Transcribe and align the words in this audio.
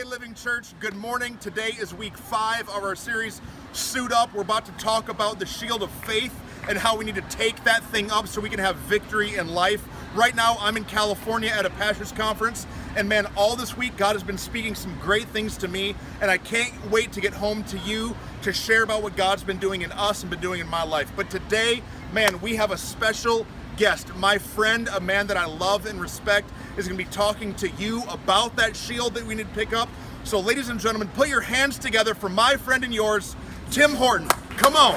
Hey, 0.00 0.06
Living 0.06 0.32
Church, 0.32 0.68
good 0.80 0.96
morning. 0.96 1.36
Today 1.42 1.72
is 1.78 1.92
week 1.92 2.16
five 2.16 2.66
of 2.70 2.82
our 2.82 2.96
series, 2.96 3.42
Suit 3.74 4.12
Up. 4.12 4.32
We're 4.32 4.40
about 4.40 4.64
to 4.64 4.72
talk 4.82 5.10
about 5.10 5.38
the 5.38 5.44
shield 5.44 5.82
of 5.82 5.90
faith 5.90 6.34
and 6.70 6.78
how 6.78 6.96
we 6.96 7.04
need 7.04 7.16
to 7.16 7.20
take 7.28 7.62
that 7.64 7.84
thing 7.84 8.10
up 8.10 8.26
so 8.26 8.40
we 8.40 8.48
can 8.48 8.60
have 8.60 8.76
victory 8.76 9.34
in 9.34 9.48
life. 9.48 9.86
Right 10.14 10.34
now, 10.34 10.56
I'm 10.58 10.78
in 10.78 10.84
California 10.84 11.50
at 11.50 11.66
a 11.66 11.70
pastor's 11.70 12.12
conference, 12.12 12.66
and 12.96 13.10
man, 13.10 13.26
all 13.36 13.56
this 13.56 13.76
week, 13.76 13.94
God 13.98 14.14
has 14.14 14.22
been 14.22 14.38
speaking 14.38 14.74
some 14.74 14.98
great 15.02 15.28
things 15.28 15.58
to 15.58 15.68
me, 15.68 15.94
and 16.22 16.30
I 16.30 16.38
can't 16.38 16.72
wait 16.90 17.12
to 17.12 17.20
get 17.20 17.34
home 17.34 17.62
to 17.64 17.76
you 17.80 18.16
to 18.40 18.54
share 18.54 18.82
about 18.82 19.02
what 19.02 19.18
God's 19.18 19.44
been 19.44 19.58
doing 19.58 19.82
in 19.82 19.92
us 19.92 20.22
and 20.22 20.30
been 20.30 20.40
doing 20.40 20.62
in 20.62 20.68
my 20.68 20.82
life. 20.82 21.12
But 21.14 21.28
today, 21.28 21.82
man, 22.14 22.40
we 22.40 22.56
have 22.56 22.70
a 22.70 22.78
special 22.78 23.46
guest, 23.80 24.14
my 24.16 24.36
friend, 24.36 24.90
a 24.94 25.00
man 25.00 25.26
that 25.26 25.38
I 25.38 25.46
love 25.46 25.86
and 25.86 25.98
respect, 25.98 26.50
is 26.76 26.86
going 26.86 26.98
to 26.98 27.02
be 27.02 27.10
talking 27.10 27.54
to 27.54 27.70
you 27.70 28.02
about 28.10 28.54
that 28.56 28.76
shield 28.76 29.14
that 29.14 29.24
we 29.24 29.34
need 29.34 29.48
to 29.48 29.54
pick 29.54 29.72
up. 29.72 29.88
So, 30.22 30.38
ladies 30.38 30.68
and 30.68 30.78
gentlemen, 30.78 31.08
put 31.14 31.30
your 31.30 31.40
hands 31.40 31.78
together 31.78 32.14
for 32.14 32.28
my 32.28 32.56
friend 32.56 32.84
and 32.84 32.94
yours, 32.94 33.34
Tim 33.70 33.92
Horton. 33.92 34.28
Come 34.58 34.76
on. 34.76 34.96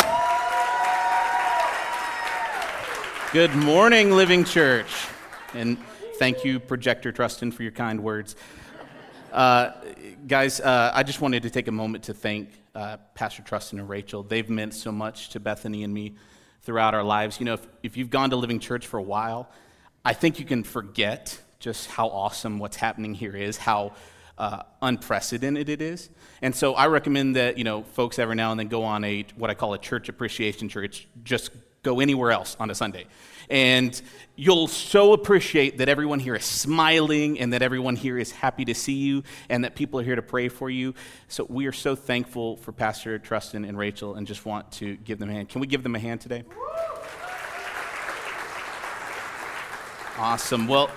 Good 3.31 3.55
morning, 3.55 4.11
Living 4.11 4.43
Church. 4.43 5.07
And 5.53 5.77
thank 6.19 6.43
you, 6.43 6.59
Projector 6.59 7.13
Trustin, 7.13 7.53
for 7.53 7.63
your 7.63 7.71
kind 7.71 8.03
words. 8.03 8.35
Uh, 9.31 9.71
guys, 10.27 10.59
uh, 10.59 10.91
I 10.93 11.03
just 11.03 11.21
wanted 11.21 11.43
to 11.43 11.49
take 11.49 11.69
a 11.69 11.71
moment 11.71 12.03
to 12.03 12.13
thank 12.13 12.49
uh, 12.75 12.97
Pastor 13.15 13.43
Trustin 13.43 13.79
and 13.79 13.87
Rachel. 13.87 14.23
They've 14.23 14.49
meant 14.49 14.73
so 14.73 14.91
much 14.91 15.29
to 15.29 15.39
Bethany 15.39 15.85
and 15.85 15.93
me 15.93 16.15
throughout 16.63 16.93
our 16.93 17.03
lives. 17.03 17.39
You 17.39 17.45
know, 17.45 17.53
if, 17.53 17.67
if 17.83 17.97
you've 17.97 18.09
gone 18.09 18.31
to 18.31 18.35
Living 18.35 18.59
Church 18.59 18.87
for 18.87 18.97
a 18.97 19.03
while, 19.03 19.49
I 20.03 20.13
think 20.13 20.39
you 20.39 20.45
can 20.45 20.63
forget 20.63 21.39
just 21.59 21.87
how 21.87 22.07
awesome 22.07 22.59
what's 22.59 22.75
happening 22.75 23.13
here 23.13 23.35
is, 23.35 23.57
how 23.57 23.93
uh, 24.37 24.63
unprecedented 24.81 25.69
it 25.69 25.81
is. 25.81 26.09
And 26.41 26.53
so 26.53 26.73
I 26.73 26.87
recommend 26.87 27.35
that, 27.35 27.57
you 27.57 27.63
know, 27.63 27.83
folks 27.83 28.19
every 28.19 28.35
now 28.35 28.51
and 28.51 28.59
then 28.59 28.67
go 28.67 28.83
on 28.83 29.03
a, 29.03 29.25
what 29.37 29.49
I 29.49 29.53
call 29.53 29.73
a 29.73 29.77
church 29.77 30.09
appreciation 30.09 30.67
church, 30.67 31.07
just 31.23 31.51
go 31.83 31.99
anywhere 31.99 32.31
else 32.31 32.57
on 32.59 32.69
a 32.69 32.75
Sunday. 32.75 33.05
And 33.49 34.01
you'll 34.35 34.67
so 34.67 35.13
appreciate 35.13 35.77
that 35.77 35.89
everyone 35.89 36.19
here 36.19 36.33
is 36.33 36.45
smiling 36.45 37.39
and 37.39 37.53
that 37.53 37.61
everyone 37.61 37.95
here 37.95 38.17
is 38.17 38.31
happy 38.31 38.65
to 38.65 38.73
see 38.73 38.93
you 38.93 39.23
and 39.49 39.63
that 39.63 39.75
people 39.75 39.99
are 39.99 40.03
here 40.03 40.15
to 40.15 40.21
pray 40.21 40.47
for 40.47 40.69
you. 40.69 40.95
So 41.27 41.45
we 41.49 41.67
are 41.67 41.73
so 41.73 41.95
thankful 41.95 42.57
for 42.57 42.71
Pastor 42.71 43.19
Trustin 43.19 43.67
and 43.67 43.77
Rachel 43.77 44.15
and 44.15 44.25
just 44.25 44.45
want 44.45 44.71
to 44.73 44.95
give 44.97 45.19
them 45.19 45.29
a 45.29 45.33
hand. 45.33 45.49
Can 45.49 45.61
we 45.61 45.67
give 45.67 45.83
them 45.83 45.95
a 45.95 45.99
hand 45.99 46.21
today? 46.21 46.43
Awesome. 50.17 50.67
Well, 50.67 50.89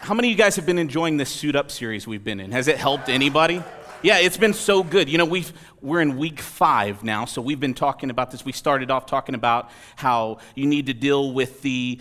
how 0.00 0.14
many 0.14 0.28
of 0.28 0.32
you 0.32 0.36
guys 0.36 0.56
have 0.56 0.66
been 0.66 0.78
enjoying 0.78 1.16
this 1.16 1.30
suit 1.30 1.54
up 1.54 1.70
series 1.70 2.06
we've 2.06 2.24
been 2.24 2.40
in? 2.40 2.50
Has 2.50 2.66
it 2.66 2.76
helped 2.78 3.08
anybody? 3.08 3.62
Yeah, 4.02 4.18
it's 4.18 4.36
been 4.36 4.52
so 4.52 4.82
good. 4.82 5.08
You 5.08 5.16
know, 5.16 5.24
we've, 5.24 5.52
we're 5.80 6.00
in 6.00 6.16
week 6.16 6.40
five 6.40 7.04
now, 7.04 7.24
so 7.24 7.40
we've 7.40 7.60
been 7.60 7.72
talking 7.72 8.10
about 8.10 8.32
this. 8.32 8.44
We 8.44 8.50
started 8.50 8.90
off 8.90 9.06
talking 9.06 9.36
about 9.36 9.70
how 9.94 10.38
you 10.56 10.66
need 10.66 10.86
to 10.86 10.94
deal 10.94 11.32
with 11.32 11.62
the 11.62 12.00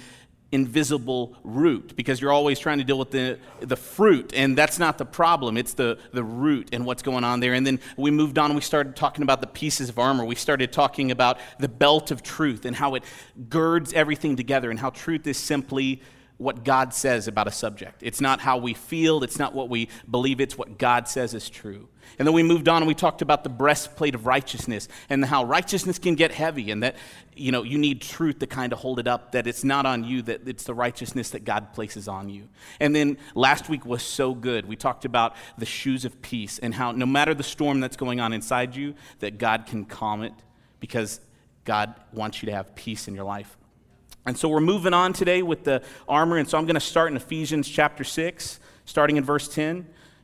invisible 0.51 1.37
root 1.43 1.95
because 1.95 2.19
you're 2.19 2.33
always 2.33 2.57
trying 2.57 2.79
to 2.79 2.83
deal 2.83 2.97
with 2.97 3.11
the, 3.11 3.37
the 3.59 3.75
fruit, 3.75 4.33
and 4.35 4.57
that's 4.57 4.79
not 4.79 4.97
the 4.97 5.05
problem. 5.05 5.57
It's 5.57 5.75
the, 5.75 5.99
the 6.11 6.23
root 6.23 6.69
and 6.73 6.87
what's 6.87 7.03
going 7.03 7.23
on 7.23 7.39
there. 7.39 7.53
And 7.53 7.67
then 7.67 7.79
we 7.97 8.09
moved 8.09 8.39
on 8.39 8.55
we 8.55 8.61
started 8.61 8.95
talking 8.95 9.21
about 9.21 9.39
the 9.39 9.47
pieces 9.47 9.87
of 9.89 9.99
armor. 9.99 10.25
We 10.25 10.33
started 10.33 10.73
talking 10.73 11.11
about 11.11 11.37
the 11.59 11.69
belt 11.69 12.09
of 12.09 12.23
truth 12.23 12.65
and 12.65 12.75
how 12.75 12.95
it 12.95 13.03
girds 13.47 13.93
everything 13.93 14.35
together, 14.35 14.71
and 14.71 14.79
how 14.79 14.89
truth 14.89 15.27
is 15.27 15.37
simply 15.37 16.01
what 16.37 16.63
God 16.63 16.95
says 16.95 17.27
about 17.27 17.47
a 17.47 17.51
subject. 17.51 18.01
It's 18.01 18.19
not 18.19 18.39
how 18.39 18.57
we 18.57 18.73
feel, 18.73 19.23
it's 19.23 19.37
not 19.37 19.53
what 19.53 19.69
we 19.69 19.87
believe, 20.09 20.41
it's 20.41 20.57
what 20.57 20.79
God 20.79 21.07
says 21.07 21.35
is 21.35 21.47
true. 21.47 21.87
And 22.19 22.27
then 22.27 22.33
we 22.33 22.43
moved 22.43 22.67
on 22.67 22.77
and 22.77 22.87
we 22.87 22.93
talked 22.93 23.21
about 23.21 23.43
the 23.43 23.49
breastplate 23.49 24.15
of 24.15 24.25
righteousness 24.25 24.87
and 25.09 25.23
how 25.23 25.43
righteousness 25.45 25.99
can 25.99 26.15
get 26.15 26.31
heavy 26.31 26.71
and 26.71 26.83
that 26.83 26.95
you 27.35 27.51
know 27.51 27.63
you 27.63 27.77
need 27.77 28.01
truth 28.01 28.39
to 28.39 28.47
kind 28.47 28.73
of 28.73 28.79
hold 28.79 28.99
it 28.99 29.07
up 29.07 29.31
that 29.31 29.47
it's 29.47 29.63
not 29.63 29.85
on 29.85 30.03
you 30.03 30.21
that 30.23 30.47
it's 30.47 30.63
the 30.63 30.73
righteousness 30.73 31.31
that 31.31 31.45
God 31.45 31.73
places 31.73 32.07
on 32.07 32.29
you. 32.29 32.47
And 32.79 32.95
then 32.95 33.17
last 33.35 33.69
week 33.69 33.85
was 33.85 34.03
so 34.03 34.33
good. 34.33 34.65
We 34.65 34.75
talked 34.75 35.05
about 35.05 35.35
the 35.57 35.65
shoes 35.65 36.05
of 36.05 36.21
peace 36.21 36.59
and 36.59 36.73
how 36.73 36.91
no 36.91 37.05
matter 37.05 37.33
the 37.33 37.43
storm 37.43 37.79
that's 37.79 37.97
going 37.97 38.19
on 38.19 38.33
inside 38.33 38.75
you 38.75 38.95
that 39.19 39.37
God 39.37 39.65
can 39.65 39.85
calm 39.85 40.23
it 40.23 40.33
because 40.79 41.21
God 41.65 41.93
wants 42.11 42.41
you 42.41 42.47
to 42.47 42.55
have 42.55 42.75
peace 42.75 43.07
in 43.07 43.15
your 43.15 43.25
life. 43.25 43.57
And 44.25 44.37
so 44.37 44.49
we're 44.49 44.59
moving 44.59 44.93
on 44.93 45.13
today 45.13 45.41
with 45.41 45.63
the 45.63 45.81
armor. 46.07 46.37
And 46.37 46.47
so 46.47 46.57
I'm 46.57 46.65
going 46.65 46.75
to 46.75 46.79
start 46.79 47.09
in 47.09 47.17
Ephesians 47.17 47.67
chapter 47.67 48.03
6, 48.03 48.59
starting 48.85 49.17
in 49.17 49.23
verse 49.23 49.47
10. 49.47 49.87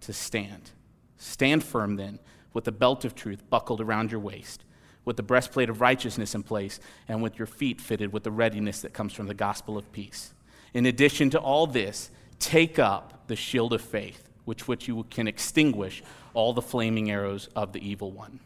to 0.00 0.12
stand. 0.12 0.70
Stand 1.16 1.64
firm 1.64 1.96
then, 1.96 2.18
with 2.52 2.64
the 2.64 2.72
belt 2.72 3.04
of 3.04 3.14
truth 3.14 3.48
buckled 3.50 3.80
around 3.80 4.10
your 4.10 4.20
waist, 4.20 4.64
with 5.04 5.16
the 5.16 5.22
breastplate 5.22 5.68
of 5.68 5.80
righteousness 5.80 6.34
in 6.34 6.42
place, 6.42 6.80
and 7.08 7.22
with 7.22 7.38
your 7.38 7.46
feet 7.46 7.80
fitted 7.80 8.12
with 8.12 8.22
the 8.22 8.30
readiness 8.30 8.80
that 8.82 8.92
comes 8.92 9.12
from 9.12 9.26
the 9.26 9.34
gospel 9.34 9.76
of 9.76 9.90
peace. 9.92 10.34
In 10.74 10.86
addition 10.86 11.30
to 11.30 11.38
all 11.38 11.66
this, 11.66 12.10
take 12.38 12.78
up 12.78 13.26
the 13.26 13.36
shield 13.36 13.72
of 13.72 13.80
faith, 13.80 14.28
which 14.44 14.68
which 14.68 14.88
you 14.88 15.04
can 15.10 15.28
extinguish 15.28 16.02
all 16.34 16.52
the 16.52 16.62
flaming 16.62 17.10
arrows 17.10 17.48
of 17.56 17.72
the 17.72 17.86
evil 17.86 18.10
one. 18.10 18.40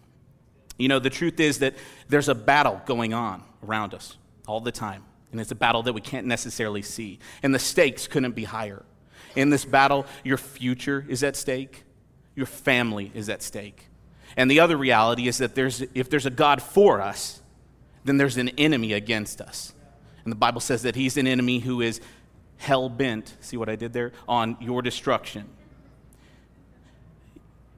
You 0.78 0.88
know, 0.88 0.98
the 0.98 1.10
truth 1.10 1.38
is 1.38 1.58
that 1.58 1.74
there's 2.08 2.28
a 2.28 2.34
battle 2.34 2.80
going 2.86 3.12
on 3.12 3.42
around 3.62 3.94
us 3.94 4.16
all 4.46 4.60
the 4.60 4.72
time. 4.72 5.04
And 5.30 5.40
it's 5.40 5.50
a 5.50 5.56
battle 5.56 5.82
that 5.84 5.92
we 5.92 6.00
can't 6.00 6.26
necessarily 6.26 6.82
see. 6.82 7.18
And 7.42 7.54
the 7.54 7.58
stakes 7.58 8.06
couldn't 8.06 8.34
be 8.34 8.44
higher. 8.44 8.84
In 9.36 9.50
this 9.50 9.64
battle, 9.64 10.06
your 10.24 10.36
future 10.36 11.04
is 11.08 11.22
at 11.22 11.36
stake, 11.36 11.84
your 12.34 12.46
family 12.46 13.10
is 13.14 13.28
at 13.28 13.42
stake. 13.42 13.88
And 14.36 14.50
the 14.50 14.60
other 14.60 14.76
reality 14.76 15.28
is 15.28 15.38
that 15.38 15.54
there's, 15.54 15.82
if 15.94 16.08
there's 16.08 16.26
a 16.26 16.30
God 16.30 16.62
for 16.62 17.00
us, 17.00 17.42
then 18.04 18.16
there's 18.16 18.36
an 18.36 18.48
enemy 18.50 18.92
against 18.92 19.40
us. 19.40 19.72
And 20.24 20.32
the 20.32 20.36
Bible 20.36 20.60
says 20.60 20.82
that 20.82 20.94
he's 20.94 21.16
an 21.16 21.26
enemy 21.26 21.58
who 21.58 21.80
is 21.80 22.00
hell 22.58 22.88
bent, 22.88 23.36
see 23.40 23.56
what 23.56 23.68
I 23.68 23.76
did 23.76 23.92
there, 23.92 24.12
on 24.28 24.56
your 24.60 24.82
destruction. 24.82 25.48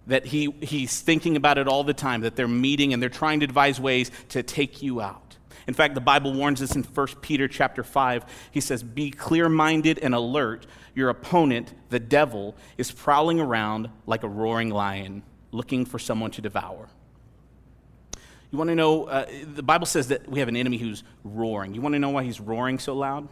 That 0.07 0.27
he, 0.27 0.55
he's 0.61 1.01
thinking 1.01 1.37
about 1.37 1.57
it 1.57 1.67
all 1.67 1.85
the 1.85 1.95
time, 1.95 2.21
that 2.21 2.37
they're 2.37 2.47
meeting 2.47 2.93
and 2.93 3.03
they're 3.03 3.09
trying 3.09 3.41
to 3.41 3.47
devise 3.47 3.81
ways 3.81 4.11
to 4.31 4.43
take 4.43 4.83
you 4.83 5.01
out. 5.01 5.24
In 5.67 5.75
fact, 5.75 5.95
the 5.95 6.01
Bible 6.01 6.33
warns 6.33 6.61
us 6.61 6.77
in 6.77 6.83
1 6.83 7.07
Peter 7.21 7.49
chapter 7.49 7.83
5. 7.83 8.25
He 8.51 8.61
says, 8.61 8.83
Be 8.83 9.11
clear 9.11 9.49
minded 9.49 9.99
and 9.99 10.15
alert. 10.15 10.67
Your 10.95 11.09
opponent, 11.09 11.75
the 11.89 12.01
devil, 12.01 12.55
is 12.77 12.93
prowling 12.93 13.41
around 13.41 13.89
like 14.07 14.23
a 14.23 14.29
roaring 14.29 14.71
lion, 14.71 15.23
looking 15.53 15.85
for 15.85 15.99
someone 15.99 16.31
to 16.33 16.43
devour. 16.43 16.89
You 18.51 18.59
want 18.59 18.69
to 18.69 18.77
know, 18.77 19.05
uh, 19.05 19.27
the 19.53 19.63
Bible 19.63 19.87
says 19.87 20.09
that 20.09 20.29
we 20.29 20.39
have 20.39 20.49
an 20.49 20.57
enemy 20.57 20.79
who's 20.79 21.03
roaring. 21.25 21.75
You 21.75 21.81
want 21.81 21.95
to 21.95 21.99
know 21.99 22.11
why 22.11 22.23
he's 22.23 22.39
roaring 22.39 22.79
so 22.79 22.95
loud? 22.95 23.29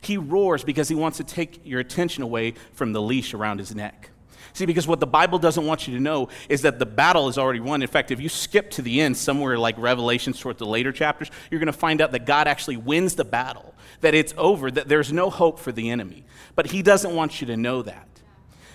He 0.00 0.16
roars 0.16 0.64
because 0.64 0.88
he 0.88 0.94
wants 0.94 1.18
to 1.18 1.24
take 1.24 1.60
your 1.64 1.80
attention 1.80 2.22
away 2.22 2.54
from 2.72 2.92
the 2.92 3.00
leash 3.00 3.34
around 3.34 3.58
his 3.58 3.74
neck. 3.74 4.10
See, 4.54 4.66
because 4.66 4.86
what 4.86 5.00
the 5.00 5.06
Bible 5.06 5.38
doesn't 5.38 5.64
want 5.64 5.88
you 5.88 5.94
to 5.94 6.00
know 6.00 6.28
is 6.48 6.62
that 6.62 6.78
the 6.78 6.86
battle 6.86 7.28
is 7.28 7.38
already 7.38 7.60
won. 7.60 7.80
In 7.80 7.88
fact, 7.88 8.10
if 8.10 8.20
you 8.20 8.28
skip 8.28 8.70
to 8.72 8.82
the 8.82 9.00
end, 9.00 9.16
somewhere 9.16 9.58
like 9.58 9.76
Revelations 9.78 10.38
toward 10.38 10.58
the 10.58 10.66
later 10.66 10.92
chapters, 10.92 11.30
you're 11.50 11.60
going 11.60 11.66
to 11.66 11.72
find 11.72 12.00
out 12.00 12.12
that 12.12 12.26
God 12.26 12.46
actually 12.46 12.76
wins 12.76 13.14
the 13.14 13.24
battle, 13.24 13.74
that 14.02 14.14
it's 14.14 14.34
over, 14.36 14.70
that 14.70 14.88
there's 14.88 15.12
no 15.12 15.30
hope 15.30 15.58
for 15.58 15.72
the 15.72 15.90
enemy. 15.90 16.24
But 16.54 16.66
He 16.66 16.82
doesn't 16.82 17.14
want 17.14 17.40
you 17.40 17.46
to 17.46 17.56
know 17.56 17.82
that. 17.82 18.08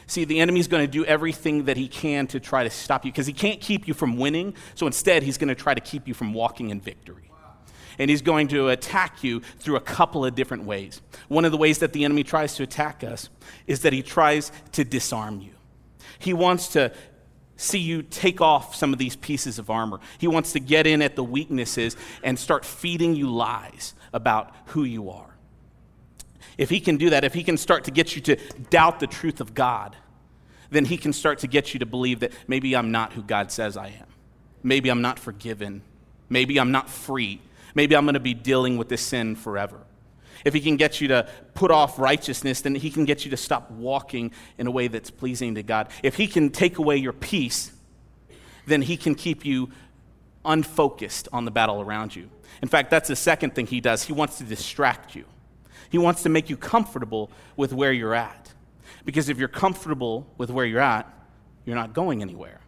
See, 0.08 0.24
the 0.24 0.40
enemy's 0.40 0.70
going 0.70 0.86
to 0.86 0.92
do 0.92 1.04
everything 1.04 1.66
that 1.66 1.76
he 1.76 1.90
can 1.90 2.28
to 2.28 2.40
try 2.40 2.64
to 2.64 2.70
stop 2.70 3.04
you 3.04 3.12
because 3.12 3.28
he 3.28 3.34
can't 3.34 3.60
keep 3.60 3.90
you 3.90 3.94
from 3.94 4.16
winning. 4.16 4.54
So 4.74 4.88
instead, 4.88 5.22
he's 5.22 5.38
going 5.38 5.50
to 5.50 5.56
try 5.56 5.74
to 5.74 5.82
keep 5.82 6.08
you 6.08 6.14
from 6.14 6.34
walking 6.34 6.70
in 6.70 6.80
victory. 6.80 7.30
And 8.00 8.10
he's 8.10 8.22
going 8.22 8.48
to 8.50 8.70
attack 8.70 9.22
you 9.24 9.42
through 9.60 9.76
a 9.76 9.82
couple 9.82 10.24
of 10.24 10.34
different 10.34 10.64
ways. 10.64 11.02
One 11.28 11.44
of 11.44 11.52
the 11.52 11.58
ways 11.58 11.80
that 11.80 11.92
the 11.92 12.06
enemy 12.06 12.24
tries 12.24 12.56
to 12.56 12.64
attack 12.64 13.04
us 13.04 13.30
is 13.66 13.82
that 13.82 13.92
he 13.92 14.02
tries 14.02 14.52
to 14.74 14.86
disarm 14.86 15.42
you. 15.42 15.57
He 16.20 16.34
wants 16.34 16.70
to 16.70 16.92
see 17.58 17.80
you 17.80 18.04
take 18.04 18.40
off 18.40 18.76
some 18.76 18.94
of 18.94 19.00
these 19.00 19.16
pieces 19.16 19.60
of 19.60 19.70
armor. 19.70 20.00
He 20.20 20.28
wants 20.28 20.54
to 20.54 20.60
get 20.60 20.88
in 20.88 21.02
at 21.02 21.16
the 21.16 21.24
weaknesses 21.24 21.98
and 22.24 22.38
start 22.38 22.64
feeding 22.64 23.16
you 23.16 23.30
lies 23.30 23.94
about 24.14 24.54
who 24.68 24.84
you 24.84 25.10
are. 25.10 25.36
If 26.58 26.70
he 26.70 26.80
can 26.80 26.98
do 26.98 27.12
that, 27.12 27.24
if 27.24 27.34
he 27.34 27.44
can 27.44 27.58
start 27.58 27.84
to 27.86 27.92
get 27.92 28.16
you 28.16 28.22
to 28.24 28.36
doubt 28.70 29.00
the 29.00 29.08
truth 29.08 29.42
of 29.42 29.54
God, 29.54 29.96
then 30.70 30.86
he 30.86 30.98
can 30.98 31.14
start 31.14 31.40
to 31.40 31.48
get 31.48 31.74
you 31.74 31.80
to 31.80 31.86
believe 31.86 32.20
that 32.22 32.32
maybe 32.48 32.76
I'm 32.76 32.92
not 32.92 33.14
who 33.14 33.22
God 33.22 33.52
says 33.52 33.78
I 33.78 33.88
am. 33.88 34.08
Maybe 34.64 34.90
I'm 34.90 35.02
not 35.02 35.20
forgiven. 35.20 35.82
Maybe 36.30 36.60
I'm 36.60 36.72
not 36.72 36.90
free. 36.90 37.42
Maybe 37.74 37.96
I'm 37.96 38.06
going 38.06 38.16
to 38.16 38.20
be 38.20 38.34
dealing 38.34 38.78
with 38.78 38.90
this 38.90 39.02
sin 39.02 39.36
forever. 39.36 39.80
If 40.46 40.54
he 40.54 40.62
can 40.62 40.78
get 40.78 41.02
you 41.02 41.08
to 41.10 41.28
put 41.54 41.72
off 41.72 42.00
righteousness, 42.00 42.62
then 42.62 42.76
he 42.76 42.90
can 42.90 43.06
get 43.06 43.26
you 43.26 43.32
to 43.32 43.38
stop 43.38 43.72
walking 43.72 44.32
in 44.58 44.68
a 44.68 44.72
way 44.72 44.88
that's 44.88 45.10
pleasing 45.10 45.56
to 45.56 45.64
God. 45.64 45.90
If 46.04 46.16
he 46.16 46.28
can 46.28 46.50
take 46.50 46.78
away 46.78 46.98
your 46.98 47.14
peace, 47.14 47.72
then 48.66 48.82
he 48.82 48.98
can 48.98 49.16
keep 49.16 49.46
you 49.46 49.70
unfocused 50.46 51.28
on 51.34 51.46
the 51.46 51.52
battle 51.52 51.82
around 51.82 52.16
you. 52.16 52.30
In 52.62 52.68
fact, 52.68 52.90
that's 52.90 53.08
the 53.10 53.16
second 53.16 53.56
thing 53.56 53.68
he 53.68 53.82
does. 53.82 54.04
He 54.04 54.14
wants 54.14 54.38
to 54.38 54.44
distract 54.44 55.16
you, 55.16 55.26
he 55.90 55.98
wants 55.98 56.24
to 56.24 56.30
make 56.30 56.50
you 56.50 56.58
comfortable 56.58 57.32
with 57.56 57.74
where 57.74 57.92
you're 57.92 58.16
at. 58.16 58.54
Because 59.06 59.30
if 59.30 59.38
you're 59.38 59.48
comfortable 59.48 60.28
with 60.38 60.50
where 60.50 60.66
you're 60.66 60.82
at, 60.82 61.12
you're 61.66 61.76
not 61.78 61.94
going 61.94 62.22
anywhere. 62.22 62.60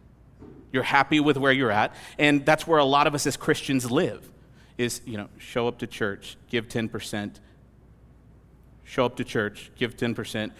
You're 0.72 0.82
happy 0.84 1.20
with 1.20 1.36
where 1.36 1.52
you're 1.52 1.70
at, 1.70 1.94
and 2.18 2.46
that's 2.46 2.66
where 2.66 2.78
a 2.78 2.84
lot 2.84 3.06
of 3.06 3.14
us 3.14 3.26
as 3.26 3.36
Christians 3.36 3.90
live. 3.90 4.26
Is, 4.78 5.02
you 5.04 5.18
know, 5.18 5.28
show 5.36 5.68
up 5.68 5.80
to 5.80 5.86
church, 5.86 6.38
give 6.48 6.66
10%, 6.66 7.34
show 8.90 9.06
up 9.06 9.14
to 9.14 9.24
church, 9.24 9.70
give 9.76 9.96
10%, 9.96 10.50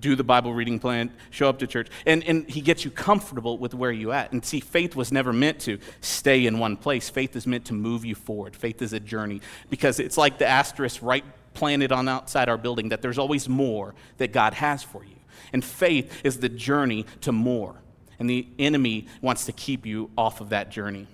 do 0.00 0.16
the 0.16 0.24
Bible 0.24 0.54
reading 0.54 0.78
plan, 0.78 1.12
show 1.28 1.50
up 1.50 1.58
to 1.58 1.66
church. 1.66 1.88
And, 2.06 2.24
and 2.24 2.48
he 2.48 2.62
gets 2.62 2.82
you 2.82 2.90
comfortable 2.90 3.58
with 3.58 3.74
where 3.74 3.92
you 3.92 4.12
at. 4.12 4.32
And 4.32 4.42
see, 4.42 4.58
faith 4.58 4.96
was 4.96 5.12
never 5.12 5.30
meant 5.30 5.60
to 5.60 5.78
stay 6.00 6.46
in 6.46 6.58
one 6.58 6.78
place. 6.78 7.10
Faith 7.10 7.36
is 7.36 7.46
meant 7.46 7.66
to 7.66 7.74
move 7.74 8.06
you 8.06 8.14
forward. 8.14 8.56
Faith 8.56 8.80
is 8.80 8.94
a 8.94 9.00
journey 9.00 9.42
because 9.68 10.00
it's 10.00 10.16
like 10.16 10.38
the 10.38 10.46
asterisk 10.46 11.00
right 11.02 11.24
planted 11.52 11.92
on 11.92 12.08
outside 12.08 12.48
our 12.48 12.56
building 12.56 12.88
that 12.88 13.02
there's 13.02 13.18
always 13.18 13.50
more 13.50 13.94
that 14.16 14.32
God 14.32 14.54
has 14.54 14.82
for 14.82 15.04
you. 15.04 15.16
And 15.52 15.62
faith 15.62 16.22
is 16.24 16.38
the 16.38 16.48
journey 16.48 17.04
to 17.20 17.32
more. 17.32 17.74
And 18.18 18.30
the 18.30 18.48
enemy 18.58 19.08
wants 19.20 19.44
to 19.44 19.52
keep 19.52 19.84
you 19.84 20.10
off 20.16 20.40
of 20.40 20.50
that 20.50 20.70
journey. 20.70 21.06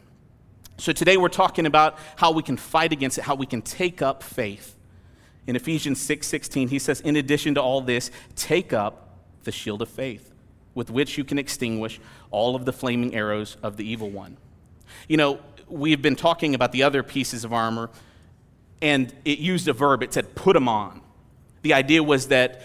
So 0.79 0.93
today 0.93 1.17
we're 1.17 1.31
talking 1.31 1.67
about 1.67 1.99
how 2.15 2.31
we 2.31 2.45
can 2.45 2.57
fight 2.57 2.93
against 2.93 3.19
it, 3.19 3.25
how 3.25 3.35
we 3.35 3.47
can 3.47 3.63
take 3.63 4.03
up 4.03 4.23
faith. 4.23 4.76
In 5.47 5.57
Ephesians 5.57 6.01
6 6.01 6.27
16, 6.27 6.69
he 6.69 6.79
says, 6.79 7.01
In 7.01 7.17
addition 7.17 7.55
to 7.55 7.63
all 7.63 7.81
this, 7.81 8.11
take 8.35 8.73
up 8.73 9.19
the 9.45 9.53
shield 9.53 9.83
of 9.83 9.89
faith, 9.89 10.33
with 10.75 10.91
which 10.91 11.17
you 11.17 11.25
can 11.25 11.39
extinguish 11.39 12.01
all 12.31 12.57
of 12.57 12.65
the 12.65 12.73
flaming 12.73 13.15
arrows 13.15 13.57
of 13.63 13.77
the 13.77 13.89
evil 13.89 14.11
one. 14.11 14.37
You 15.09 15.17
know, 15.17 15.41
we've 15.69 16.03
been 16.03 16.17
talking 16.17 16.55
about 16.55 16.73
the 16.73 16.83
other 16.83 17.03
pieces 17.03 17.45
of 17.45 17.53
armor, 17.53 17.91
and 18.83 19.15
it 19.25 19.39
used 19.39 19.69
a 19.69 19.73
verb. 19.73 20.03
It 20.03 20.13
said, 20.13 20.35
put 20.35 20.55
them 20.55 20.69
on. 20.69 21.01
The 21.63 21.75
idea 21.75 22.03
was 22.03 22.29
that 22.29 22.63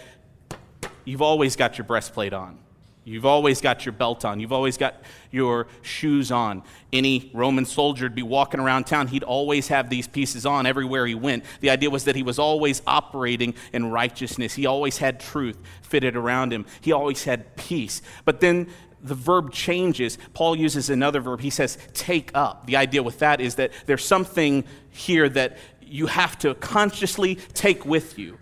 you've 1.04 1.22
always 1.22 1.56
got 1.56 1.78
your 1.78 1.84
breastplate 1.84 2.32
on. 2.32 2.58
You've 3.04 3.26
always 3.26 3.60
got 3.60 3.84
your 3.84 3.92
belt 3.92 4.24
on. 4.24 4.38
You've 4.38 4.52
always 4.52 4.76
got 4.76 5.02
your 5.32 5.66
shoes 5.82 6.30
on. 6.30 6.62
Any 6.92 7.30
Roman 7.34 7.64
soldier 7.64 8.04
would 8.04 8.14
be 8.14 8.22
walking 8.22 8.60
around 8.60 8.84
town, 8.84 9.08
he'd 9.08 9.24
always 9.24 9.68
have 9.68 9.90
these 9.90 10.06
pieces 10.06 10.46
on 10.46 10.66
everywhere 10.66 11.06
he 11.06 11.16
went. 11.16 11.44
The 11.60 11.70
idea 11.70 11.90
was 11.90 12.04
that 12.04 12.14
he 12.14 12.22
was 12.22 12.38
always 12.38 12.80
operating 12.86 13.54
in 13.72 13.90
righteousness. 13.90 14.54
He 14.54 14.66
always 14.66 14.98
had 14.98 15.18
truth 15.18 15.58
fitted 15.82 16.14
around 16.14 16.52
him. 16.52 16.64
He 16.80 16.92
always 16.92 17.24
had 17.24 17.56
peace. 17.56 18.02
But 18.24 18.40
then 18.40 18.68
the 19.02 19.16
verb 19.16 19.52
changes. 19.52 20.16
Paul 20.32 20.54
uses 20.54 20.88
another 20.88 21.20
verb. 21.20 21.40
He 21.40 21.50
says, 21.50 21.78
take 21.94 22.30
up. 22.34 22.66
The 22.66 22.76
idea 22.76 23.02
with 23.02 23.18
that 23.18 23.40
is 23.40 23.56
that 23.56 23.72
there's 23.86 24.04
something 24.04 24.64
here 24.90 25.28
that 25.28 25.58
you 25.80 26.06
have 26.06 26.38
to 26.38 26.54
consciously 26.54 27.34
take 27.52 27.84
with 27.84 28.16
you. 28.16 28.38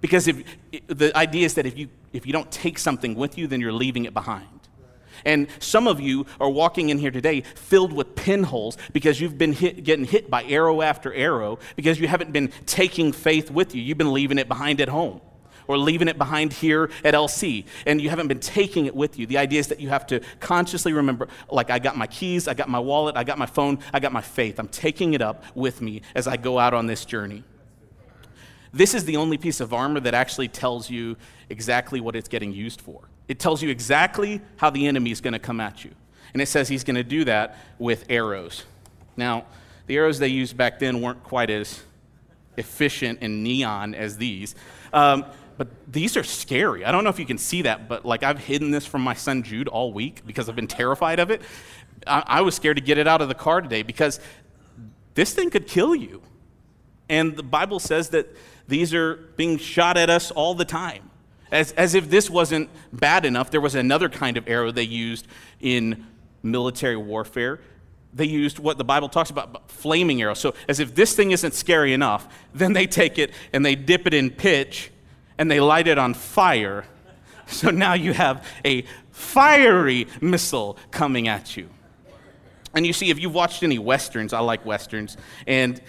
Because 0.00 0.28
if, 0.28 0.42
the 0.88 1.16
idea 1.16 1.46
is 1.46 1.54
that 1.54 1.66
if 1.66 1.78
you, 1.78 1.88
if 2.12 2.26
you 2.26 2.32
don't 2.32 2.50
take 2.50 2.78
something 2.78 3.14
with 3.14 3.38
you, 3.38 3.46
then 3.46 3.60
you're 3.60 3.72
leaving 3.72 4.04
it 4.04 4.14
behind. 4.14 4.48
And 5.24 5.48
some 5.58 5.86
of 5.86 6.00
you 6.00 6.26
are 6.40 6.48
walking 6.48 6.90
in 6.90 6.98
here 6.98 7.10
today 7.10 7.40
filled 7.40 7.92
with 7.92 8.14
pinholes 8.14 8.76
because 8.92 9.20
you've 9.20 9.38
been 9.38 9.52
hit, 9.52 9.84
getting 9.84 10.04
hit 10.04 10.30
by 10.30 10.44
arrow 10.44 10.82
after 10.82 11.12
arrow 11.12 11.58
because 11.74 11.98
you 11.98 12.06
haven't 12.06 12.32
been 12.32 12.52
taking 12.66 13.12
faith 13.12 13.50
with 13.50 13.74
you. 13.74 13.82
You've 13.82 13.98
been 13.98 14.12
leaving 14.12 14.38
it 14.38 14.48
behind 14.48 14.80
at 14.80 14.88
home 14.88 15.20
or 15.68 15.78
leaving 15.78 16.06
it 16.08 16.16
behind 16.18 16.52
here 16.52 16.90
at 17.04 17.14
LC, 17.14 17.64
and 17.86 18.00
you 18.00 18.08
haven't 18.08 18.28
been 18.28 18.38
taking 18.38 18.86
it 18.86 18.94
with 18.94 19.18
you. 19.18 19.26
The 19.26 19.38
idea 19.38 19.58
is 19.58 19.66
that 19.68 19.80
you 19.80 19.88
have 19.88 20.06
to 20.08 20.20
consciously 20.38 20.92
remember 20.92 21.28
like, 21.50 21.70
I 21.70 21.80
got 21.80 21.96
my 21.96 22.06
keys, 22.06 22.46
I 22.46 22.54
got 22.54 22.68
my 22.68 22.78
wallet, 22.78 23.16
I 23.16 23.24
got 23.24 23.38
my 23.38 23.46
phone, 23.46 23.80
I 23.92 24.00
got 24.00 24.12
my 24.12 24.20
faith. 24.20 24.60
I'm 24.60 24.68
taking 24.68 25.14
it 25.14 25.22
up 25.22 25.42
with 25.54 25.80
me 25.80 26.02
as 26.14 26.28
I 26.28 26.36
go 26.36 26.58
out 26.58 26.72
on 26.72 26.86
this 26.86 27.04
journey. 27.04 27.42
This 28.76 28.92
is 28.92 29.06
the 29.06 29.16
only 29.16 29.38
piece 29.38 29.60
of 29.60 29.72
armor 29.72 30.00
that 30.00 30.12
actually 30.12 30.48
tells 30.48 30.90
you 30.90 31.16
exactly 31.48 31.98
what 31.98 32.14
it's 32.14 32.28
getting 32.28 32.52
used 32.52 32.82
for. 32.82 33.08
It 33.26 33.38
tells 33.38 33.62
you 33.62 33.70
exactly 33.70 34.42
how 34.56 34.68
the 34.68 34.86
enemy 34.86 35.10
is 35.10 35.22
going 35.22 35.32
to 35.32 35.38
come 35.38 35.60
at 35.60 35.82
you. 35.82 35.92
And 36.34 36.42
it 36.42 36.46
says 36.46 36.68
he's 36.68 36.84
going 36.84 36.96
to 36.96 37.02
do 37.02 37.24
that 37.24 37.56
with 37.78 38.04
arrows. 38.10 38.64
Now, 39.16 39.46
the 39.86 39.96
arrows 39.96 40.18
they 40.18 40.28
used 40.28 40.58
back 40.58 40.78
then 40.78 41.00
weren't 41.00 41.24
quite 41.24 41.48
as 41.48 41.80
efficient 42.58 43.20
and 43.22 43.42
neon 43.42 43.94
as 43.94 44.18
these. 44.18 44.54
Um, 44.92 45.24
but 45.56 45.68
these 45.90 46.18
are 46.18 46.22
scary. 46.22 46.84
I 46.84 46.92
don't 46.92 47.02
know 47.02 47.08
if 47.08 47.18
you 47.18 47.24
can 47.24 47.38
see 47.38 47.62
that, 47.62 47.88
but 47.88 48.04
like 48.04 48.22
I've 48.22 48.40
hidden 48.40 48.72
this 48.72 48.84
from 48.84 49.00
my 49.00 49.14
son 49.14 49.42
Jude 49.42 49.68
all 49.68 49.90
week 49.90 50.20
because 50.26 50.50
I've 50.50 50.56
been 50.56 50.66
terrified 50.66 51.18
of 51.18 51.30
it. 51.30 51.40
I, 52.06 52.24
I 52.26 52.40
was 52.42 52.54
scared 52.54 52.76
to 52.76 52.82
get 52.82 52.98
it 52.98 53.08
out 53.08 53.22
of 53.22 53.28
the 53.28 53.34
car 53.34 53.62
today 53.62 53.82
because 53.82 54.20
this 55.14 55.32
thing 55.32 55.48
could 55.48 55.66
kill 55.66 55.94
you. 55.94 56.20
And 57.08 57.36
the 57.36 57.42
Bible 57.42 57.78
says 57.78 58.10
that 58.10 58.28
these 58.68 58.92
are 58.94 59.16
being 59.36 59.58
shot 59.58 59.96
at 59.96 60.10
us 60.10 60.30
all 60.30 60.54
the 60.54 60.64
time. 60.64 61.10
As, 61.52 61.72
as 61.72 61.94
if 61.94 62.10
this 62.10 62.28
wasn't 62.28 62.68
bad 62.92 63.24
enough, 63.24 63.50
there 63.50 63.60
was 63.60 63.74
another 63.74 64.08
kind 64.08 64.36
of 64.36 64.48
arrow 64.48 64.72
they 64.72 64.82
used 64.82 65.28
in 65.60 66.04
military 66.42 66.96
warfare. 66.96 67.60
They 68.12 68.24
used 68.24 68.58
what 68.58 68.78
the 68.78 68.84
Bible 68.84 69.08
talks 69.08 69.30
about 69.30 69.70
flaming 69.70 70.20
arrows. 70.22 70.40
So, 70.40 70.54
as 70.68 70.80
if 70.80 70.94
this 70.94 71.14
thing 71.14 71.30
isn't 71.30 71.54
scary 71.54 71.92
enough, 71.92 72.26
then 72.54 72.72
they 72.72 72.86
take 72.86 73.18
it 73.18 73.32
and 73.52 73.64
they 73.64 73.74
dip 73.74 74.06
it 74.06 74.14
in 74.14 74.30
pitch 74.30 74.90
and 75.38 75.50
they 75.50 75.60
light 75.60 75.86
it 75.86 75.98
on 75.98 76.14
fire. 76.14 76.84
So 77.48 77.70
now 77.70 77.92
you 77.94 78.12
have 78.12 78.44
a 78.64 78.84
fiery 79.12 80.08
missile 80.20 80.76
coming 80.90 81.28
at 81.28 81.56
you. 81.56 81.68
And 82.74 82.86
you 82.86 82.92
see, 82.92 83.08
if 83.08 83.18
you've 83.18 83.34
watched 83.34 83.62
any 83.62 83.78
westerns, 83.78 84.32
I 84.32 84.40
like 84.40 84.66
westerns, 84.66 85.16
and 85.46 85.80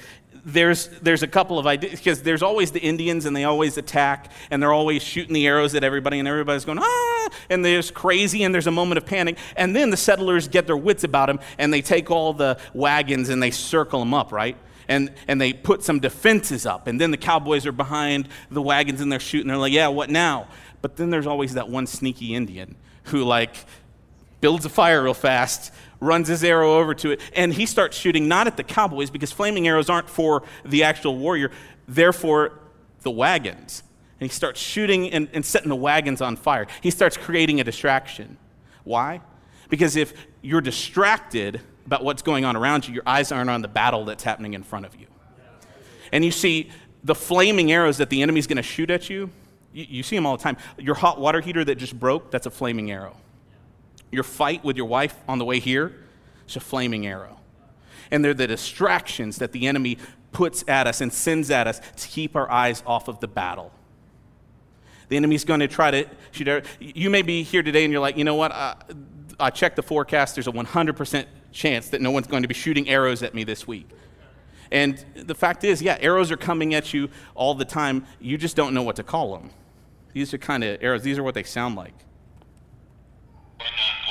there's, 0.48 0.88
there's 1.02 1.24
a 1.24 1.28
couple 1.28 1.60
of 1.60 1.68
ideas 1.68 2.00
because 2.00 2.24
there's 2.24 2.42
always 2.42 2.72
the 2.72 2.80
Indians 2.80 3.26
and 3.26 3.36
they 3.36 3.44
always 3.44 3.78
attack 3.78 4.32
and 4.50 4.64
they're 4.64 4.72
always 4.72 5.04
shooting 5.04 5.34
the 5.34 5.46
arrows 5.46 5.76
at 5.76 5.84
everybody 5.84 6.20
and 6.20 6.28
everybody's 6.28 6.64
going, 6.64 6.80
ah, 6.82 7.30
and 7.50 7.66
there's 7.66 7.92
crazy 7.92 8.44
and 8.44 8.56
there's 8.56 8.66
a 8.66 8.72
moment 8.72 8.98
of 8.98 9.06
panic. 9.06 9.38
And 9.58 9.76
then 9.76 9.90
the 9.90 9.98
settlers 9.98 10.48
get 10.48 10.66
their 10.66 10.78
wits 10.78 11.04
about 11.04 11.26
them 11.26 11.42
and 11.58 11.74
they 11.74 11.82
take 11.82 12.10
all 12.10 12.32
the 12.32 12.58
wagons 12.74 13.28
and 13.28 13.44
they 13.44 13.52
circle 13.52 14.00
them 14.00 14.14
up, 14.14 14.32
right? 14.32 14.56
And, 14.88 15.14
and 15.28 15.40
they 15.42 15.52
put 15.52 15.84
some 15.84 16.00
defenses 16.00 16.66
up. 16.66 16.88
And 16.88 17.00
then 17.00 17.12
the 17.12 17.18
cowboys 17.18 17.66
are 17.66 17.74
behind 17.74 18.30
the 18.50 18.62
wagons 18.62 19.02
and 19.02 19.12
they're 19.12 19.20
shooting. 19.20 19.50
They're 19.50 19.58
like, 19.58 19.74
yeah, 19.74 19.90
what 19.90 20.10
now? 20.10 20.48
But 20.82 20.96
then 20.96 21.10
there's 21.10 21.28
always 21.28 21.56
that 21.56 21.68
one 21.68 21.88
sneaky 21.88 22.34
Indian 22.34 22.78
who, 23.06 23.26
like, 23.26 23.54
builds 24.40 24.66
a 24.66 24.70
fire 24.70 25.04
real 25.04 25.14
fast, 25.14 25.74
runs 26.00 26.28
his 26.28 26.44
arrow 26.44 26.78
over 26.78 26.94
to 26.96 27.12
it, 27.12 27.22
and 27.36 27.54
he 27.54 27.66
starts 27.66 27.98
shooting 27.98 28.28
not 28.28 28.48
at 28.48 28.58
the 28.58 28.64
cowboys 28.64 29.10
because 29.10 29.32
flaming 29.32 29.68
arrows 29.68 29.90
aren't 29.90 30.10
for 30.10 30.44
the 30.66 30.84
actual 30.84 31.18
warrior, 31.18 31.52
they're 31.88 32.14
for 32.14 32.60
the 33.02 33.12
wagons. 33.12 33.84
And 34.20 34.30
he 34.30 34.34
starts 34.34 34.60
shooting 34.60 35.12
and, 35.12 35.30
and 35.34 35.46
setting 35.46 35.70
the 35.70 35.76
wagons 35.76 36.22
on 36.22 36.36
fire. 36.36 36.68
He 36.82 36.90
starts 36.90 37.18
creating 37.18 37.60
a 37.60 37.64
distraction. 37.64 38.38
Why? 38.84 39.22
Because 39.70 39.96
if 39.96 40.14
you're 40.42 40.62
distracted 40.62 41.62
about 41.86 42.04
what's 42.04 42.22
going 42.22 42.44
on 42.44 42.56
around 42.56 42.88
you, 42.88 42.94
your 42.94 43.04
eyes 43.06 43.32
aren't 43.32 43.50
on 43.50 43.62
the 43.62 43.68
battle 43.68 44.06
that's 44.06 44.24
happening 44.24 44.54
in 44.54 44.64
front 44.64 44.86
of 44.86 44.96
you. 44.96 45.08
And 46.12 46.26
you 46.26 46.32
see 46.32 46.72
the 47.04 47.16
flaming 47.16 47.72
arrows 47.72 47.98
that 47.98 48.10
the 48.10 48.22
enemy's 48.22 48.48
going 48.48 48.58
to 48.58 48.64
shoot 48.64 48.90
at 48.90 49.10
you, 49.10 49.30
you, 49.74 49.86
you 49.90 50.04
see 50.04 50.16
them 50.16 50.26
all 50.26 50.36
the 50.36 50.44
time. 50.44 50.58
Your 50.78 50.96
hot 50.96 51.20
water 51.20 51.42
heater 51.42 51.64
that 51.66 51.76
just 51.76 51.98
broke, 51.98 52.32
that's 52.32 52.46
a 52.46 52.52
flaming 52.52 52.92
arrow. 52.92 53.16
Your 54.12 54.24
fight 54.24 54.64
with 54.64 54.78
your 54.78 54.86
wife 54.86 55.16
on 55.28 55.38
the 55.38 55.46
way 55.46 55.60
here 55.60 55.94
is 56.48 56.56
a 56.56 56.60
flaming 56.60 57.06
arrow. 57.06 57.40
And 58.10 58.24
they're 58.24 58.34
the 58.34 58.48
distractions 58.48 59.38
that 59.38 59.52
the 59.52 59.68
enemy 59.68 59.98
puts 60.32 60.64
at 60.68 60.88
us 60.88 61.02
and 61.02 61.12
sends 61.12 61.52
at 61.52 61.68
us 61.68 61.82
to 61.98 62.08
keep 62.08 62.36
our 62.36 62.50
eyes 62.50 62.84
off 62.86 63.08
of 63.08 63.20
the 63.20 63.28
battle. 63.28 63.72
The 65.10 65.18
enemy's 65.18 65.46
going 65.46 65.62
to 65.62 65.68
try 65.68 65.92
to 65.92 66.06
shoot. 66.32 66.66
You 66.80 67.10
may 67.10 67.22
be 67.22 67.44
here 67.44 67.64
today 67.64 67.84
and 67.84 67.92
you're 67.92 68.02
like, 68.02 68.18
you 68.18 68.24
know 68.24 68.36
what? 68.36 68.52
I, 68.52 68.76
I 69.40 69.50
checked 69.50 69.76
the 69.76 69.84
forecast. 69.84 70.36
There's 70.36 70.48
a 70.48 70.52
100% 70.52 71.26
chance 71.52 71.90
that 71.90 72.02
no 72.02 72.12
one's 72.12 72.28
going 72.28 72.44
to 72.44 72.48
be 72.48 72.54
shooting 72.54 72.90
arrows 72.90 73.24
at 73.24 73.34
me 73.34 73.44
this 73.44 73.68
week. 73.68 73.88
And 74.72 75.04
the 75.16 75.36
fact 75.36 75.64
is, 75.64 75.82
yeah, 75.82 75.98
arrows 76.02 76.30
are 76.32 76.38
coming 76.38 76.74
at 76.74 76.94
you 76.94 77.10
all 77.36 77.56
the 77.56 77.66
time. 77.66 78.06
You 78.20 78.38
just 78.38 78.56
don't 78.56 78.74
know 78.74 78.84
what 78.84 78.98
to 78.98 79.04
call 79.04 79.38
them. 79.38 79.52
These 80.14 80.34
are 80.34 80.38
kind 80.38 80.64
of 80.64 80.82
arrows, 80.82 81.04
these 81.04 81.18
are 81.18 81.24
what 81.24 81.36
they 81.36 81.44
sound 81.44 81.76
like. 81.76 81.94
All, 83.60 84.07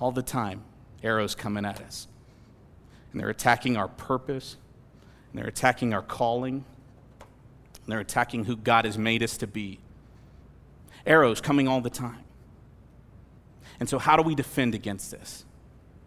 all 0.00 0.12
the 0.12 0.22
time, 0.22 0.62
arrows 1.02 1.34
coming 1.34 1.64
at 1.64 1.80
us. 1.80 2.08
And 3.12 3.20
they're 3.20 3.30
attacking 3.30 3.76
our 3.76 3.88
purpose, 3.88 4.56
and 5.32 5.40
they're 5.40 5.48
attacking 5.48 5.94
our 5.94 6.02
calling, 6.02 6.64
and 7.20 7.92
they're 7.92 8.00
attacking 8.00 8.44
who 8.44 8.56
God 8.56 8.84
has 8.84 8.98
made 8.98 9.22
us 9.22 9.36
to 9.38 9.46
be. 9.46 9.80
Arrows 11.06 11.40
coming 11.40 11.68
all 11.68 11.80
the 11.80 11.90
time. 11.90 12.24
And 13.78 13.88
so, 13.88 13.98
how 13.98 14.16
do 14.16 14.22
we 14.22 14.34
defend 14.34 14.74
against 14.74 15.10
this? 15.10 15.44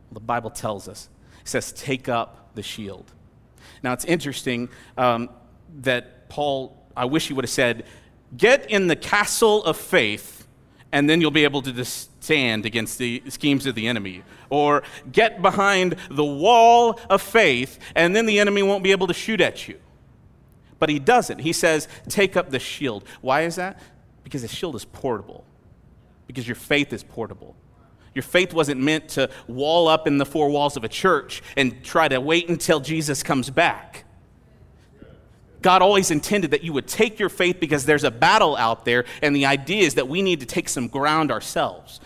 Well, 0.10 0.16
the 0.16 0.26
Bible 0.26 0.50
tells 0.50 0.88
us 0.88 1.10
it 1.42 1.48
says, 1.48 1.72
take 1.72 2.10
up 2.10 2.52
the 2.56 2.64
shield. 2.64 3.12
Now, 3.84 3.94
it's 3.94 4.06
interesting 4.06 4.70
um, 4.98 5.30
that 5.82 6.30
Paul, 6.30 6.76
I 6.96 7.06
wish 7.06 7.28
he 7.28 7.34
would 7.34 7.46
have 7.46 7.52
said, 7.52 7.86
get 8.36 8.70
in 8.70 8.88
the 8.88 8.96
castle 8.96 9.64
of 9.64 9.78
faith, 9.78 10.48
and 10.92 11.10
then 11.10 11.22
you'll 11.22 11.32
be 11.32 11.44
able 11.44 11.62
to 11.62 11.72
stand 12.30 12.64
against 12.64 13.00
the 13.00 13.24
schemes 13.28 13.66
of 13.66 13.74
the 13.74 13.88
enemy. 13.88 14.22
Or 14.52 14.84
get 15.12 15.42
behind 15.42 15.96
the 16.12 16.24
wall 16.24 17.00
of 17.10 17.24
faith, 17.24 17.80
and 17.96 18.16
then 18.16 18.28
the 18.28 18.38
enemy 18.38 18.62
won't 18.62 18.84
be 18.84 18.92
able 18.92 19.08
to 19.08 19.16
shoot 19.16 19.42
at 19.42 19.68
you. 19.68 19.80
But 20.78 20.90
he 20.90 21.00
doesn't. 21.00 21.40
He 21.40 21.54
says, 21.54 21.88
take 22.08 22.38
up 22.38 22.52
the 22.52 22.60
shield. 22.60 23.04
Why 23.22 23.42
is 23.42 23.56
that? 23.56 23.82
Because 24.24 24.44
the 24.44 24.48
shield 24.48 24.76
is 24.76 24.86
portable, 24.86 25.44
because 26.28 26.48
your 26.48 26.56
faith 26.56 26.94
is 26.94 27.02
portable. 27.02 27.56
Your 28.14 28.22
faith 28.22 28.54
wasn't 28.54 28.80
meant 28.80 29.10
to 29.10 29.32
wall 29.48 29.88
up 29.88 30.06
in 30.06 30.20
the 30.20 30.26
four 30.26 30.50
walls 30.52 30.78
of 30.78 30.84
a 30.84 30.88
church 30.88 31.42
and 31.58 31.84
try 31.84 32.08
to 32.08 32.22
wait 32.22 32.48
until 32.48 32.80
Jesus 32.80 33.24
comes 33.24 33.50
back. 33.50 34.06
God 35.64 35.82
always 35.82 36.12
intended 36.12 36.52
that 36.52 36.64
you 36.64 36.74
would 36.74 36.88
take 36.88 37.18
your 37.18 37.30
faith 37.30 37.60
because 37.60 37.86
there's 37.86 38.04
a 38.04 38.12
battle 38.12 38.56
out 38.56 38.86
there, 38.86 39.06
and 39.24 39.36
the 39.36 39.48
idea 39.48 39.84
is 39.84 39.96
that 39.96 40.08
we 40.08 40.22
need 40.22 40.42
to 40.42 40.46
take 40.46 40.70
some 40.70 40.88
ground 40.88 41.32
ourselves. 41.32 42.00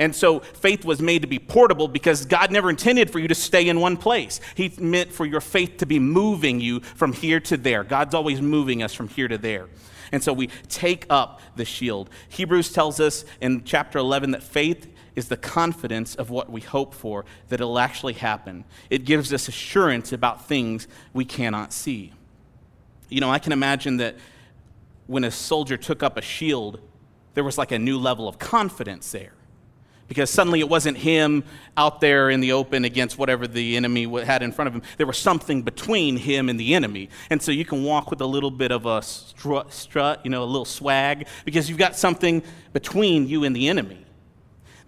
And 0.00 0.16
so 0.16 0.40
faith 0.40 0.86
was 0.86 1.02
made 1.02 1.20
to 1.22 1.28
be 1.28 1.38
portable 1.38 1.86
because 1.86 2.24
God 2.24 2.50
never 2.50 2.70
intended 2.70 3.10
for 3.10 3.18
you 3.18 3.28
to 3.28 3.34
stay 3.34 3.68
in 3.68 3.80
one 3.80 3.98
place. 3.98 4.40
He 4.54 4.72
meant 4.80 5.12
for 5.12 5.26
your 5.26 5.42
faith 5.42 5.76
to 5.76 5.86
be 5.86 5.98
moving 5.98 6.58
you 6.58 6.80
from 6.80 7.12
here 7.12 7.38
to 7.40 7.58
there. 7.58 7.84
God's 7.84 8.14
always 8.14 8.40
moving 8.40 8.82
us 8.82 8.94
from 8.94 9.08
here 9.08 9.28
to 9.28 9.36
there. 9.36 9.68
And 10.10 10.24
so 10.24 10.32
we 10.32 10.48
take 10.68 11.04
up 11.10 11.42
the 11.54 11.66
shield. 11.66 12.08
Hebrews 12.30 12.72
tells 12.72 12.98
us 12.98 13.26
in 13.42 13.62
chapter 13.64 13.98
11 13.98 14.30
that 14.30 14.42
faith 14.42 14.88
is 15.16 15.28
the 15.28 15.36
confidence 15.36 16.14
of 16.14 16.30
what 16.30 16.50
we 16.50 16.62
hope 16.62 16.94
for, 16.94 17.26
that 17.48 17.60
it'll 17.60 17.78
actually 17.78 18.14
happen. 18.14 18.64
It 18.88 19.04
gives 19.04 19.34
us 19.34 19.48
assurance 19.48 20.14
about 20.14 20.48
things 20.48 20.88
we 21.12 21.26
cannot 21.26 21.74
see. 21.74 22.14
You 23.10 23.20
know, 23.20 23.30
I 23.30 23.38
can 23.38 23.52
imagine 23.52 23.98
that 23.98 24.16
when 25.06 25.24
a 25.24 25.30
soldier 25.30 25.76
took 25.76 26.02
up 26.02 26.16
a 26.16 26.22
shield, 26.22 26.80
there 27.34 27.44
was 27.44 27.58
like 27.58 27.70
a 27.70 27.78
new 27.78 27.98
level 27.98 28.28
of 28.28 28.38
confidence 28.38 29.12
there. 29.12 29.34
Because 30.10 30.28
suddenly 30.28 30.58
it 30.58 30.68
wasn't 30.68 30.98
him 30.98 31.44
out 31.76 32.00
there 32.00 32.30
in 32.30 32.40
the 32.40 32.50
open 32.50 32.84
against 32.84 33.16
whatever 33.16 33.46
the 33.46 33.76
enemy 33.76 34.06
had 34.24 34.42
in 34.42 34.50
front 34.50 34.66
of 34.66 34.74
him. 34.74 34.82
There 34.96 35.06
was 35.06 35.16
something 35.16 35.62
between 35.62 36.16
him 36.16 36.48
and 36.48 36.58
the 36.58 36.74
enemy. 36.74 37.10
And 37.30 37.40
so 37.40 37.52
you 37.52 37.64
can 37.64 37.84
walk 37.84 38.10
with 38.10 38.20
a 38.20 38.26
little 38.26 38.50
bit 38.50 38.72
of 38.72 38.86
a 38.86 39.02
strut, 39.02 39.72
strut 39.72 40.20
you 40.24 40.30
know, 40.30 40.42
a 40.42 40.44
little 40.44 40.64
swag, 40.64 41.28
because 41.44 41.68
you've 41.68 41.78
got 41.78 41.94
something 41.94 42.42
between 42.72 43.28
you 43.28 43.44
and 43.44 43.54
the 43.54 43.68
enemy 43.68 44.04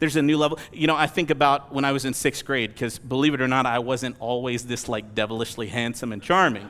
there's 0.01 0.17
a 0.17 0.23
new 0.23 0.37
level. 0.37 0.59
You 0.73 0.89
know, 0.89 0.97
I 0.97 1.07
think 1.07 1.31
about 1.31 1.73
when 1.73 1.85
I 1.85 1.93
was 1.93 2.05
in 2.05 2.13
sixth 2.13 2.45
grade, 2.45 2.73
because 2.73 2.99
believe 2.99 3.35
it 3.35 3.41
or 3.41 3.47
not, 3.47 3.67
I 3.67 3.79
wasn't 3.79 4.17
always 4.19 4.67
this 4.67 4.89
like 4.89 5.15
devilishly 5.15 5.69
handsome 5.69 6.13
and 6.13 6.21
charming. 6.21 6.69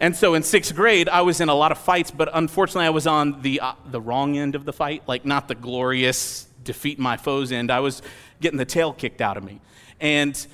And 0.00 0.16
so 0.16 0.32
in 0.32 0.42
sixth 0.42 0.74
grade, 0.74 1.10
I 1.10 1.20
was 1.20 1.42
in 1.42 1.50
a 1.50 1.54
lot 1.54 1.70
of 1.70 1.76
fights, 1.76 2.10
but 2.10 2.30
unfortunately, 2.32 2.86
I 2.86 2.90
was 2.90 3.06
on 3.06 3.42
the, 3.42 3.60
uh, 3.60 3.74
the 3.90 4.00
wrong 4.00 4.38
end 4.38 4.54
of 4.54 4.64
the 4.64 4.72
fight, 4.72 5.02
like 5.06 5.26
not 5.26 5.48
the 5.48 5.54
glorious 5.54 6.48
defeat 6.62 6.98
my 6.98 7.16
foes 7.16 7.52
end. 7.52 7.70
I 7.70 7.80
was 7.80 8.02
getting 8.40 8.58
the 8.58 8.64
tail 8.64 8.92
kicked 8.92 9.20
out 9.20 9.36
of 9.36 9.44
me. 9.44 9.60
And 10.00 10.46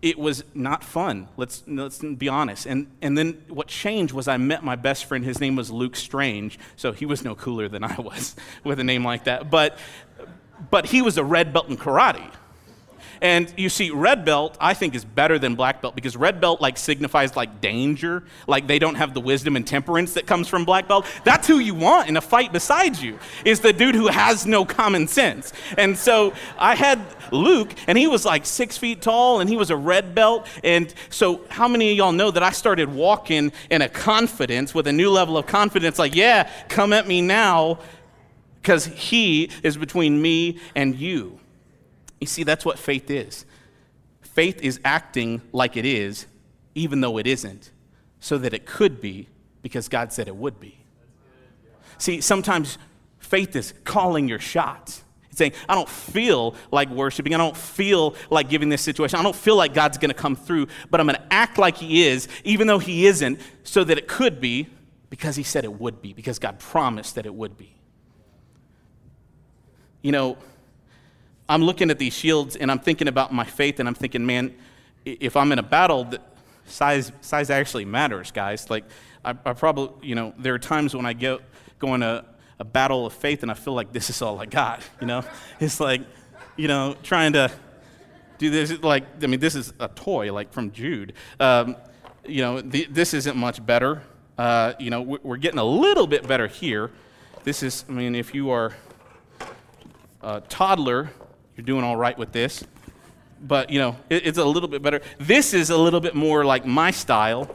it 0.00 0.18
was 0.18 0.42
not 0.52 0.82
fun. 0.82 1.28
Let's, 1.36 1.62
let's 1.66 1.98
be 1.98 2.28
honest. 2.28 2.66
And, 2.66 2.90
and 3.00 3.16
then 3.16 3.44
what 3.48 3.68
changed 3.68 4.12
was 4.12 4.26
I 4.26 4.36
met 4.36 4.64
my 4.64 4.74
best 4.74 5.04
friend. 5.04 5.24
His 5.24 5.40
name 5.40 5.54
was 5.54 5.70
Luke 5.70 5.94
Strange. 5.94 6.58
So 6.74 6.92
he 6.92 7.06
was 7.06 7.24
no 7.24 7.34
cooler 7.36 7.68
than 7.68 7.84
I 7.84 7.94
was 8.00 8.34
with 8.64 8.80
a 8.80 8.84
name 8.84 9.04
like 9.04 9.24
that. 9.24 9.50
But 9.50 9.78
but 10.70 10.86
he 10.86 11.02
was 11.02 11.18
a 11.18 11.24
red 11.24 11.52
belt 11.52 11.68
in 11.68 11.76
karate. 11.76 12.30
And 13.22 13.54
you 13.56 13.68
see, 13.68 13.90
red 13.90 14.24
belt, 14.24 14.58
I 14.60 14.74
think, 14.74 14.96
is 14.96 15.04
better 15.04 15.38
than 15.38 15.54
black 15.54 15.80
belt 15.80 15.94
because 15.94 16.16
red 16.16 16.40
belt 16.40 16.60
like 16.60 16.76
signifies 16.76 17.36
like 17.36 17.60
danger, 17.60 18.24
like 18.48 18.66
they 18.66 18.80
don't 18.80 18.96
have 18.96 19.14
the 19.14 19.20
wisdom 19.20 19.54
and 19.54 19.64
temperance 19.64 20.14
that 20.14 20.26
comes 20.26 20.48
from 20.48 20.64
black 20.64 20.88
belt. 20.88 21.06
That's 21.22 21.46
who 21.46 21.60
you 21.60 21.74
want 21.74 22.08
in 22.08 22.16
a 22.16 22.20
fight 22.20 22.52
besides 22.52 23.00
you, 23.00 23.20
is 23.44 23.60
the 23.60 23.72
dude 23.72 23.94
who 23.94 24.08
has 24.08 24.44
no 24.44 24.64
common 24.64 25.06
sense. 25.06 25.52
And 25.78 25.96
so 25.96 26.34
I 26.58 26.74
had 26.74 27.00
Luke, 27.30 27.72
and 27.86 27.96
he 27.96 28.08
was 28.08 28.24
like 28.24 28.44
six 28.44 28.76
feet 28.76 29.00
tall, 29.00 29.38
and 29.38 29.48
he 29.48 29.56
was 29.56 29.70
a 29.70 29.76
red 29.76 30.16
belt. 30.16 30.48
And 30.64 30.92
so, 31.08 31.42
how 31.48 31.68
many 31.68 31.92
of 31.92 31.96
y'all 31.96 32.12
know 32.12 32.32
that 32.32 32.42
I 32.42 32.50
started 32.50 32.92
walking 32.92 33.52
in 33.70 33.82
a 33.82 33.88
confidence 33.88 34.74
with 34.74 34.88
a 34.88 34.92
new 34.92 35.10
level 35.10 35.38
of 35.38 35.46
confidence, 35.46 35.96
like, 35.96 36.16
yeah, 36.16 36.50
come 36.68 36.92
at 36.92 37.06
me 37.06 37.22
now 37.22 37.78
because 38.60 38.86
He 38.86 39.50
is 39.62 39.76
between 39.76 40.20
me 40.20 40.58
and 40.74 40.96
you. 40.96 41.38
You 42.22 42.26
see, 42.26 42.44
that's 42.44 42.64
what 42.64 42.78
faith 42.78 43.10
is. 43.10 43.44
Faith 44.20 44.62
is 44.62 44.78
acting 44.84 45.42
like 45.50 45.76
it 45.76 45.84
is, 45.84 46.28
even 46.76 47.00
though 47.00 47.18
it 47.18 47.26
isn't, 47.26 47.72
so 48.20 48.38
that 48.38 48.54
it 48.54 48.64
could 48.64 49.00
be 49.00 49.26
because 49.60 49.88
God 49.88 50.12
said 50.12 50.28
it 50.28 50.36
would 50.36 50.60
be. 50.60 50.78
See, 51.98 52.20
sometimes 52.20 52.78
faith 53.18 53.56
is 53.56 53.74
calling 53.82 54.28
your 54.28 54.38
shots. 54.38 55.02
It's 55.30 55.38
saying, 55.38 55.54
I 55.68 55.74
don't 55.74 55.88
feel 55.88 56.54
like 56.70 56.90
worshiping. 56.90 57.34
I 57.34 57.38
don't 57.38 57.56
feel 57.56 58.14
like 58.30 58.48
giving 58.48 58.68
this 58.68 58.82
situation. 58.82 59.18
I 59.18 59.24
don't 59.24 59.34
feel 59.34 59.56
like 59.56 59.74
God's 59.74 59.98
going 59.98 60.10
to 60.10 60.14
come 60.14 60.36
through, 60.36 60.68
but 60.90 61.00
I'm 61.00 61.08
going 61.08 61.18
to 61.18 61.32
act 61.34 61.58
like 61.58 61.76
He 61.76 62.04
is, 62.06 62.28
even 62.44 62.68
though 62.68 62.78
He 62.78 63.06
isn't, 63.06 63.40
so 63.64 63.82
that 63.82 63.98
it 63.98 64.06
could 64.06 64.40
be 64.40 64.68
because 65.10 65.34
He 65.34 65.42
said 65.42 65.64
it 65.64 65.80
would 65.80 66.00
be, 66.00 66.12
because 66.12 66.38
God 66.38 66.60
promised 66.60 67.16
that 67.16 67.26
it 67.26 67.34
would 67.34 67.58
be 67.58 67.74
you 70.02 70.10
know, 70.10 70.36
I'm 71.48 71.62
looking 71.62 71.90
at 71.90 71.98
these 71.98 72.12
shields 72.12 72.56
and 72.56 72.70
I'm 72.70 72.78
thinking 72.78 73.08
about 73.08 73.32
my 73.32 73.44
faith 73.44 73.80
and 73.80 73.88
I'm 73.88 73.94
thinking, 73.94 74.24
man, 74.24 74.54
if 75.04 75.36
I'm 75.36 75.52
in 75.52 75.58
a 75.58 75.62
battle, 75.62 76.10
size, 76.66 77.12
size 77.20 77.50
actually 77.50 77.84
matters, 77.84 78.30
guys. 78.30 78.70
Like, 78.70 78.84
I, 79.24 79.30
I 79.30 79.52
probably, 79.52 80.08
you 80.08 80.14
know, 80.14 80.34
there 80.38 80.54
are 80.54 80.58
times 80.58 80.94
when 80.94 81.06
I 81.06 81.12
go, 81.12 81.40
go 81.78 81.94
in 81.94 82.02
a, 82.02 82.24
a 82.58 82.64
battle 82.64 83.06
of 83.06 83.12
faith 83.12 83.42
and 83.42 83.50
I 83.50 83.54
feel 83.54 83.74
like 83.74 83.92
this 83.92 84.10
is 84.10 84.22
all 84.22 84.40
I 84.40 84.46
got, 84.46 84.82
you 85.00 85.06
know? 85.06 85.24
It's 85.60 85.80
like, 85.80 86.02
you 86.56 86.68
know, 86.68 86.96
trying 87.02 87.32
to 87.34 87.50
do 88.38 88.50
this, 88.50 88.82
like, 88.82 89.04
I 89.22 89.26
mean, 89.26 89.40
this 89.40 89.54
is 89.54 89.72
a 89.80 89.88
toy, 89.88 90.32
like 90.32 90.52
from 90.52 90.72
Jude. 90.72 91.14
Um, 91.40 91.76
you 92.26 92.42
know, 92.42 92.60
the, 92.60 92.86
this 92.90 93.14
isn't 93.14 93.36
much 93.36 93.64
better. 93.64 94.02
Uh, 94.38 94.72
you 94.78 94.90
know, 94.90 95.02
we're 95.02 95.36
getting 95.36 95.58
a 95.58 95.64
little 95.64 96.06
bit 96.06 96.26
better 96.26 96.46
here. 96.46 96.90
This 97.44 97.62
is, 97.62 97.84
I 97.88 97.92
mean, 97.92 98.14
if 98.14 98.34
you 98.34 98.50
are 98.50 98.72
a 100.22 100.40
toddler, 100.42 101.10
you're 101.56 101.64
doing 101.64 101.84
all 101.84 101.96
right 101.96 102.16
with 102.16 102.32
this. 102.32 102.64
But, 103.42 103.70
you 103.70 103.78
know, 103.78 103.96
it, 104.08 104.26
it's 104.26 104.38
a 104.38 104.44
little 104.44 104.68
bit 104.68 104.82
better. 104.82 105.00
This 105.18 105.52
is 105.52 105.70
a 105.70 105.76
little 105.76 106.00
bit 106.00 106.14
more 106.14 106.44
like 106.44 106.64
my 106.64 106.90
style. 106.92 107.54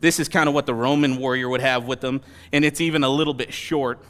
This 0.00 0.20
is 0.20 0.28
kind 0.28 0.48
of 0.48 0.54
what 0.54 0.66
the 0.66 0.74
Roman 0.74 1.16
warrior 1.16 1.48
would 1.48 1.60
have 1.60 1.86
with 1.86 2.00
them. 2.00 2.20
And 2.52 2.64
it's 2.64 2.80
even 2.80 3.04
a 3.04 3.08
little 3.08 3.34
bit 3.34 3.52
short 3.52 4.00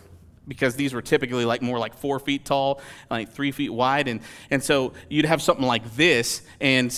because 0.49 0.75
these 0.75 0.93
were 0.93 1.03
typically 1.03 1.45
like 1.45 1.63
more 1.63 1.79
like 1.79 1.95
four 1.95 2.19
feet 2.19 2.45
tall, 2.45 2.81
like 3.11 3.33
three 3.33 3.53
feet 3.53 3.71
wide. 3.71 4.09
And, 4.09 4.21
and 4.51 4.63
so 4.63 4.93
you'd 5.09 5.25
have 5.25 5.41
something 5.41 5.67
like 5.67 5.95
this, 5.95 6.43
and 6.61 6.91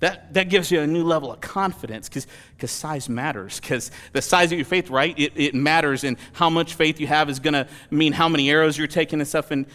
that, 0.00 0.34
that 0.34 0.48
gives 0.48 0.70
you 0.70 0.80
a 0.80 0.86
new 0.86 1.02
level 1.02 1.32
of 1.32 1.40
confidence 1.40 2.08
because 2.08 2.70
size 2.70 3.08
matters. 3.08 3.58
Because 3.58 3.90
the 4.12 4.22
size 4.22 4.52
of 4.52 4.58
your 4.58 4.66
faith, 4.66 4.90
right? 4.90 5.18
It, 5.18 5.32
it 5.34 5.54
matters. 5.54 6.04
And 6.04 6.18
how 6.34 6.50
much 6.50 6.74
faith 6.74 7.00
you 7.00 7.06
have 7.06 7.30
is 7.30 7.40
going 7.40 7.54
to 7.54 7.66
mean 7.90 8.12
how 8.12 8.28
many 8.28 8.50
arrows 8.50 8.76
you're 8.76 8.86
taking 8.86 9.20
and 9.20 9.28
stuff. 9.28 9.50
And, 9.50 9.66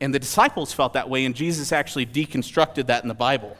and 0.00 0.14
the 0.14 0.18
disciples 0.18 0.72
felt 0.72 0.94
that 0.94 1.08
way. 1.08 1.24
And 1.24 1.34
Jesus 1.34 1.72
actually 1.72 2.06
deconstructed 2.06 2.86
that 2.86 3.02
in 3.02 3.08
the 3.08 3.14
Bible. 3.14 3.56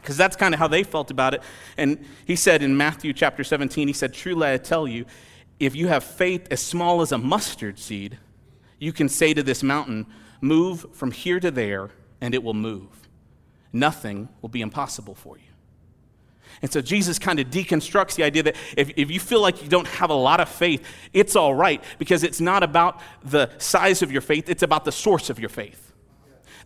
Because 0.00 0.16
that's 0.16 0.36
kind 0.36 0.52
of 0.54 0.60
how 0.60 0.68
they 0.68 0.82
felt 0.82 1.10
about 1.10 1.34
it. 1.34 1.42
And 1.76 2.04
he 2.26 2.36
said 2.36 2.62
in 2.62 2.76
Matthew 2.76 3.12
chapter 3.12 3.44
17, 3.44 3.88
he 3.88 3.94
said, 3.94 4.12
Truly 4.12 4.52
I 4.52 4.58
tell 4.58 4.86
you, 4.86 5.06
if 5.58 5.74
you 5.74 5.88
have 5.88 6.04
faith 6.04 6.48
as 6.50 6.60
small 6.60 7.00
as 7.00 7.12
a 7.12 7.18
mustard 7.18 7.78
seed, 7.78 8.18
you 8.78 8.92
can 8.92 9.08
say 9.08 9.32
to 9.32 9.42
this 9.42 9.62
mountain, 9.62 10.06
Move 10.40 10.86
from 10.92 11.10
here 11.10 11.40
to 11.40 11.50
there, 11.50 11.90
and 12.20 12.34
it 12.34 12.42
will 12.42 12.54
move 12.54 13.04
nothing 13.74 14.28
will 14.40 14.48
be 14.48 14.62
impossible 14.62 15.14
for 15.14 15.36
you. 15.36 15.53
And 16.64 16.72
so 16.72 16.80
Jesus 16.80 17.18
kind 17.18 17.38
of 17.38 17.48
deconstructs 17.48 18.14
the 18.14 18.22
idea 18.22 18.42
that 18.44 18.56
if, 18.74 18.90
if 18.96 19.10
you 19.10 19.20
feel 19.20 19.42
like 19.42 19.62
you 19.62 19.68
don't 19.68 19.86
have 19.86 20.08
a 20.08 20.14
lot 20.14 20.40
of 20.40 20.48
faith, 20.48 20.82
it's 21.12 21.36
all 21.36 21.54
right 21.54 21.84
because 21.98 22.22
it's 22.22 22.40
not 22.40 22.62
about 22.62 23.02
the 23.22 23.50
size 23.58 24.00
of 24.00 24.10
your 24.10 24.22
faith, 24.22 24.48
it's 24.48 24.62
about 24.62 24.86
the 24.86 24.90
source 24.90 25.28
of 25.28 25.38
your 25.38 25.50
faith. 25.50 25.92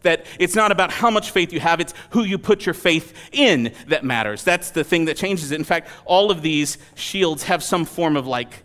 That 0.03 0.25
it's 0.39 0.55
not 0.55 0.71
about 0.71 0.93
how 0.93 1.11
much 1.11 1.33
faith 1.33 1.53
you 1.53 1.59
have, 1.59 1.81
it's 1.81 1.95
who 2.11 2.23
you 2.23 2.39
put 2.39 2.65
your 2.65 2.77
faith 2.77 3.13
in 3.33 3.75
that 3.89 4.05
matters. 4.05 4.45
That's 4.45 4.71
the 4.71 4.85
thing 4.85 5.07
that 5.07 5.17
changes 5.17 5.51
it. 5.51 5.57
In 5.57 5.65
fact, 5.65 5.89
all 6.05 6.31
of 6.31 6.43
these 6.43 6.79
shields 6.95 7.43
have 7.43 7.65
some 7.65 7.85
form 7.85 8.17
of 8.17 8.25
like 8.25 8.63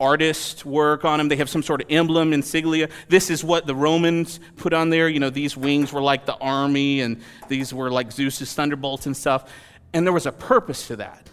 artist 0.00 0.64
work 0.64 1.04
on 1.04 1.18
them. 1.18 1.28
They 1.28 1.36
have 1.36 1.50
some 1.50 1.62
sort 1.62 1.82
of 1.82 1.88
emblem, 1.90 2.32
insignia. 2.32 2.88
This 3.08 3.28
is 3.28 3.44
what 3.44 3.66
the 3.66 3.74
Romans 3.74 4.40
put 4.56 4.72
on 4.72 4.88
there. 4.88 5.10
You 5.10 5.20
know, 5.20 5.28
these 5.28 5.58
wings 5.58 5.92
were 5.92 6.00
like 6.00 6.24
the 6.24 6.36
army, 6.36 7.02
and 7.02 7.20
these 7.48 7.74
were 7.74 7.90
like 7.90 8.10
Zeus's 8.12 8.54
thunderbolts 8.54 9.04
and 9.04 9.14
stuff. 9.14 9.50
And 9.94 10.04
there 10.04 10.12
was 10.12 10.26
a 10.26 10.32
purpose 10.32 10.88
to 10.88 10.96
that 10.96 11.30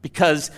because 0.00 0.50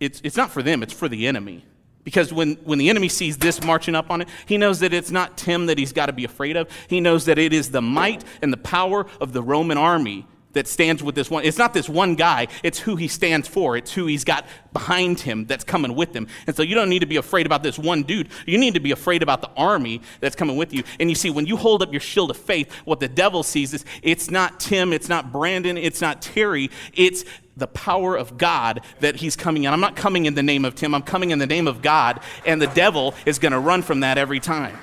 it's, 0.00 0.20
it's 0.24 0.36
not 0.36 0.50
for 0.50 0.62
them, 0.62 0.82
it's 0.82 0.92
for 0.92 1.08
the 1.08 1.26
enemy. 1.26 1.64
Because 2.04 2.32
when, 2.32 2.54
when 2.64 2.78
the 2.78 2.90
enemy 2.90 3.08
sees 3.08 3.38
this 3.38 3.62
marching 3.62 3.94
up 3.94 4.10
on 4.10 4.20
it, 4.20 4.28
he 4.46 4.58
knows 4.58 4.80
that 4.80 4.92
it's 4.92 5.12
not 5.12 5.38
Tim 5.38 5.66
that 5.66 5.78
he's 5.78 5.92
got 5.92 6.06
to 6.06 6.12
be 6.12 6.24
afraid 6.24 6.56
of. 6.56 6.68
He 6.88 7.00
knows 7.00 7.26
that 7.26 7.38
it 7.38 7.52
is 7.52 7.70
the 7.70 7.80
might 7.80 8.24
and 8.42 8.52
the 8.52 8.56
power 8.56 9.06
of 9.20 9.32
the 9.32 9.42
Roman 9.42 9.78
army 9.78 10.26
that 10.52 10.68
stands 10.68 11.02
with 11.02 11.14
this 11.14 11.30
one. 11.30 11.44
It's 11.44 11.58
not 11.58 11.74
this 11.74 11.88
one 11.88 12.14
guy, 12.14 12.48
it's 12.62 12.78
who 12.78 12.96
he 12.96 13.08
stands 13.08 13.48
for. 13.48 13.76
It's 13.76 13.92
who 13.92 14.06
he's 14.06 14.24
got 14.24 14.46
behind 14.72 15.20
him 15.20 15.46
that's 15.46 15.64
coming 15.64 15.94
with 15.94 16.14
him. 16.14 16.26
And 16.46 16.56
so 16.56 16.62
you 16.62 16.74
don't 16.74 16.88
need 16.88 17.00
to 17.00 17.06
be 17.06 17.16
afraid 17.16 17.46
about 17.46 17.62
this 17.62 17.78
one 17.78 18.02
dude. 18.02 18.28
You 18.46 18.58
need 18.58 18.74
to 18.74 18.80
be 18.80 18.90
afraid 18.90 19.22
about 19.22 19.40
the 19.40 19.50
army 19.56 20.02
that's 20.20 20.36
coming 20.36 20.56
with 20.56 20.72
you. 20.72 20.82
And 21.00 21.10
you 21.10 21.16
see, 21.16 21.30
when 21.30 21.46
you 21.46 21.56
hold 21.56 21.82
up 21.82 21.92
your 21.92 22.00
shield 22.00 22.30
of 22.30 22.36
faith, 22.36 22.72
what 22.84 23.00
the 23.00 23.08
devil 23.08 23.42
sees 23.42 23.74
is 23.74 23.84
it's 24.02 24.30
not 24.30 24.60
Tim, 24.60 24.92
it's 24.92 25.08
not 25.08 25.32
Brandon, 25.32 25.76
it's 25.76 26.00
not 26.00 26.22
Terry, 26.22 26.70
it's 26.94 27.24
the 27.56 27.66
power 27.66 28.16
of 28.16 28.38
God 28.38 28.80
that 29.00 29.16
he's 29.16 29.36
coming 29.36 29.64
in. 29.64 29.72
I'm 29.72 29.80
not 29.80 29.94
coming 29.94 30.24
in 30.24 30.34
the 30.34 30.42
name 30.42 30.64
of 30.64 30.74
Tim, 30.74 30.94
I'm 30.94 31.02
coming 31.02 31.30
in 31.30 31.38
the 31.38 31.46
name 31.46 31.66
of 31.66 31.82
God. 31.82 32.20
And 32.46 32.60
the 32.60 32.66
devil 32.68 33.14
is 33.26 33.38
going 33.38 33.52
to 33.52 33.58
run 33.58 33.82
from 33.82 34.00
that 34.00 34.18
every 34.18 34.40
time. 34.40 34.78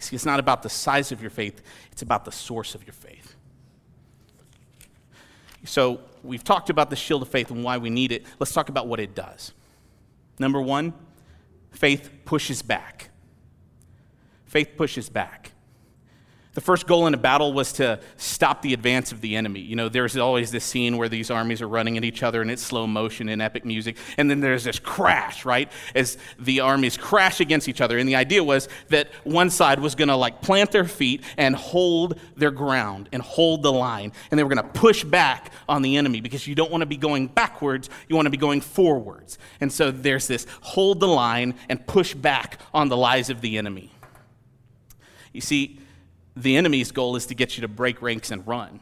See, 0.00 0.16
it's 0.16 0.26
not 0.26 0.40
about 0.40 0.62
the 0.62 0.68
size 0.68 1.12
of 1.12 1.20
your 1.20 1.30
faith, 1.30 1.62
it's 1.92 2.02
about 2.02 2.24
the 2.24 2.32
source 2.32 2.74
of 2.74 2.84
your 2.84 2.94
faith. 2.94 3.36
So, 5.64 6.00
we've 6.22 6.42
talked 6.42 6.70
about 6.70 6.88
the 6.88 6.96
shield 6.96 7.20
of 7.22 7.28
faith 7.28 7.50
and 7.50 7.62
why 7.62 7.76
we 7.76 7.90
need 7.90 8.12
it. 8.12 8.24
Let's 8.38 8.52
talk 8.52 8.70
about 8.70 8.86
what 8.86 8.98
it 8.98 9.14
does. 9.14 9.52
Number 10.38 10.60
one, 10.60 10.94
faith 11.70 12.10
pushes 12.24 12.62
back. 12.62 13.10
Faith 14.46 14.70
pushes 14.76 15.10
back. 15.10 15.52
The 16.60 16.66
first 16.66 16.86
goal 16.86 17.06
in 17.06 17.14
a 17.14 17.16
battle 17.16 17.54
was 17.54 17.72
to 17.74 17.98
stop 18.18 18.60
the 18.60 18.74
advance 18.74 19.12
of 19.12 19.22
the 19.22 19.34
enemy. 19.34 19.60
You 19.60 19.76
know, 19.76 19.88
there's 19.88 20.18
always 20.18 20.50
this 20.50 20.62
scene 20.62 20.98
where 20.98 21.08
these 21.08 21.30
armies 21.30 21.62
are 21.62 21.68
running 21.68 21.96
at 21.96 22.04
each 22.04 22.22
other 22.22 22.42
and 22.42 22.50
it's 22.50 22.60
slow 22.60 22.86
motion 22.86 23.30
and 23.30 23.40
epic 23.40 23.64
music. 23.64 23.96
And 24.18 24.30
then 24.30 24.40
there's 24.40 24.64
this 24.64 24.78
crash, 24.78 25.46
right? 25.46 25.72
As 25.94 26.18
the 26.38 26.60
armies 26.60 26.98
crash 26.98 27.40
against 27.40 27.66
each 27.66 27.80
other. 27.80 27.96
And 27.96 28.06
the 28.06 28.16
idea 28.16 28.44
was 28.44 28.68
that 28.88 29.08
one 29.24 29.48
side 29.48 29.80
was 29.80 29.94
going 29.94 30.08
to 30.08 30.16
like 30.16 30.42
plant 30.42 30.70
their 30.70 30.84
feet 30.84 31.22
and 31.38 31.56
hold 31.56 32.20
their 32.36 32.50
ground 32.50 33.08
and 33.10 33.22
hold 33.22 33.62
the 33.62 33.72
line. 33.72 34.12
And 34.30 34.38
they 34.38 34.44
were 34.44 34.54
going 34.54 34.62
to 34.62 34.78
push 34.78 35.02
back 35.02 35.54
on 35.66 35.80
the 35.80 35.96
enemy 35.96 36.20
because 36.20 36.46
you 36.46 36.54
don't 36.54 36.70
want 36.70 36.82
to 36.82 36.86
be 36.86 36.98
going 36.98 37.28
backwards, 37.28 37.88
you 38.06 38.16
want 38.16 38.26
to 38.26 38.30
be 38.30 38.36
going 38.36 38.60
forwards. 38.60 39.38
And 39.62 39.72
so 39.72 39.90
there's 39.90 40.26
this 40.26 40.46
hold 40.60 41.00
the 41.00 41.08
line 41.08 41.54
and 41.70 41.86
push 41.86 42.12
back 42.12 42.60
on 42.74 42.90
the 42.90 42.98
lies 42.98 43.30
of 43.30 43.40
the 43.40 43.56
enemy. 43.56 43.90
You 45.32 45.40
see, 45.40 45.78
the 46.36 46.56
enemy's 46.56 46.92
goal 46.92 47.16
is 47.16 47.26
to 47.26 47.34
get 47.34 47.56
you 47.56 47.62
to 47.62 47.68
break 47.68 48.00
ranks 48.02 48.30
and 48.30 48.46
run. 48.46 48.80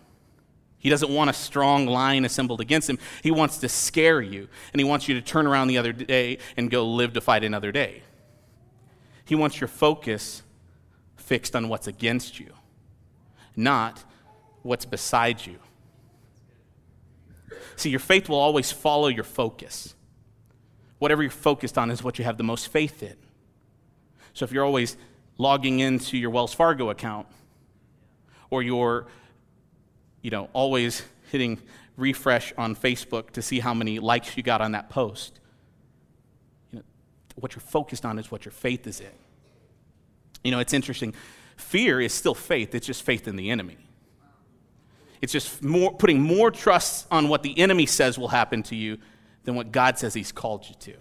He 0.78 0.90
doesn't 0.90 1.10
want 1.10 1.30
a 1.30 1.32
strong 1.32 1.86
line 1.86 2.24
assembled 2.24 2.60
against 2.60 2.88
him. 2.88 2.98
He 3.22 3.30
wants 3.30 3.58
to 3.58 3.68
scare 3.68 4.20
you, 4.20 4.48
and 4.72 4.80
he 4.80 4.84
wants 4.84 5.08
you 5.08 5.14
to 5.14 5.20
turn 5.20 5.46
around 5.46 5.68
the 5.68 5.78
other 5.78 5.92
day 5.92 6.38
and 6.56 6.70
go 6.70 6.86
live 6.86 7.14
to 7.14 7.20
fight 7.20 7.42
another 7.42 7.72
day. 7.72 8.02
He 9.24 9.34
wants 9.34 9.60
your 9.60 9.68
focus 9.68 10.42
fixed 11.16 11.56
on 11.56 11.68
what's 11.68 11.86
against 11.86 12.38
you, 12.38 12.52
not 13.56 14.04
what's 14.62 14.84
beside 14.84 15.44
you. 15.44 15.58
See, 17.76 17.90
your 17.90 18.00
faith 18.00 18.28
will 18.28 18.38
always 18.38 18.72
follow 18.72 19.08
your 19.08 19.24
focus. 19.24 19.94
Whatever 20.98 21.22
you're 21.22 21.30
focused 21.30 21.76
on 21.76 21.90
is 21.90 22.02
what 22.02 22.18
you 22.18 22.24
have 22.24 22.36
the 22.36 22.44
most 22.44 22.68
faith 22.68 23.02
in. 23.02 23.16
So 24.32 24.44
if 24.44 24.52
you're 24.52 24.64
always 24.64 24.96
logging 25.38 25.80
into 25.80 26.18
your 26.18 26.30
Wells 26.30 26.52
Fargo 26.52 26.90
account, 26.90 27.26
or 28.50 28.62
you're, 28.62 29.06
you 30.20 30.30
know, 30.30 30.50
always 30.52 31.02
hitting 31.30 31.60
refresh 31.96 32.52
on 32.58 32.76
Facebook 32.76 33.30
to 33.30 33.42
see 33.42 33.60
how 33.60 33.72
many 33.72 33.98
likes 33.98 34.36
you 34.36 34.42
got 34.42 34.60
on 34.60 34.72
that 34.72 34.90
post. 34.90 35.40
You 36.72 36.80
know, 36.80 36.84
what 37.36 37.54
you're 37.54 37.60
focused 37.60 38.04
on 38.04 38.18
is 38.18 38.30
what 38.30 38.44
your 38.44 38.52
faith 38.52 38.86
is 38.86 39.00
in. 39.00 39.06
You 40.44 40.50
know, 40.50 40.58
it's 40.58 40.72
interesting. 40.72 41.14
Fear 41.56 42.00
is 42.00 42.12
still 42.12 42.34
faith, 42.34 42.74
it's 42.74 42.86
just 42.86 43.02
faith 43.02 43.26
in 43.26 43.36
the 43.36 43.50
enemy. 43.50 43.78
It's 45.20 45.32
just 45.32 45.62
more, 45.62 45.92
putting 45.92 46.20
more 46.20 46.50
trust 46.50 47.06
on 47.10 47.28
what 47.28 47.42
the 47.42 47.58
enemy 47.58 47.86
says 47.86 48.16
will 48.16 48.28
happen 48.28 48.62
to 48.64 48.76
you 48.76 48.98
than 49.42 49.56
what 49.56 49.72
God 49.72 49.98
says 49.98 50.14
he's 50.14 50.30
called 50.30 50.68
you 50.68 50.74
to. 50.80 50.90
You 50.90 50.98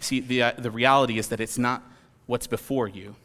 see, 0.00 0.20
the, 0.20 0.42
uh, 0.42 0.52
the 0.58 0.70
reality 0.70 1.18
is 1.18 1.28
that 1.28 1.40
it's 1.40 1.56
not 1.56 1.82
what's 2.26 2.46
before 2.46 2.88
you, 2.88 3.16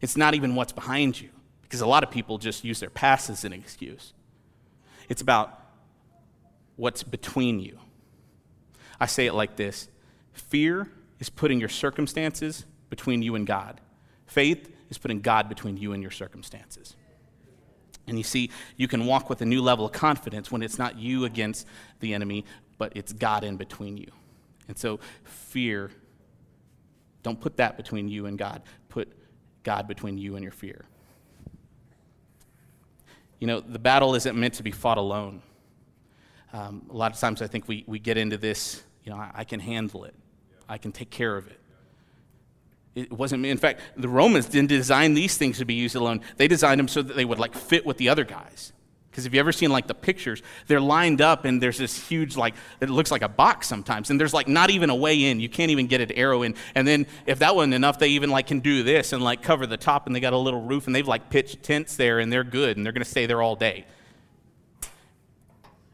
it's 0.00 0.16
not 0.16 0.34
even 0.34 0.54
what's 0.54 0.72
behind 0.72 1.20
you, 1.20 1.28
because 1.62 1.80
a 1.80 1.86
lot 1.86 2.02
of 2.02 2.10
people 2.10 2.38
just 2.38 2.64
use 2.64 2.80
their 2.80 2.90
past 2.90 3.30
as 3.30 3.44
an 3.44 3.52
excuse. 3.52 4.12
It's 5.08 5.22
about 5.22 5.60
what's 6.76 7.02
between 7.02 7.60
you. 7.60 7.78
I 9.00 9.06
say 9.06 9.26
it 9.26 9.34
like 9.34 9.56
this 9.56 9.88
fear 10.32 10.88
is 11.18 11.28
putting 11.28 11.58
your 11.58 11.68
circumstances 11.68 12.64
between 12.90 13.22
you 13.22 13.34
and 13.34 13.46
God, 13.46 13.80
faith 14.26 14.70
is 14.90 14.98
putting 14.98 15.20
God 15.20 15.48
between 15.48 15.76
you 15.76 15.92
and 15.92 16.02
your 16.02 16.10
circumstances. 16.10 16.94
And 18.06 18.16
you 18.16 18.24
see, 18.24 18.50
you 18.76 18.88
can 18.88 19.04
walk 19.04 19.28
with 19.28 19.42
a 19.42 19.44
new 19.44 19.60
level 19.60 19.84
of 19.84 19.92
confidence 19.92 20.50
when 20.50 20.62
it's 20.62 20.78
not 20.78 20.98
you 20.98 21.26
against 21.26 21.66
the 22.00 22.14
enemy, 22.14 22.46
but 22.78 22.96
it's 22.96 23.12
God 23.12 23.44
in 23.44 23.56
between 23.58 23.98
you. 23.98 24.10
And 24.66 24.78
so, 24.78 24.98
fear, 25.24 25.90
don't 27.28 27.40
put 27.40 27.58
that 27.58 27.76
between 27.76 28.08
you 28.08 28.24
and 28.24 28.38
God. 28.38 28.62
Put 28.88 29.12
God 29.62 29.86
between 29.86 30.16
you 30.16 30.36
and 30.36 30.42
your 30.42 30.52
fear. 30.52 30.86
You 33.38 33.46
know, 33.46 33.60
the 33.60 33.78
battle 33.78 34.14
isn't 34.14 34.34
meant 34.34 34.54
to 34.54 34.62
be 34.62 34.70
fought 34.70 34.96
alone. 34.96 35.42
Um, 36.54 36.86
a 36.88 36.96
lot 36.96 37.12
of 37.12 37.20
times 37.20 37.42
I 37.42 37.46
think 37.46 37.68
we, 37.68 37.84
we 37.86 37.98
get 37.98 38.16
into 38.16 38.38
this, 38.38 38.82
you 39.04 39.12
know, 39.12 39.18
I, 39.18 39.30
I 39.34 39.44
can 39.44 39.60
handle 39.60 40.04
it, 40.04 40.14
I 40.68 40.78
can 40.78 40.90
take 40.90 41.10
care 41.10 41.36
of 41.36 41.46
it. 41.48 41.60
It 42.94 43.12
wasn't, 43.12 43.44
in 43.44 43.58
fact, 43.58 43.82
the 43.96 44.08
Romans 44.08 44.46
didn't 44.46 44.70
design 44.70 45.12
these 45.12 45.36
things 45.36 45.58
to 45.58 45.66
be 45.66 45.74
used 45.74 45.94
alone. 45.94 46.22
They 46.38 46.48
designed 46.48 46.78
them 46.78 46.88
so 46.88 47.02
that 47.02 47.14
they 47.14 47.26
would 47.26 47.38
like 47.38 47.54
fit 47.54 47.84
with 47.84 47.98
the 47.98 48.08
other 48.08 48.24
guys. 48.24 48.72
Because 49.10 49.26
if 49.26 49.34
you 49.34 49.40
ever 49.40 49.52
seen 49.52 49.70
like 49.70 49.86
the 49.86 49.94
pictures, 49.94 50.42
they're 50.66 50.80
lined 50.80 51.20
up 51.20 51.44
and 51.44 51.62
there's 51.62 51.78
this 51.78 52.08
huge, 52.08 52.36
like, 52.36 52.54
it 52.80 52.90
looks 52.90 53.10
like 53.10 53.22
a 53.22 53.28
box 53.28 53.66
sometimes. 53.66 54.10
And 54.10 54.20
there's 54.20 54.34
like 54.34 54.48
not 54.48 54.70
even 54.70 54.90
a 54.90 54.94
way 54.94 55.24
in. 55.24 55.40
You 55.40 55.48
can't 55.48 55.70
even 55.70 55.86
get 55.86 56.00
an 56.00 56.12
arrow 56.12 56.42
in. 56.42 56.54
And 56.74 56.86
then 56.86 57.06
if 57.26 57.40
that 57.40 57.56
wasn't 57.56 57.74
enough, 57.74 57.98
they 57.98 58.08
even 58.08 58.30
like 58.30 58.46
can 58.46 58.60
do 58.60 58.82
this 58.82 59.12
and 59.12 59.22
like 59.22 59.42
cover 59.42 59.66
the 59.66 59.76
top 59.76 60.06
and 60.06 60.14
they 60.14 60.20
got 60.20 60.34
a 60.34 60.38
little 60.38 60.60
roof 60.60 60.86
and 60.86 60.94
they've 60.94 61.08
like 61.08 61.30
pitched 61.30 61.62
tents 61.62 61.96
there 61.96 62.18
and 62.18 62.32
they're 62.32 62.44
good 62.44 62.76
and 62.76 62.86
they're 62.86 62.92
going 62.92 63.04
to 63.04 63.10
stay 63.10 63.26
there 63.26 63.42
all 63.42 63.56
day. 63.56 63.86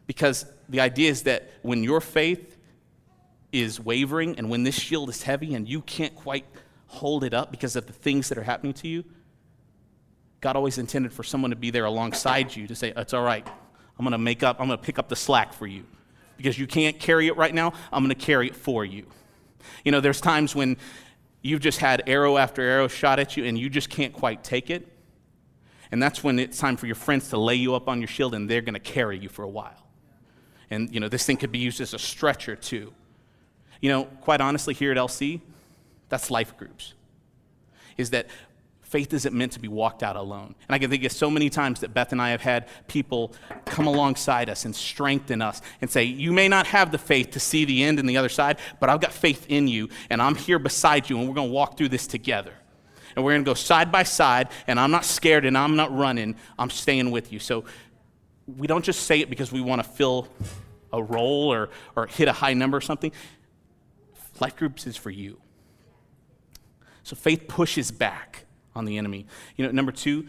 Because 0.07 0.45
the 0.69 0.81
idea 0.81 1.11
is 1.11 1.23
that 1.23 1.51
when 1.63 1.83
your 1.83 2.01
faith 2.01 2.59
is 3.53 3.81
wavering 3.81 4.37
and 4.39 4.51
when 4.51 4.65
this 4.65 4.79
shield 4.79 5.09
is 5.09 5.23
heavy 5.23 5.55
and 5.55 5.69
you 5.69 5.81
can't 5.81 6.15
quite 6.15 6.45
hold 6.89 7.25
it 7.25 7.33
up 7.33 7.51
because 7.51 7.77
of 7.77 7.87
the 7.87 7.93
things 7.93 8.29
that 8.29 8.37
are 8.37 8.43
happening 8.43 8.75
to 8.75 8.89
you, 8.89 9.05
God 10.45 10.57
always 10.57 10.77
intended 10.77 11.11
for 11.11 11.23
someone 11.23 11.53
to 11.53 11.57
be 11.57 11.71
there 11.71 11.87
alongside 11.87 12.55
you 12.55 12.67
to 12.67 12.75
say, 12.75 12.93
It's 12.95 13.15
all 13.15 13.25
right. 13.25 13.49
I'm 13.99 14.05
going 14.05 14.13
to 14.13 14.19
make 14.19 14.43
up, 14.43 14.61
I'm 14.61 14.67
going 14.67 14.79
to 14.79 14.85
pick 14.85 14.99
up 14.99 15.09
the 15.09 15.17
slack 15.17 15.55
for 15.55 15.67
you. 15.67 15.85
Because 16.37 16.59
you 16.59 16.67
can't 16.67 17.01
carry 17.01 17.29
it 17.29 17.37
right 17.39 17.55
now, 17.55 17.73
I'm 17.91 18.05
going 18.05 18.15
to 18.15 18.27
carry 18.27 18.49
it 18.49 18.55
for 18.55 18.85
you. 18.85 19.07
You 19.87 19.93
know, 19.93 20.03
there's 20.03 20.21
times 20.21 20.55
when 20.55 20.77
you've 21.41 21.63
just 21.63 21.79
had 21.79 22.03
arrow 22.07 22.37
after 22.37 22.61
arrow 22.61 22.89
shot 22.89 23.19
at 23.19 23.39
you 23.39 23.47
and 23.47 23.59
you 23.59 23.71
just 23.71 23.89
can't 23.89 24.13
quite 24.13 24.45
take 24.45 24.69
it. 24.69 24.87
And 25.91 26.03
that's 26.03 26.23
when 26.23 26.39
it's 26.39 26.59
time 26.59 26.77
for 26.77 26.85
your 26.85 26.95
friends 26.95 27.31
to 27.31 27.39
lay 27.39 27.55
you 27.55 27.75
up 27.75 27.89
on 27.89 28.03
your 28.03 28.09
shield 28.09 28.35
and 28.35 28.47
they're 28.47 28.61
going 28.61 28.75
to 28.75 28.81
carry 28.81 29.19
you 29.19 29.31
for 29.31 29.45
a 29.45 29.49
while. 29.49 29.83
And, 30.69 30.93
you 30.93 31.01
know, 31.01 31.09
this 31.09 31.25
thing 31.25 31.39
could 31.39 31.53
be 31.53 31.59
used 31.59 31.81
as 31.81 31.95
a 31.95 31.99
stretcher 31.99 32.55
too. 32.55 32.93
You 33.81 33.89
know, 33.89 34.05
quite 34.21 34.43
honestly, 34.43 34.75
here 34.75 34.93
at 34.93 34.99
LC, 34.99 35.41
that's 36.11 36.31
life 36.31 36.55
groups. 36.59 36.93
Is 37.97 38.11
that 38.11 38.27
faith 38.95 39.13
isn't 39.13 39.35
meant 39.35 39.51
to 39.51 39.59
be 39.59 39.67
walked 39.67 40.05
out 40.05 40.15
alone. 40.15 40.55
And 40.69 40.75
I 40.77 40.79
can 40.79 40.89
think 40.89 41.03
of 41.03 41.11
so 41.11 41.29
many 41.29 41.51
times 41.51 41.81
that 41.81 41.93
Beth 41.93 42.13
and 42.13 42.23
I 42.23 42.31
have 42.31 42.43
had 42.43 42.69
people 42.87 43.33
come 43.65 43.89
alongside 43.89 44.49
us 44.49 44.65
and 44.65 44.77
strengthen 44.77 45.43
us 45.43 45.61
and 45.81 45.91
say, 45.91 46.05
You 46.05 46.33
may 46.33 46.47
not 46.47 46.69
have 46.69 46.93
the 46.93 46.99
faith 46.99 47.33
to 47.33 47.41
see 47.41 47.65
the 47.65 47.83
end 47.83 47.99
and 47.99 48.09
the 48.09 48.17
other 48.17 48.29
side, 48.29 48.61
but 48.79 48.89
I've 48.89 49.01
got 49.01 49.13
faith 49.13 49.47
in 49.49 49.67
you, 49.67 49.89
and 50.11 50.23
I'm 50.23 50.37
here 50.37 50.61
beside 50.61 51.11
you, 51.11 51.19
and 51.19 51.27
we're 51.27 51.35
going 51.35 51.49
to 51.49 51.53
walk 51.53 51.77
through 51.77 51.89
this 51.89 52.07
together. 52.07 52.53
And 53.17 53.25
we're 53.25 53.33
going 53.33 53.45
to 53.45 53.51
go 53.51 53.55
side 53.55 53.91
by 53.91 54.05
side, 54.05 54.51
and 54.69 54.79
I'm 54.79 54.93
not 54.93 55.05
scared 55.05 55.45
and 55.45 55.59
I'm 55.59 55.75
not 55.75 55.93
running. 55.93 56.37
I'm 56.57 56.71
staying 56.71 57.11
with 57.11 57.33
you. 57.33 57.41
So 57.41 57.65
we 58.47 58.69
don't 58.69 58.85
just 58.85 59.07
say 59.07 59.19
it 59.19 59.29
because 59.29 59.51
we 59.51 59.61
want 59.61 59.83
to 59.83 59.89
fill 59.89 60.29
a 60.93 61.03
role 61.03 61.53
or, 61.53 61.71
or 61.97 62.07
hit 62.07 62.29
a 62.29 62.33
high 62.33 62.55
number 62.55 62.77
or 62.77 62.81
something. 62.81 63.11
Life 64.39 64.55
groups 64.55 64.87
is 64.87 64.97
for 64.97 65.11
you. 65.11 65.41
So 67.03 67.17
faith 67.17 67.49
pushes 67.49 67.91
back 67.91 68.44
on 68.75 68.85
the 68.85 68.99
enemy. 68.99 69.27
You 69.57 69.67
know, 69.67 69.73
number 69.73 69.93
two, 69.93 70.27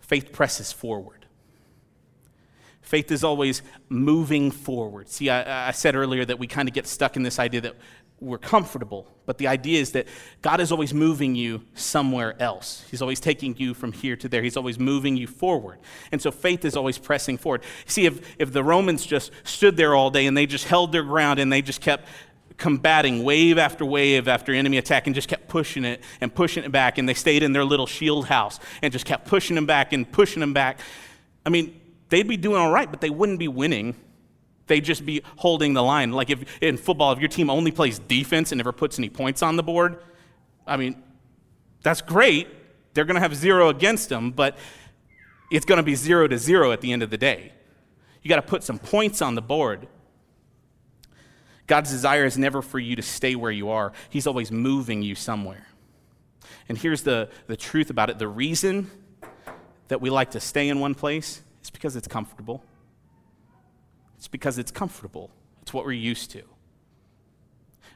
faith 0.00 0.32
presses 0.32 0.72
forward. 0.72 1.26
Faith 2.82 3.12
is 3.12 3.22
always 3.22 3.62
moving 3.88 4.50
forward. 4.50 5.08
See, 5.08 5.30
I, 5.30 5.68
I 5.68 5.70
said 5.70 5.94
earlier 5.94 6.24
that 6.24 6.38
we 6.38 6.46
kind 6.46 6.68
of 6.68 6.74
get 6.74 6.86
stuck 6.86 7.16
in 7.16 7.22
this 7.22 7.38
idea 7.38 7.60
that 7.60 7.76
we're 8.20 8.38
comfortable, 8.38 9.06
but 9.24 9.38
the 9.38 9.48
idea 9.48 9.80
is 9.80 9.92
that 9.92 10.06
God 10.42 10.60
is 10.60 10.70
always 10.70 10.92
moving 10.92 11.34
you 11.34 11.62
somewhere 11.74 12.40
else. 12.40 12.84
He's 12.90 13.00
always 13.00 13.18
taking 13.18 13.56
you 13.56 13.72
from 13.72 13.92
here 13.92 14.14
to 14.16 14.28
there. 14.28 14.42
He's 14.42 14.58
always 14.58 14.78
moving 14.78 15.16
you 15.16 15.26
forward. 15.26 15.78
And 16.12 16.20
so 16.20 16.30
faith 16.30 16.66
is 16.66 16.76
always 16.76 16.98
pressing 16.98 17.38
forward. 17.38 17.62
See, 17.86 18.04
if, 18.04 18.20
if 18.38 18.52
the 18.52 18.62
Romans 18.62 19.06
just 19.06 19.32
stood 19.44 19.76
there 19.78 19.94
all 19.94 20.10
day 20.10 20.26
and 20.26 20.36
they 20.36 20.44
just 20.44 20.66
held 20.66 20.92
their 20.92 21.02
ground 21.02 21.40
and 21.40 21.50
they 21.50 21.62
just 21.62 21.80
kept 21.80 22.06
combating 22.60 23.24
wave 23.24 23.58
after 23.58 23.84
wave 23.84 24.28
after 24.28 24.52
enemy 24.52 24.78
attack 24.78 25.06
and 25.06 25.14
just 25.14 25.28
kept 25.28 25.48
pushing 25.48 25.84
it 25.84 26.00
and 26.20 26.32
pushing 26.32 26.62
it 26.62 26.70
back, 26.70 26.98
and 26.98 27.08
they 27.08 27.14
stayed 27.14 27.42
in 27.42 27.52
their 27.52 27.64
little 27.64 27.86
shield 27.86 28.26
house 28.26 28.60
and 28.82 28.92
just 28.92 29.04
kept 29.04 29.26
pushing 29.26 29.56
them 29.56 29.66
back 29.66 29.92
and 29.92 30.10
pushing 30.12 30.38
them 30.38 30.52
back, 30.52 30.78
I 31.44 31.50
mean, 31.50 31.80
they'd 32.10 32.28
be 32.28 32.36
doing 32.36 32.60
all 32.60 32.70
right, 32.70 32.88
but 32.88 33.00
they 33.00 33.10
wouldn't 33.10 33.40
be 33.40 33.48
winning 33.48 33.96
they'd 34.70 34.84
just 34.84 35.04
be 35.04 35.20
holding 35.36 35.74
the 35.74 35.82
line. 35.82 36.12
Like 36.12 36.30
if 36.30 36.44
in 36.62 36.78
football, 36.78 37.12
if 37.12 37.18
your 37.18 37.28
team 37.28 37.50
only 37.50 37.72
plays 37.72 37.98
defense 37.98 38.52
and 38.52 38.58
never 38.58 38.72
puts 38.72 38.98
any 38.98 39.10
points 39.10 39.42
on 39.42 39.56
the 39.56 39.64
board, 39.64 39.98
I 40.66 40.76
mean, 40.76 41.02
that's 41.82 42.00
great. 42.00 42.46
They're 42.94 43.04
going 43.04 43.16
to 43.16 43.20
have 43.20 43.34
zero 43.34 43.68
against 43.68 44.08
them, 44.08 44.30
but 44.30 44.56
it's 45.50 45.66
going 45.66 45.78
to 45.78 45.82
be 45.82 45.96
zero 45.96 46.28
to 46.28 46.38
zero 46.38 46.70
at 46.70 46.80
the 46.80 46.92
end 46.92 47.02
of 47.02 47.10
the 47.10 47.18
day. 47.18 47.52
You 48.22 48.28
got 48.28 48.36
to 48.36 48.42
put 48.42 48.62
some 48.62 48.78
points 48.78 49.20
on 49.20 49.34
the 49.34 49.42
board. 49.42 49.88
God's 51.70 51.92
desire 51.92 52.24
is 52.24 52.36
never 52.36 52.62
for 52.62 52.80
you 52.80 52.96
to 52.96 53.02
stay 53.02 53.36
where 53.36 53.52
you 53.52 53.70
are, 53.70 53.92
He's 54.10 54.26
always 54.26 54.50
moving 54.50 55.02
you 55.02 55.14
somewhere. 55.14 55.68
And 56.68 56.76
here's 56.76 57.02
the, 57.02 57.28
the 57.46 57.56
truth 57.56 57.90
about 57.90 58.10
it 58.10 58.18
the 58.18 58.26
reason 58.26 58.90
that 59.86 60.00
we 60.00 60.10
like 60.10 60.32
to 60.32 60.40
stay 60.40 60.68
in 60.68 60.80
one 60.80 60.96
place 60.96 61.40
is 61.62 61.70
because 61.70 61.94
it's 61.94 62.08
comfortable. 62.08 62.64
It's 64.16 64.26
because 64.26 64.58
it's 64.58 64.72
comfortable, 64.72 65.30
it's 65.62 65.72
what 65.72 65.84
we're 65.84 65.92
used 65.92 66.32
to. 66.32 66.42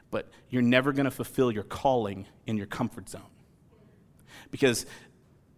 But 0.09 0.29
you're 0.49 0.61
never 0.61 0.93
going 0.93 1.03
to 1.03 1.11
fulfill 1.11 1.51
your 1.51 1.63
calling 1.63 2.27
in 2.47 2.55
your 2.55 2.67
comfort 2.67 3.09
zone. 3.09 3.23
Because 4.51 4.85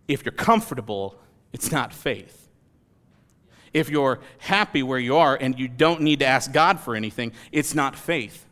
if 0.08 0.26
you're 0.26 0.32
comfortable, 0.32 1.20
it's 1.54 1.72
not 1.72 1.94
faith. 1.94 2.47
If 3.74 3.90
you're 3.90 4.20
happy 4.40 4.84
where 4.84 5.00
you 5.00 5.18
are 5.18 5.36
and 5.40 5.58
you 5.58 5.68
don't 5.68 6.02
need 6.02 6.20
to 6.20 6.26
ask 6.26 6.52
God 6.52 6.80
for 6.80 6.96
anything, 6.96 7.32
it's 7.52 7.76
not 7.76 7.96
faith. 7.96 8.46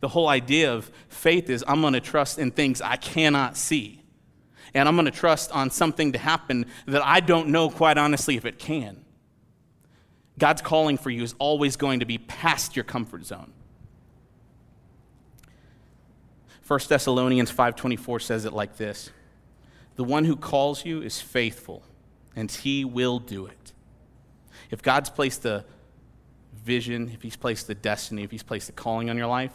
The 0.00 0.08
whole 0.08 0.28
idea 0.28 0.72
of 0.72 0.90
faith 1.08 1.48
is 1.48 1.64
I'm 1.66 1.80
going 1.80 1.92
to 1.92 2.00
trust 2.00 2.38
in 2.38 2.50
things 2.50 2.80
I 2.82 2.96
cannot 2.96 3.56
see. 3.56 4.02
And 4.74 4.88
I'm 4.88 4.96
going 4.96 5.06
to 5.06 5.10
trust 5.10 5.52
on 5.52 5.70
something 5.70 6.12
to 6.12 6.18
happen 6.18 6.66
that 6.86 7.04
I 7.04 7.20
don't 7.20 7.48
know, 7.48 7.70
quite 7.70 7.98
honestly, 7.98 8.36
if 8.36 8.44
it 8.44 8.58
can. 8.58 9.04
God's 10.38 10.62
calling 10.62 10.96
for 10.96 11.10
you 11.10 11.22
is 11.22 11.34
always 11.38 11.76
going 11.76 12.00
to 12.00 12.06
be 12.06 12.18
past 12.18 12.74
your 12.74 12.84
comfort 12.84 13.26
zone. 13.26 13.52
1 16.66 16.80
Thessalonians 16.88 17.52
5:24 17.52 18.22
says 18.22 18.44
it 18.44 18.52
like 18.52 18.76
this. 18.76 19.10
The 19.96 20.04
one 20.04 20.24
who 20.24 20.36
calls 20.36 20.84
you 20.84 21.00
is 21.02 21.20
faithful, 21.20 21.84
and 22.34 22.50
he 22.50 22.84
will 22.84 23.20
do 23.20 23.46
it. 23.46 23.61
If 24.72 24.82
God's 24.82 25.10
placed 25.10 25.44
a 25.44 25.64
vision, 26.64 27.10
if 27.14 27.22
he's 27.22 27.36
placed 27.36 27.68
a 27.68 27.74
destiny, 27.74 28.24
if 28.24 28.30
he's 28.30 28.42
placed 28.42 28.70
a 28.70 28.72
calling 28.72 29.10
on 29.10 29.18
your 29.18 29.26
life, 29.26 29.52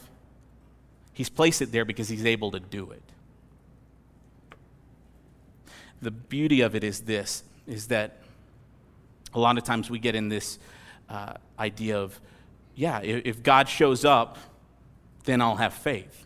he's 1.12 1.28
placed 1.28 1.62
it 1.62 1.72
there 1.72 1.86
because 1.86 2.08
he's 2.08 2.24
able 2.24 2.52
to 2.52 2.60
do 2.60 2.92
it. 2.92 3.02
The 6.02 6.12
beauty 6.12 6.62
of 6.62 6.76
it 6.76 6.84
is 6.84 7.02
this 7.02 7.44
is 7.66 7.88
that 7.88 8.20
a 9.34 9.40
lot 9.40 9.58
of 9.58 9.64
times 9.64 9.90
we 9.90 10.00
get 10.00 10.16
in 10.16 10.30
this 10.30 10.60
uh, 11.10 11.34
idea 11.60 12.00
of, 12.00 12.18
yeah, 12.76 13.02
if, 13.02 13.26
if 13.26 13.44
God 13.44 13.68
shows 13.68 14.06
up, 14.06 14.38
then 15.26 15.42
I'll 15.42 15.58
have 15.58 15.74
faith. 15.74 16.26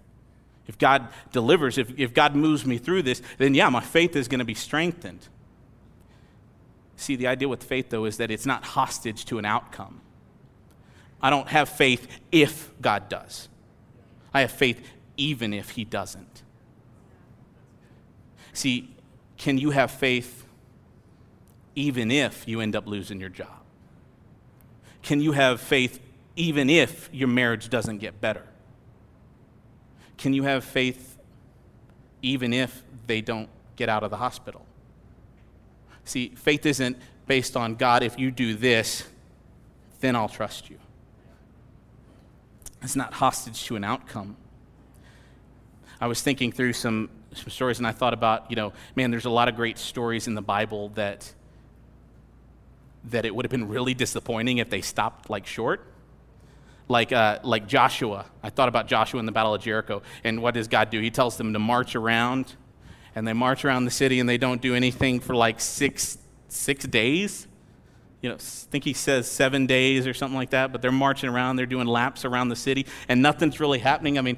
If 0.68 0.78
God 0.78 1.08
delivers, 1.32 1.78
if, 1.78 1.98
if 1.98 2.14
God 2.14 2.36
moves 2.36 2.66
me 2.66 2.78
through 2.78 3.04
this, 3.04 3.22
then 3.38 3.56
yeah, 3.56 3.70
my 3.70 3.80
faith 3.80 4.16
is 4.16 4.28
going 4.28 4.40
to 4.40 4.46
be 4.46 4.54
strengthened. 4.54 5.28
See, 6.96 7.16
the 7.16 7.28
idea 7.28 7.50
with 7.50 7.64
faith, 7.64 7.90
though, 7.90 8.06
is 8.06 8.18
that 8.18 8.30
it's 8.30 8.46
not 8.46 8.64
hostage 8.64 9.26
to 9.26 9.40
an 9.40 9.46
outcome. 9.46 10.02
I 11.22 11.30
don't 11.30 11.48
have 11.48 11.70
faith 11.70 12.08
if 12.32 12.72
God 12.82 13.10
does, 13.10 13.48
I 14.34 14.42
have 14.42 14.52
faith 14.52 14.82
even 15.18 15.54
if 15.54 15.72
He 15.72 15.86
doesn't. 15.86 16.44
See, 18.54 18.96
can 19.38 19.58
you 19.58 19.72
have 19.72 19.92
faith 19.92 20.46
even 21.76 22.12
if 22.12 22.48
you 22.48 22.60
end 22.62 22.76
up 22.76 22.88
losing 22.88 23.20
your 23.20 23.30
job? 23.30 23.62
Can 25.02 25.22
you 25.22 25.32
have 25.32 25.62
faith 25.62 26.00
even 26.36 26.70
if 26.70 27.10
your 27.12 27.28
marriage 27.28 27.70
doesn't 27.70 28.00
get 28.00 28.22
better? 28.22 28.44
Can 30.18 30.34
you 30.34 30.44
have 30.44 30.64
faith 30.64 31.18
even 32.22 32.54
if 32.54 32.84
they 33.08 33.22
don't 33.22 33.50
get 33.76 33.90
out 33.90 34.04
of 34.04 34.12
the 34.12 34.18
hospital? 34.18 34.66
See, 36.06 36.30
faith 36.36 36.66
isn't 36.66 36.98
based 37.28 37.56
on 37.56 37.76
God, 37.76 38.04
if 38.04 38.20
you 38.20 38.32
do 38.32 38.56
this, 38.56 39.04
then 40.00 40.16
I'll 40.16 40.30
trust 40.30 40.70
you. 40.70 40.78
It's 42.82 42.96
not 42.96 43.14
hostage 43.14 43.64
to 43.66 43.76
an 43.76 43.84
outcome. 43.84 44.36
I 46.00 46.08
was 46.08 46.22
thinking 46.22 46.52
through 46.52 46.74
some, 46.74 47.10
some 47.34 47.50
stories 47.50 47.78
and 47.78 47.86
I 47.86 47.92
thought 47.92 48.14
about, 48.14 48.50
you 48.50 48.56
know, 48.56 48.74
man, 48.96 49.12
there's 49.12 49.26
a 49.26 49.30
lot 49.30 49.48
of 49.48 49.56
great 49.56 49.78
stories 49.78 50.28
in 50.28 50.34
the 50.34 50.42
Bible 50.42 50.90
that 50.96 51.32
that 53.06 53.26
it 53.26 53.34
would 53.34 53.46
have 53.46 53.52
been 53.52 53.68
really 53.68 53.94
disappointing 53.94 54.60
if 54.60 54.70
they 54.70 54.82
stopped 54.82 55.30
like 55.30 55.48
short. 55.48 55.86
Like, 56.88 57.12
uh, 57.12 57.40
like 57.44 57.68
Joshua. 57.68 58.26
I 58.44 58.50
thought 58.50 58.68
about 58.68 58.88
Joshua 58.88 59.20
in 59.20 59.26
the 59.26 59.32
Battle 59.32 59.54
of 59.54 59.62
Jericho. 59.62 60.02
And 60.24 60.42
what 60.42 60.54
does 60.54 60.68
God 60.68 60.90
do? 60.90 61.00
He 61.00 61.10
tells 61.10 61.38
them 61.38 61.54
to 61.54 61.60
march 61.60 61.96
around, 61.96 62.54
and 63.16 63.28
they 63.28 63.34
march 63.34 63.66
around 63.66 63.86
the 63.86 63.92
city 63.92 64.20
and 64.20 64.28
they 64.28 64.38
don't 64.38 64.62
do 64.62 64.76
anything 64.76 65.20
for 65.20 65.36
like 65.36 65.60
six, 65.60 66.18
six 66.48 66.86
days. 66.86 67.48
You 68.22 68.30
know, 68.30 68.36
I 68.36 68.38
think 68.38 68.84
he 68.84 68.94
says 68.94 69.30
seven 69.30 69.66
days 69.66 70.06
or 70.06 70.14
something 70.14 70.38
like 70.38 70.52
that, 70.52 70.72
but 70.72 70.82
they're 70.82 70.92
marching 70.92 71.30
around, 71.30 71.56
they're 71.56 71.66
doing 71.66 71.88
laps 71.88 72.24
around 72.24 72.50
the 72.50 72.56
city, 72.56 72.86
and 73.08 73.22
nothing's 73.22 73.60
really 73.60 73.80
happening. 73.80 74.20
I 74.20 74.22
mean, 74.22 74.38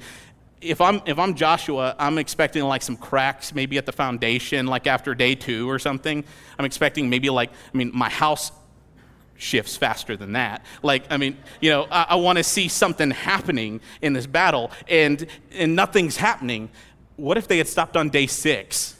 if 0.64 0.80
I'm 0.82 1.02
if 1.06 1.20
I'm 1.20 1.36
Joshua, 1.36 1.96
I'm 2.00 2.18
expecting 2.18 2.64
like 2.64 2.82
some 2.82 2.96
cracks 2.96 3.54
maybe 3.54 3.78
at 3.78 3.86
the 3.86 3.92
foundation, 3.92 4.68
like 4.68 4.88
after 4.88 5.14
day 5.14 5.36
two 5.36 5.70
or 5.70 5.80
something. 5.80 6.24
I'm 6.58 6.66
expecting 6.66 7.10
maybe 7.10 7.30
like 7.30 7.52
I 7.52 7.78
mean 7.78 7.92
my 7.94 8.10
house 8.10 8.52
shifts 9.36 9.76
faster 9.76 10.16
than 10.16 10.34
that. 10.34 10.66
Like 10.82 11.06
I 11.12 11.18
mean, 11.18 11.38
you 11.60 11.70
know, 11.70 11.88
I, 11.92 12.08
I 12.10 12.16
want 12.16 12.38
to 12.38 12.44
see 12.44 12.68
something 12.68 13.12
happening 13.12 13.82
in 14.02 14.14
this 14.14 14.26
battle, 14.26 14.72
and 14.88 15.28
and 15.52 15.76
nothing's 15.76 16.18
happening. 16.18 16.70
What 17.15 17.38
if 17.38 17.47
they 17.47 17.58
had 17.58 17.67
stopped 17.67 17.95
on 17.95 18.10
day 18.10 18.28
six? 18.28 18.95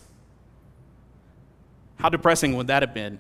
How 1.98 2.10
depressing 2.10 2.56
would 2.58 2.68
that 2.68 2.84
have 2.84 2.94
been? 2.94 3.20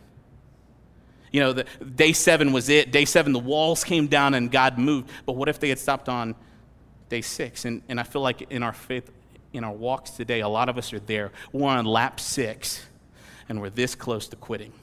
You 1.31 1.39
know, 1.39 1.53
the, 1.53 1.65
day 1.95 2.13
seven 2.13 2.51
was 2.51 2.69
it. 2.69 2.91
Day 2.91 3.05
seven, 3.05 3.33
the 3.33 3.39
walls 3.39 3.83
came 3.83 4.07
down 4.07 4.33
and 4.33 4.51
God 4.51 4.77
moved. 4.77 5.09
But 5.25 5.33
what 5.33 5.49
if 5.49 5.59
they 5.59 5.69
had 5.69 5.79
stopped 5.79 6.09
on 6.09 6.35
day 7.13 7.21
six. 7.21 7.65
And, 7.65 7.83
and 7.87 7.99
I 7.99 8.03
feel 8.03 8.23
like 8.23 8.41
in 8.51 8.63
our 8.63 8.73
faith, 8.73 9.11
in 9.53 9.63
our 9.63 9.71
walks 9.71 10.09
today, 10.09 10.39
a 10.39 10.47
lot 10.47 10.67
of 10.67 10.79
us 10.79 10.91
are 10.93 10.99
there. 10.99 11.31
We're 11.51 11.69
on 11.69 11.85
lap 11.85 12.19
six, 12.19 12.83
and 13.47 13.61
we're 13.61 13.69
this 13.69 13.93
close 13.93 14.27
to 14.29 14.35
quitting. 14.35 14.73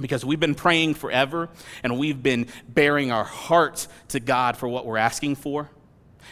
Because 0.00 0.24
we've 0.24 0.40
been 0.40 0.54
praying 0.54 0.94
forever, 0.94 1.50
and 1.82 1.98
we've 1.98 2.22
been 2.22 2.46
bearing 2.66 3.12
our 3.12 3.24
hearts 3.24 3.86
to 4.08 4.18
God 4.18 4.56
for 4.56 4.66
what 4.66 4.86
we're 4.86 4.96
asking 4.96 5.34
for, 5.34 5.68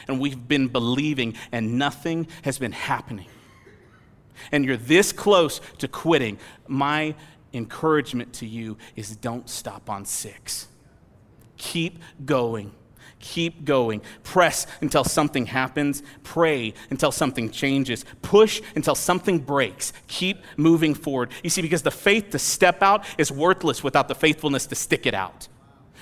and 0.07 0.21
we've 0.21 0.49
been 0.49 0.69
believing, 0.69 1.35
and 1.53 1.79
nothing 1.79 2.29
has 2.43 2.59
been 2.59 2.73
happening. 2.73 3.27
And 4.53 4.65
you're 4.65 4.77
this 4.77 5.13
close 5.13 5.61
to 5.79 5.89
quitting. 5.89 6.39
My 6.67 7.15
encouragement 7.53 8.33
to 8.35 8.47
you 8.47 8.77
is 8.97 9.17
don't 9.17 9.49
stop 9.49 9.91
on 9.91 10.05
six. 10.05 10.69
Keep 11.57 11.99
going. 12.25 12.73
Keep 13.21 13.65
going. 13.65 14.01
Press 14.23 14.67
until 14.81 15.03
something 15.03 15.47
happens. 15.47 16.03
Pray 16.23 16.75
until 16.91 17.11
something 17.11 17.51
changes. 17.51 18.05
Push 18.23 18.63
until 18.77 18.95
something 18.95 19.41
breaks. 19.41 19.93
Keep 20.07 20.45
moving 20.57 20.95
forward. 20.95 21.31
You 21.43 21.51
see, 21.51 21.63
because 21.63 21.83
the 21.83 21.91
faith 21.91 22.31
to 22.31 22.39
step 22.39 22.83
out 22.83 23.05
is 23.19 23.33
worthless 23.33 23.83
without 23.83 24.07
the 24.07 24.15
faithfulness 24.15 24.67
to 24.67 24.77
stick 24.77 25.05
it 25.05 25.15
out. 25.15 25.49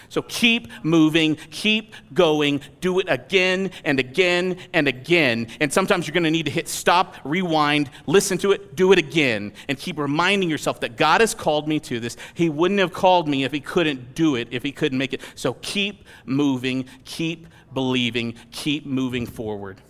So 0.09 0.23
keep 0.23 0.69
moving, 0.83 1.37
keep 1.51 1.95
going, 2.15 2.61
do 2.81 2.99
it 3.01 3.07
again 3.09 3.71
and 3.85 3.99
again 3.99 4.59
and 4.73 4.89
again. 4.89 5.49
And 5.61 5.73
sometimes 5.73 6.07
you're 6.07 6.13
going 6.13 6.25
to 6.25 6.31
need 6.31 6.47
to 6.47 6.51
hit 6.51 6.69
stop, 6.69 7.17
rewind, 7.25 7.91
listen 8.07 8.39
to 8.39 8.53
it, 8.53 8.77
do 8.77 8.93
it 8.93 8.99
again, 8.99 9.53
and 9.69 9.79
keep 9.79 9.99
reminding 9.99 10.51
yourself 10.51 10.81
that 10.81 10.97
God 10.97 11.21
has 11.21 11.35
called 11.35 11.69
me 11.69 11.81
to 11.81 12.01
this. 12.01 12.17
He 12.35 12.49
wouldn't 12.49 12.81
have 12.81 12.93
called 12.93 13.29
me 13.29 13.45
if 13.45 13.53
He 13.53 13.61
couldn't 13.61 14.15
do 14.15 14.37
it, 14.37 14.49
if 14.51 14.63
He 14.63 14.73
couldn't 14.73 14.99
make 14.99 15.13
it. 15.13 15.21
So 15.35 15.55
keep 15.55 16.05
moving, 16.25 16.87
keep 17.05 17.47
believing, 17.73 18.35
keep 18.51 18.87
moving 18.87 19.27
forward. 19.27 19.81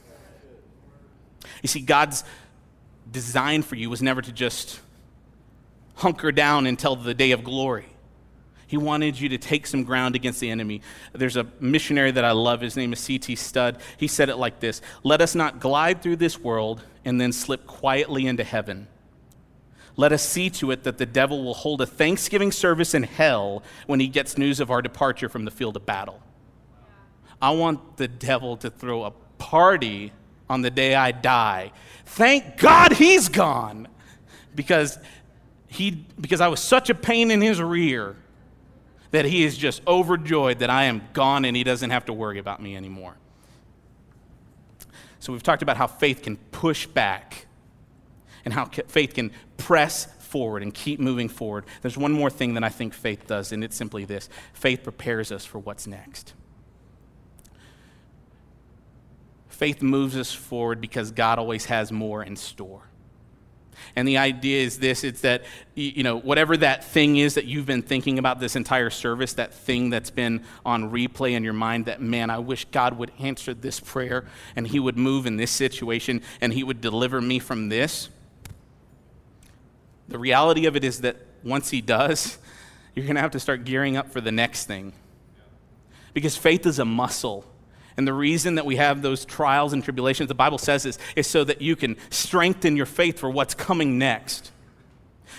You 1.62 1.68
see, 1.68 1.80
God's 1.80 2.24
design 3.10 3.62
for 3.62 3.76
you 3.76 3.88
was 3.88 4.02
never 4.02 4.20
to 4.20 4.32
just 4.32 4.80
hunker 5.94 6.32
down 6.32 6.66
until 6.66 6.96
the 6.96 7.14
day 7.14 7.30
of 7.30 7.44
glory. 7.44 7.86
He 8.66 8.76
wanted 8.76 9.20
you 9.20 9.28
to 9.28 9.38
take 9.38 9.66
some 9.66 9.84
ground 9.84 10.16
against 10.16 10.40
the 10.40 10.50
enemy. 10.50 10.82
There's 11.12 11.36
a 11.36 11.46
missionary 11.60 12.10
that 12.10 12.24
I 12.24 12.32
love. 12.32 12.60
His 12.60 12.76
name 12.76 12.92
is 12.92 12.98
C.T. 12.98 13.36
Studd. 13.36 13.78
He 13.96 14.08
said 14.08 14.28
it 14.28 14.36
like 14.36 14.60
this 14.60 14.82
Let 15.04 15.20
us 15.20 15.34
not 15.34 15.60
glide 15.60 16.02
through 16.02 16.16
this 16.16 16.38
world 16.38 16.82
and 17.04 17.20
then 17.20 17.32
slip 17.32 17.66
quietly 17.66 18.26
into 18.26 18.44
heaven. 18.44 18.88
Let 19.98 20.12
us 20.12 20.22
see 20.22 20.50
to 20.50 20.72
it 20.72 20.82
that 20.82 20.98
the 20.98 21.06
devil 21.06 21.42
will 21.42 21.54
hold 21.54 21.80
a 21.80 21.86
thanksgiving 21.86 22.52
service 22.52 22.92
in 22.92 23.04
hell 23.04 23.62
when 23.86 23.98
he 23.98 24.08
gets 24.08 24.36
news 24.36 24.60
of 24.60 24.70
our 24.70 24.82
departure 24.82 25.28
from 25.28 25.44
the 25.44 25.50
field 25.50 25.76
of 25.76 25.86
battle. 25.86 26.20
I 27.40 27.50
want 27.50 27.96
the 27.96 28.08
devil 28.08 28.56
to 28.58 28.70
throw 28.70 29.04
a 29.04 29.12
party 29.38 30.12
on 30.50 30.62
the 30.62 30.70
day 30.70 30.94
I 30.94 31.12
die. 31.12 31.72
Thank 32.04 32.58
God 32.58 32.92
he's 32.92 33.28
gone 33.28 33.88
because, 34.54 34.98
he, 35.66 36.04
because 36.20 36.40
I 36.40 36.48
was 36.48 36.60
such 36.60 36.90
a 36.90 36.94
pain 36.94 37.30
in 37.30 37.40
his 37.40 37.60
rear 37.60 38.16
that 39.10 39.24
he 39.24 39.44
is 39.44 39.56
just 39.56 39.82
overjoyed 39.86 40.58
that 40.60 40.70
I 40.70 40.84
am 40.84 41.02
gone 41.12 41.44
and 41.44 41.56
he 41.56 41.64
doesn't 41.64 41.90
have 41.90 42.04
to 42.06 42.12
worry 42.12 42.38
about 42.38 42.60
me 42.60 42.76
anymore. 42.76 43.16
So, 45.18 45.32
we've 45.32 45.42
talked 45.42 45.62
about 45.62 45.76
how 45.76 45.86
faith 45.86 46.22
can 46.22 46.36
push 46.36 46.86
back 46.86 47.46
and 48.44 48.54
how 48.54 48.66
faith 48.66 49.14
can 49.14 49.32
press 49.56 50.06
forward 50.20 50.62
and 50.62 50.72
keep 50.72 51.00
moving 51.00 51.28
forward. 51.28 51.64
There's 51.82 51.96
one 51.96 52.12
more 52.12 52.30
thing 52.30 52.54
that 52.54 52.64
I 52.64 52.68
think 52.68 52.94
faith 52.94 53.26
does, 53.26 53.52
and 53.52 53.64
it's 53.64 53.76
simply 53.76 54.04
this 54.04 54.28
faith 54.52 54.82
prepares 54.84 55.32
us 55.32 55.44
for 55.44 55.58
what's 55.58 55.86
next. 55.86 56.34
Faith 59.48 59.82
moves 59.82 60.16
us 60.16 60.32
forward 60.32 60.80
because 60.80 61.10
God 61.10 61.38
always 61.38 61.64
has 61.66 61.90
more 61.90 62.22
in 62.22 62.36
store. 62.36 62.82
And 63.94 64.06
the 64.06 64.18
idea 64.18 64.62
is 64.62 64.78
this 64.78 65.04
it's 65.04 65.20
that, 65.22 65.44
you 65.74 66.02
know, 66.02 66.18
whatever 66.18 66.56
that 66.56 66.84
thing 66.84 67.16
is 67.16 67.34
that 67.34 67.46
you've 67.46 67.66
been 67.66 67.82
thinking 67.82 68.18
about 68.18 68.40
this 68.40 68.56
entire 68.56 68.90
service, 68.90 69.34
that 69.34 69.54
thing 69.54 69.90
that's 69.90 70.10
been 70.10 70.44
on 70.64 70.90
replay 70.90 71.32
in 71.32 71.44
your 71.44 71.52
mind, 71.52 71.86
that, 71.86 72.00
man, 72.00 72.30
I 72.30 72.38
wish 72.38 72.64
God 72.66 72.98
would 72.98 73.12
answer 73.18 73.54
this 73.54 73.80
prayer 73.80 74.26
and 74.54 74.66
He 74.66 74.80
would 74.80 74.98
move 74.98 75.26
in 75.26 75.36
this 75.36 75.50
situation 75.50 76.22
and 76.40 76.52
He 76.52 76.64
would 76.64 76.80
deliver 76.80 77.20
me 77.20 77.38
from 77.38 77.68
this. 77.68 78.08
The 80.08 80.18
reality 80.18 80.66
of 80.66 80.76
it 80.76 80.84
is 80.84 81.00
that 81.00 81.16
once 81.42 81.70
He 81.70 81.80
does, 81.80 82.38
you're 82.94 83.06
going 83.06 83.16
to 83.16 83.22
have 83.22 83.32
to 83.32 83.40
start 83.40 83.64
gearing 83.64 83.96
up 83.96 84.10
for 84.10 84.20
the 84.20 84.32
next 84.32 84.64
thing. 84.64 84.92
Because 86.14 86.36
faith 86.36 86.64
is 86.66 86.78
a 86.78 86.84
muscle 86.84 87.44
and 87.96 88.06
the 88.06 88.12
reason 88.12 88.56
that 88.56 88.66
we 88.66 88.76
have 88.76 89.02
those 89.02 89.24
trials 89.24 89.72
and 89.72 89.82
tribulations, 89.82 90.28
the 90.28 90.34
Bible 90.34 90.58
says, 90.58 90.84
is, 90.84 90.98
is 91.14 91.26
so 91.26 91.44
that 91.44 91.62
you 91.62 91.76
can 91.76 91.96
strengthen 92.10 92.76
your 92.76 92.86
faith 92.86 93.18
for 93.18 93.30
what's 93.30 93.54
coming 93.54 93.98
next. 93.98 94.52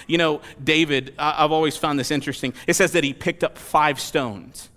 You 0.08 0.18
know, 0.18 0.42
David, 0.64 1.14
I've 1.20 1.52
always 1.52 1.78
found 1.78 2.00
this 2.00 2.12
interesting. 2.12 2.54
It 2.66 2.76
says 2.76 2.94
that 2.94 3.04
he 3.04 3.14
picked 3.14 3.44
up 3.44 3.58
five 3.58 4.00
stones. 4.00 4.70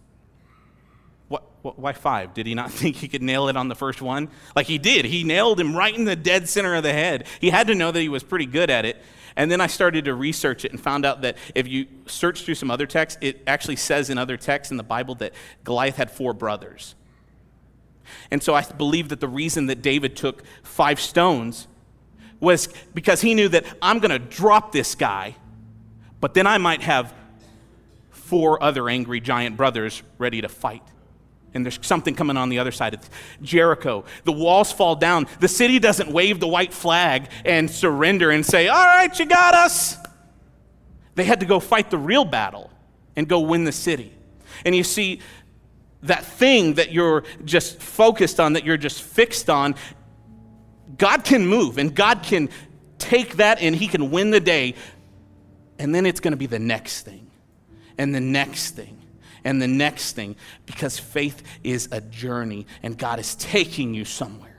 What, 1.28 1.44
what, 1.62 1.78
why 1.78 1.92
five? 1.92 2.34
Did 2.34 2.46
he 2.46 2.54
not 2.54 2.70
think 2.72 2.96
he 2.96 3.08
could 3.08 3.22
nail 3.22 3.48
it 3.48 3.56
on 3.56 3.68
the 3.68 3.74
first 3.74 4.02
one? 4.02 4.28
Like 4.54 4.66
he 4.66 4.76
did. 4.76 5.06
He 5.06 5.24
nailed 5.24 5.58
him 5.58 5.74
right 5.74 5.94
in 5.94 6.04
the 6.04 6.16
dead 6.16 6.48
center 6.48 6.74
of 6.74 6.82
the 6.82 6.92
head. 6.92 7.26
He 7.40 7.48
had 7.48 7.68
to 7.68 7.74
know 7.74 7.90
that 7.90 8.00
he 8.00 8.08
was 8.08 8.22
pretty 8.22 8.46
good 8.46 8.68
at 8.68 8.84
it. 8.84 9.00
And 9.36 9.50
then 9.50 9.60
I 9.60 9.68
started 9.68 10.04
to 10.04 10.14
research 10.14 10.64
it 10.64 10.72
and 10.72 10.80
found 10.80 11.06
out 11.06 11.22
that 11.22 11.38
if 11.54 11.66
you 11.66 11.86
search 12.06 12.42
through 12.42 12.56
some 12.56 12.70
other 12.70 12.86
texts, 12.86 13.18
it 13.22 13.42
actually 13.46 13.76
says 13.76 14.10
in 14.10 14.18
other 14.18 14.36
texts 14.36 14.70
in 14.70 14.76
the 14.76 14.82
Bible 14.82 15.14
that 15.16 15.32
Goliath 15.64 15.96
had 15.96 16.10
four 16.10 16.34
brothers. 16.34 16.94
And 18.30 18.42
so 18.42 18.54
I 18.54 18.62
believe 18.62 19.08
that 19.10 19.20
the 19.20 19.28
reason 19.28 19.66
that 19.66 19.82
David 19.82 20.16
took 20.16 20.42
five 20.62 21.00
stones 21.00 21.68
was 22.40 22.68
because 22.94 23.20
he 23.20 23.34
knew 23.34 23.48
that 23.48 23.64
I'm 23.82 23.98
going 23.98 24.10
to 24.10 24.18
drop 24.18 24.72
this 24.72 24.94
guy, 24.94 25.36
but 26.20 26.34
then 26.34 26.46
I 26.46 26.58
might 26.58 26.82
have 26.82 27.14
four 28.10 28.62
other 28.62 28.88
angry 28.88 29.20
giant 29.20 29.56
brothers 29.56 30.02
ready 30.18 30.40
to 30.40 30.48
fight. 30.48 30.82
And 31.52 31.64
there's 31.64 31.80
something 31.82 32.14
coming 32.14 32.36
on 32.36 32.48
the 32.48 32.60
other 32.60 32.70
side 32.70 32.94
of 32.94 33.10
Jericho. 33.42 34.04
The 34.24 34.32
walls 34.32 34.70
fall 34.70 34.94
down. 34.94 35.26
The 35.40 35.48
city 35.48 35.80
doesn't 35.80 36.10
wave 36.10 36.38
the 36.38 36.46
white 36.46 36.72
flag 36.72 37.28
and 37.44 37.68
surrender 37.68 38.30
and 38.30 38.46
say, 38.46 38.68
All 38.68 38.84
right, 38.84 39.16
you 39.18 39.26
got 39.26 39.54
us. 39.54 39.96
They 41.16 41.24
had 41.24 41.40
to 41.40 41.46
go 41.46 41.58
fight 41.58 41.90
the 41.90 41.98
real 41.98 42.24
battle 42.24 42.70
and 43.16 43.28
go 43.28 43.40
win 43.40 43.64
the 43.64 43.72
city. 43.72 44.14
And 44.64 44.76
you 44.76 44.84
see, 44.84 45.20
that 46.02 46.24
thing 46.24 46.74
that 46.74 46.92
you're 46.92 47.24
just 47.44 47.80
focused 47.80 48.40
on, 48.40 48.54
that 48.54 48.64
you're 48.64 48.76
just 48.76 49.02
fixed 49.02 49.50
on, 49.50 49.74
God 50.96 51.24
can 51.24 51.46
move 51.46 51.78
and 51.78 51.94
God 51.94 52.22
can 52.22 52.48
take 52.98 53.36
that 53.36 53.60
and 53.60 53.74
He 53.74 53.86
can 53.86 54.10
win 54.10 54.30
the 54.30 54.40
day. 54.40 54.74
And 55.78 55.94
then 55.94 56.06
it's 56.06 56.20
going 56.20 56.32
to 56.32 56.38
be 56.38 56.46
the 56.46 56.58
next 56.58 57.02
thing, 57.02 57.30
and 57.96 58.14
the 58.14 58.20
next 58.20 58.72
thing, 58.72 59.00
and 59.44 59.62
the 59.62 59.68
next 59.68 60.12
thing, 60.12 60.36
because 60.66 60.98
faith 60.98 61.42
is 61.64 61.88
a 61.90 62.02
journey 62.02 62.66
and 62.82 62.98
God 62.98 63.18
is 63.18 63.34
taking 63.36 63.94
you 63.94 64.04
somewhere. 64.04 64.58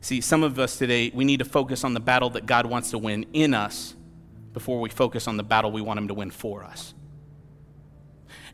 See, 0.00 0.20
some 0.20 0.42
of 0.42 0.58
us 0.58 0.76
today, 0.76 1.12
we 1.14 1.24
need 1.24 1.38
to 1.38 1.44
focus 1.44 1.84
on 1.84 1.94
the 1.94 2.00
battle 2.00 2.30
that 2.30 2.44
God 2.44 2.66
wants 2.66 2.90
to 2.90 2.98
win 2.98 3.24
in 3.32 3.54
us 3.54 3.94
before 4.52 4.80
we 4.80 4.90
focus 4.90 5.28
on 5.28 5.36
the 5.36 5.44
battle 5.44 5.70
we 5.70 5.80
want 5.80 5.98
Him 5.98 6.08
to 6.08 6.14
win 6.14 6.30
for 6.30 6.64
us 6.64 6.92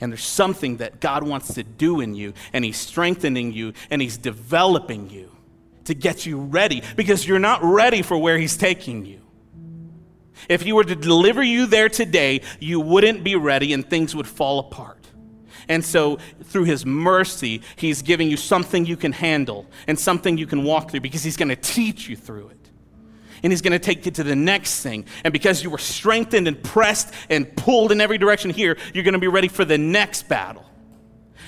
and 0.01 0.13
there's 0.13 0.25
something 0.25 0.79
that 0.79 1.01
God 1.01 1.23
wants 1.23 1.55
to 1.55 1.63
do 1.63 2.01
in 2.01 2.15
you, 2.15 2.33
and 2.53 2.65
He's 2.65 2.79
strengthening 2.79 3.53
you, 3.53 3.75
and 3.91 4.01
He's 4.01 4.17
developing 4.17 5.11
you 5.11 5.31
to 5.85 5.95
get 5.95 6.27
you 6.27 6.39
ready 6.39 6.83
because 6.97 7.27
you're 7.27 7.39
not 7.39 7.63
ready 7.63 8.03
for 8.03 8.17
where 8.17 8.39
He's 8.39 8.57
taking 8.57 9.05
you. 9.05 9.21
If 10.49 10.63
He 10.63 10.73
were 10.73 10.85
to 10.85 10.97
deliver 10.97 11.43
you 11.43 11.67
there 11.67 11.89
today, 11.89 12.41
you 12.59 12.81
wouldn't 12.81 13.25
be 13.25 13.37
ready 13.37 13.73
and 13.73 13.89
things 13.89 14.15
would 14.15 14.29
fall 14.29 14.59
apart. 14.59 14.97
And 15.69 15.85
so, 15.85 16.19
through 16.45 16.65
His 16.65 16.87
mercy, 16.87 17.63
He's 17.77 18.03
giving 18.03 18.31
you 18.31 18.37
something 18.37 18.87
you 18.87 18.97
can 18.97 19.13
handle 19.13 19.67
and 19.87 19.99
something 19.99 20.39
you 20.39 20.47
can 20.47 20.65
walk 20.65 20.91
through 20.91 21.01
because 21.01 21.23
He's 21.23 21.37
going 21.37 21.51
to 21.51 21.57
teach 21.57 22.09
you 22.09 22.17
through 22.17 22.49
it 22.49 22.60
and 23.43 23.53
He's 23.53 23.63
going 23.63 23.73
to 23.73 23.79
take 23.79 24.05
you 24.07 24.13
to 24.13 24.23
the 24.23 24.37
next 24.37 24.83
thing. 24.83 25.07
And 25.25 25.33
because 25.33 25.63
you 25.63 25.71
were 25.71 25.79
strengthened 25.79 26.49
and 26.49 26.63
pressed 26.63 27.13
and 27.29 27.55
pulled 27.57 27.93
in 27.93 28.01
every 28.01 28.19
direction 28.19 28.51
here, 28.51 28.77
you're 28.95 29.05
going 29.05 29.15
to 29.15 29.21
be 29.21 29.29
ready 29.29 29.49
for 29.49 29.65
the 29.65 29.79
next 29.79 30.29
battle. 30.29 30.65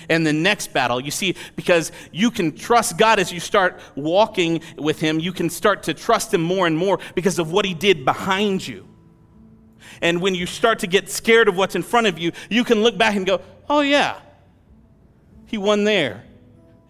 And 0.08 0.26
the 0.26 0.32
next 0.32 0.72
battle, 0.72 1.00
you 1.00 1.10
see, 1.10 1.36
because 1.56 1.92
you 2.10 2.30
can 2.30 2.56
trust 2.56 2.98
God 2.98 3.18
as 3.18 3.32
you 3.32 3.40
start 3.40 3.80
walking 3.94 4.62
with 4.76 5.00
Him, 5.00 5.20
you 5.20 5.32
can 5.32 5.48
start 5.50 5.84
to 5.84 5.94
trust 5.94 6.34
Him 6.34 6.42
more 6.42 6.66
and 6.66 6.76
more 6.76 6.98
because 7.14 7.38
of 7.38 7.52
what 7.52 7.64
He 7.64 7.74
did 7.74 8.04
behind 8.04 8.66
you. 8.66 8.88
And 10.00 10.20
when 10.20 10.34
you 10.34 10.46
start 10.46 10.80
to 10.80 10.86
get 10.86 11.08
scared 11.08 11.48
of 11.48 11.56
what's 11.56 11.74
in 11.74 11.82
front 11.82 12.06
of 12.06 12.18
you, 12.18 12.32
you 12.50 12.64
can 12.64 12.82
look 12.82 12.98
back 12.98 13.14
and 13.14 13.24
go, 13.24 13.40
oh, 13.68 13.80
yeah, 13.80 14.18
He 15.46 15.58
won 15.58 15.84
there 15.84 16.24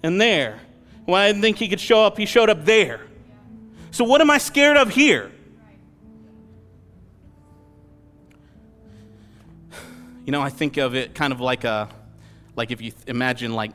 and 0.03 0.21
there. 0.21 0.61
Well, 1.07 1.17
I 1.17 1.29
didn't 1.29 1.43
think 1.43 1.59
He 1.59 1.69
could 1.69 1.81
show 1.81 2.05
up, 2.05 2.17
He 2.17 2.27
showed 2.27 2.49
up 2.49 2.65
there. 2.65 3.01
So, 3.93 4.05
what 4.05 4.23
am 4.23 4.31
I 4.31 4.39
scared 4.39 4.79
of 4.79 4.89
here? 4.89 5.31
You 10.25 10.33
know, 10.33 10.41
I 10.41 10.49
think 10.49 10.79
of 10.79 10.95
it 10.95 11.15
kind 11.15 11.31
of 11.31 11.41
like 11.41 11.65
a, 11.65 11.91
like 12.57 12.71
if 12.71 12.81
you 12.81 12.93
imagine 13.07 13.53
like 13.53 13.73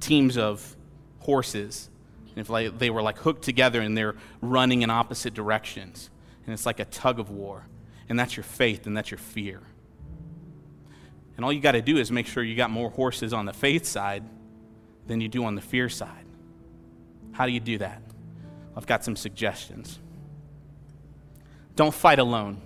teams 0.00 0.36
of 0.36 0.76
horses, 1.20 1.88
if 2.34 2.50
like 2.50 2.76
they 2.76 2.90
were 2.90 3.02
like 3.02 3.18
hooked 3.18 3.42
together 3.42 3.80
and 3.80 3.96
they're 3.96 4.16
running 4.40 4.82
in 4.82 4.90
opposite 4.90 5.32
directions, 5.32 6.10
and 6.44 6.52
it's 6.52 6.66
like 6.66 6.80
a 6.80 6.84
tug 6.86 7.20
of 7.20 7.30
war, 7.30 7.64
and 8.08 8.18
that's 8.18 8.36
your 8.36 8.44
faith 8.44 8.88
and 8.88 8.96
that's 8.96 9.12
your 9.12 9.18
fear. 9.18 9.60
And 11.36 11.44
all 11.44 11.52
you 11.52 11.60
got 11.60 11.72
to 11.72 11.82
do 11.82 11.98
is 11.98 12.10
make 12.10 12.26
sure 12.26 12.42
you 12.42 12.56
got 12.56 12.70
more 12.70 12.90
horses 12.90 13.32
on 13.32 13.46
the 13.46 13.52
faith 13.52 13.84
side 13.84 14.24
than 15.06 15.20
you 15.20 15.28
do 15.28 15.44
on 15.44 15.54
the 15.54 15.62
fear 15.62 15.88
side. 15.88 16.26
How 17.30 17.46
do 17.46 17.52
you 17.52 17.60
do 17.60 17.78
that? 17.78 18.02
I've 18.76 18.86
got 18.86 19.04
some 19.04 19.16
suggestions. 19.16 19.98
Don't 21.76 21.94
fight 21.94 22.18
alone. 22.18 22.60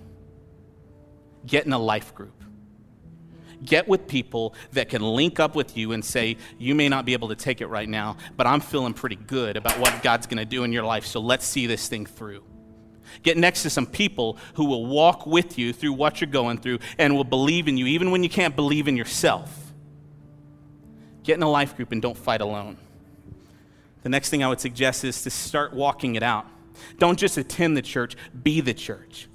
Get 1.45 1.65
in 1.65 1.73
a 1.73 1.79
life 1.79 2.13
group. 2.13 2.33
Get 3.63 3.87
with 3.87 4.07
people 4.07 4.53
that 4.73 4.89
can 4.89 5.01
link 5.01 5.39
up 5.39 5.55
with 5.55 5.77
you 5.77 5.93
and 5.93 6.05
say, 6.05 6.37
You 6.59 6.75
may 6.75 6.89
not 6.89 7.05
be 7.05 7.13
able 7.13 7.29
to 7.29 7.35
take 7.35 7.61
it 7.61 7.67
right 7.67 7.89
now, 7.89 8.17
but 8.35 8.45
I'm 8.45 8.59
feeling 8.59 8.93
pretty 8.93 9.15
good 9.15 9.57
about 9.57 9.79
what 9.79 10.03
God's 10.03 10.27
going 10.27 10.37
to 10.37 10.45
do 10.45 10.63
in 10.63 10.71
your 10.71 10.83
life, 10.83 11.05
so 11.05 11.19
let's 11.19 11.45
see 11.45 11.65
this 11.65 11.87
thing 11.87 12.05
through. 12.05 12.43
Get 13.23 13.37
next 13.37 13.63
to 13.63 13.69
some 13.69 13.87
people 13.87 14.37
who 14.55 14.65
will 14.65 14.85
walk 14.85 15.25
with 15.25 15.57
you 15.57 15.73
through 15.73 15.93
what 15.93 16.21
you're 16.21 16.29
going 16.29 16.59
through 16.59 16.79
and 16.97 17.15
will 17.15 17.23
believe 17.23 17.67
in 17.67 17.77
you, 17.77 17.87
even 17.87 18.11
when 18.11 18.21
you 18.21 18.29
can't 18.29 18.55
believe 18.55 18.87
in 18.87 18.95
yourself. 18.95 19.73
Get 21.23 21.35
in 21.35 21.43
a 21.43 21.49
life 21.49 21.75
group 21.75 21.91
and 21.91 22.01
don't 22.01 22.17
fight 22.17 22.41
alone. 22.41 22.77
The 24.03 24.09
next 24.09 24.29
thing 24.29 24.43
I 24.43 24.47
would 24.47 24.59
suggest 24.59 25.03
is 25.03 25.21
to 25.23 25.29
start 25.29 25.73
walking 25.73 26.15
it 26.15 26.23
out. 26.23 26.45
Don't 26.99 27.17
just 27.17 27.37
attend 27.37 27.75
the 27.75 27.81
church, 27.81 28.15
be 28.43 28.61
the 28.61 28.73
church. 28.73 29.27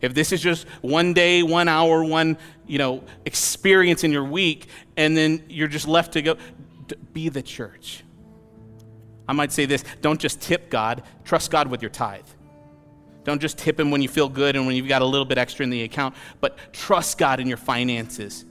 If 0.00 0.14
this 0.14 0.32
is 0.32 0.40
just 0.40 0.66
one 0.82 1.12
day, 1.12 1.42
one 1.42 1.68
hour, 1.68 2.04
one, 2.04 2.38
you 2.66 2.78
know, 2.78 3.02
experience 3.24 4.04
in 4.04 4.12
your 4.12 4.24
week 4.24 4.68
and 4.96 5.16
then 5.16 5.44
you're 5.48 5.68
just 5.68 5.88
left 5.88 6.12
to 6.12 6.22
go 6.22 6.36
be 7.12 7.28
the 7.28 7.42
church. 7.42 8.04
I 9.28 9.32
might 9.32 9.52
say 9.52 9.66
this, 9.66 9.84
don't 10.00 10.20
just 10.20 10.40
tip 10.40 10.70
God, 10.70 11.02
trust 11.24 11.50
God 11.50 11.68
with 11.68 11.82
your 11.82 11.90
tithe. 11.90 12.26
Don't 13.22 13.40
just 13.40 13.58
tip 13.58 13.78
him 13.78 13.90
when 13.90 14.02
you 14.02 14.08
feel 14.08 14.28
good 14.28 14.56
and 14.56 14.66
when 14.66 14.74
you've 14.74 14.88
got 14.88 15.02
a 15.02 15.06
little 15.06 15.24
bit 15.24 15.38
extra 15.38 15.62
in 15.62 15.70
the 15.70 15.82
account, 15.82 16.14
but 16.40 16.72
trust 16.72 17.18
God 17.18 17.38
in 17.38 17.46
your 17.46 17.58
finances 17.58 18.44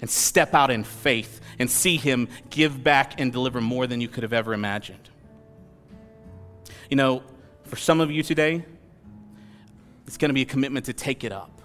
and 0.00 0.08
step 0.08 0.54
out 0.54 0.70
in 0.70 0.84
faith 0.84 1.40
and 1.58 1.70
see 1.70 1.96
him 1.96 2.28
give 2.50 2.82
back 2.82 3.20
and 3.20 3.32
deliver 3.32 3.60
more 3.60 3.86
than 3.86 4.00
you 4.00 4.08
could 4.08 4.22
have 4.22 4.32
ever 4.32 4.52
imagined. 4.54 5.10
You 6.90 6.96
know, 6.96 7.22
for 7.64 7.76
some 7.76 8.00
of 8.00 8.10
you 8.10 8.22
today, 8.22 8.64
it's 10.06 10.16
going 10.16 10.28
to 10.28 10.34
be 10.34 10.42
a 10.42 10.46
commitment 10.46 10.86
to 10.86 10.92
take 10.92 11.24
it 11.24 11.32
up. 11.32 11.62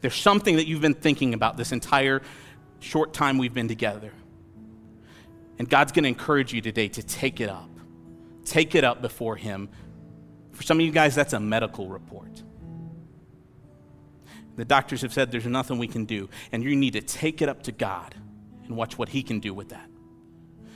There's 0.00 0.16
something 0.16 0.56
that 0.56 0.66
you've 0.66 0.80
been 0.80 0.94
thinking 0.94 1.32
about 1.32 1.56
this 1.56 1.72
entire 1.72 2.22
short 2.80 3.14
time 3.14 3.38
we've 3.38 3.54
been 3.54 3.68
together. 3.68 4.12
And 5.58 5.68
God's 5.68 5.92
going 5.92 6.02
to 6.02 6.08
encourage 6.08 6.52
you 6.52 6.60
today 6.60 6.88
to 6.88 7.02
take 7.02 7.40
it 7.40 7.48
up. 7.48 7.70
Take 8.44 8.74
it 8.74 8.82
up 8.82 9.00
before 9.00 9.36
Him. 9.36 9.68
For 10.52 10.64
some 10.64 10.80
of 10.80 10.84
you 10.84 10.90
guys, 10.90 11.14
that's 11.14 11.32
a 11.32 11.40
medical 11.40 11.86
report. 11.86 12.42
The 14.56 14.64
doctors 14.64 15.02
have 15.02 15.12
said 15.12 15.32
there's 15.32 15.46
nothing 15.46 15.78
we 15.78 15.88
can 15.88 16.04
do, 16.04 16.28
and 16.52 16.62
you 16.62 16.76
need 16.76 16.92
to 16.92 17.00
take 17.00 17.40
it 17.40 17.48
up 17.48 17.62
to 17.64 17.72
God 17.72 18.14
and 18.64 18.76
watch 18.76 18.98
what 18.98 19.08
He 19.08 19.22
can 19.22 19.40
do 19.40 19.54
with 19.54 19.70
that. 19.70 19.88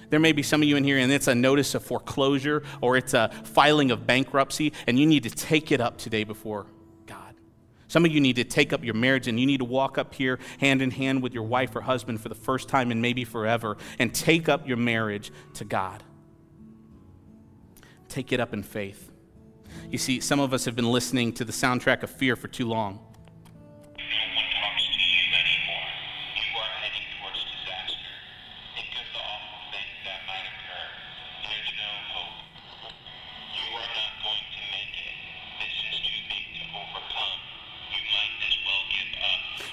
There 0.08 0.20
may 0.20 0.32
be 0.32 0.42
some 0.42 0.62
of 0.62 0.68
you 0.68 0.76
in 0.76 0.84
here, 0.84 0.98
and 0.98 1.10
it's 1.10 1.26
a 1.26 1.34
notice 1.34 1.74
of 1.74 1.84
foreclosure 1.84 2.62
or 2.80 2.96
it's 2.96 3.14
a 3.14 3.30
filing 3.44 3.90
of 3.90 4.06
bankruptcy, 4.06 4.72
and 4.86 4.98
you 4.98 5.06
need 5.06 5.24
to 5.24 5.30
take 5.30 5.72
it 5.72 5.80
up 5.80 5.98
today 5.98 6.24
before 6.24 6.66
God. 7.06 7.34
some 7.88 8.04
of 8.04 8.12
you 8.12 8.20
need 8.20 8.36
to 8.36 8.44
take 8.44 8.72
up 8.72 8.84
your 8.84 8.94
marriage 8.94 9.28
and 9.28 9.38
you 9.38 9.46
need 9.46 9.58
to 9.58 9.64
walk 9.64 9.98
up 9.98 10.14
here 10.14 10.38
hand 10.58 10.80
in 10.80 10.90
hand 10.90 11.22
with 11.22 11.34
your 11.34 11.42
wife 11.42 11.74
or 11.76 11.80
husband 11.80 12.20
for 12.20 12.28
the 12.28 12.34
first 12.34 12.68
time 12.68 12.90
and 12.90 13.02
maybe 13.02 13.24
forever 13.24 13.76
and 13.98 14.14
take 14.14 14.48
up 14.48 14.66
your 14.66 14.76
marriage 14.76 15.32
to 15.54 15.64
God. 15.64 16.02
Take 18.08 18.32
it 18.32 18.40
up 18.40 18.52
in 18.52 18.62
faith. 18.62 19.10
You 19.90 19.98
see, 19.98 20.20
some 20.20 20.40
of 20.40 20.52
us 20.52 20.64
have 20.64 20.74
been 20.74 20.90
listening 20.90 21.32
to 21.34 21.44
the 21.44 21.52
soundtrack 21.52 22.02
of 22.02 22.10
fear 22.10 22.34
for 22.34 22.48
too 22.48 22.66
long. 22.66 23.05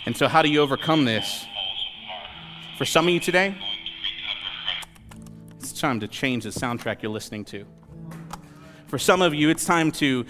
And 0.05 0.15
so, 0.15 0.27
how 0.27 0.41
do 0.41 0.49
you 0.49 0.61
overcome 0.61 1.05
this? 1.05 1.45
For 2.77 2.85
some 2.85 3.07
of 3.07 3.13
you 3.13 3.19
today, 3.19 3.55
it's 5.57 5.71
time 5.71 5.99
to 6.01 6.07
change 6.07 6.43
the 6.43 6.49
soundtrack 6.49 7.01
you're 7.01 7.11
listening 7.11 7.45
to. 7.45 7.65
For 8.87 8.99
some 8.99 9.21
of 9.21 9.33
you, 9.33 9.49
it's 9.49 9.65
time 9.65 9.91
to 9.93 10.25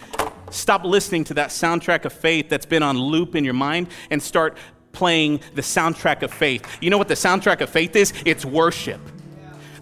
stop 0.51 0.83
listening 0.83 1.23
to 1.25 1.33
that 1.33 1.49
soundtrack 1.49 2.05
of 2.05 2.13
faith 2.13 2.49
that's 2.49 2.65
been 2.65 2.83
on 2.83 2.97
loop 2.97 3.35
in 3.35 3.43
your 3.43 3.55
mind 3.55 3.87
and 4.11 4.21
start 4.21 4.57
playing 4.91 5.39
the 5.55 5.61
soundtrack 5.61 6.21
of 6.21 6.31
faith. 6.31 6.65
You 6.79 6.91
know 6.91 6.97
what 6.97 7.07
the 7.07 7.15
soundtrack 7.15 7.61
of 7.61 7.69
faith 7.69 7.95
is? 7.95 8.13
It's 8.25 8.45
worship. 8.45 9.01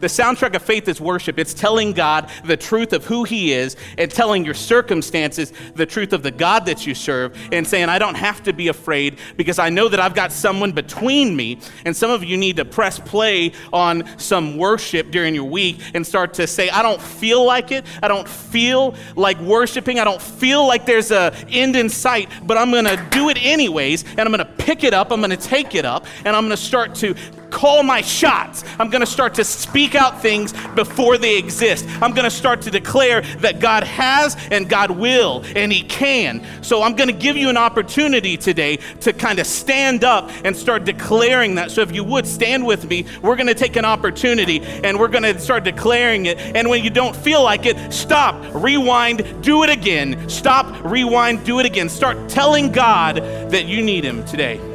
The 0.01 0.07
soundtrack 0.07 0.55
of 0.55 0.63
faith 0.63 0.87
is 0.87 0.99
worship. 0.99 1.37
It's 1.37 1.53
telling 1.53 1.93
God 1.93 2.29
the 2.43 2.57
truth 2.57 2.91
of 2.91 3.05
who 3.05 3.23
He 3.23 3.53
is 3.53 3.77
and 3.97 4.09
telling 4.09 4.43
your 4.43 4.55
circumstances 4.55 5.53
the 5.75 5.85
truth 5.85 6.11
of 6.11 6.23
the 6.23 6.31
God 6.31 6.65
that 6.65 6.85
you 6.85 6.95
serve 6.95 7.37
and 7.51 7.65
saying, 7.65 7.87
I 7.87 7.99
don't 7.99 8.15
have 8.15 8.43
to 8.43 8.53
be 8.53 8.67
afraid 8.67 9.19
because 9.37 9.59
I 9.59 9.69
know 9.69 9.87
that 9.89 9.99
I've 9.99 10.15
got 10.15 10.31
someone 10.31 10.71
between 10.71 11.35
me. 11.35 11.59
And 11.85 11.95
some 11.95 12.09
of 12.09 12.23
you 12.23 12.35
need 12.35 12.57
to 12.57 12.65
press 12.65 12.99
play 12.99 13.53
on 13.71 14.03
some 14.17 14.57
worship 14.57 15.11
during 15.11 15.35
your 15.35 15.45
week 15.45 15.79
and 15.93 16.05
start 16.05 16.33
to 16.35 16.47
say, 16.47 16.69
I 16.69 16.81
don't 16.81 17.01
feel 17.01 17.45
like 17.45 17.71
it. 17.71 17.85
I 18.01 18.07
don't 18.07 18.27
feel 18.27 18.95
like 19.15 19.39
worshiping. 19.39 19.99
I 19.99 20.03
don't 20.03 20.21
feel 20.21 20.65
like 20.65 20.85
there's 20.85 21.11
a 21.11 21.33
end 21.49 21.75
in 21.75 21.89
sight, 21.89 22.29
but 22.43 22.57
I'm 22.57 22.71
going 22.71 22.85
to 22.85 23.07
do 23.11 23.29
it 23.29 23.37
anyways. 23.39 24.03
And 24.03 24.21
I'm 24.21 24.31
going 24.31 24.39
to 24.39 24.45
pick 24.45 24.83
it 24.83 24.95
up. 24.95 25.11
I'm 25.11 25.19
going 25.19 25.29
to 25.29 25.37
take 25.37 25.75
it 25.75 25.85
up 25.85 26.07
and 26.25 26.35
I'm 26.35 26.43
going 26.43 26.57
to 26.57 26.57
start 26.57 26.95
to 26.95 27.15
call 27.51 27.83
my 27.83 28.01
shots. 28.01 28.63
I'm 28.79 28.89
going 28.89 29.01
to 29.01 29.05
start 29.05 29.35
to 29.35 29.43
speak 29.43 29.93
out 29.93 30.21
things 30.21 30.53
before 30.73 31.17
they 31.17 31.37
exist. 31.37 31.85
I'm 32.01 32.13
going 32.13 32.23
to 32.23 32.31
start 32.31 32.61
to 32.63 32.71
declare 32.71 33.21
that 33.39 33.59
God 33.59 33.83
has 33.83 34.35
and 34.49 34.67
God 34.67 34.91
will 34.91 35.43
and 35.55 35.71
He 35.71 35.83
can. 35.83 36.45
So 36.63 36.81
I'm 36.81 36.95
going 36.95 37.09
to 37.09 37.15
give 37.15 37.37
you 37.37 37.49
an 37.49 37.57
opportunity 37.57 38.37
today 38.37 38.77
to 39.01 39.13
kind 39.13 39.39
of 39.39 39.45
stand 39.45 40.03
up 40.03 40.31
and 40.43 40.55
start 40.55 40.85
declaring 40.85 41.55
that. 41.55 41.71
So 41.71 41.81
if 41.81 41.91
you 41.91 42.03
would 42.03 42.25
stand 42.25 42.65
with 42.65 42.89
me, 42.89 43.05
we're 43.21 43.35
going 43.35 43.47
to 43.47 43.53
take 43.53 43.75
an 43.75 43.85
opportunity 43.85 44.61
and 44.61 44.99
we're 44.99 45.09
going 45.09 45.23
to 45.23 45.37
start 45.39 45.63
declaring 45.63 46.25
it. 46.25 46.39
And 46.39 46.69
when 46.69 46.83
you 46.83 46.89
don't 46.89 47.15
feel 47.15 47.43
like 47.43 47.65
it, 47.65 47.93
stop, 47.93 48.35
rewind, 48.53 49.43
do 49.43 49.63
it 49.63 49.69
again. 49.69 50.29
Stop, 50.29 50.83
rewind, 50.83 51.45
do 51.45 51.59
it 51.59 51.65
again. 51.65 51.89
Start 51.89 52.29
telling 52.29 52.71
God 52.71 53.17
that 53.51 53.65
you 53.65 53.81
need 53.81 54.03
Him 54.03 54.25
today. 54.25 54.70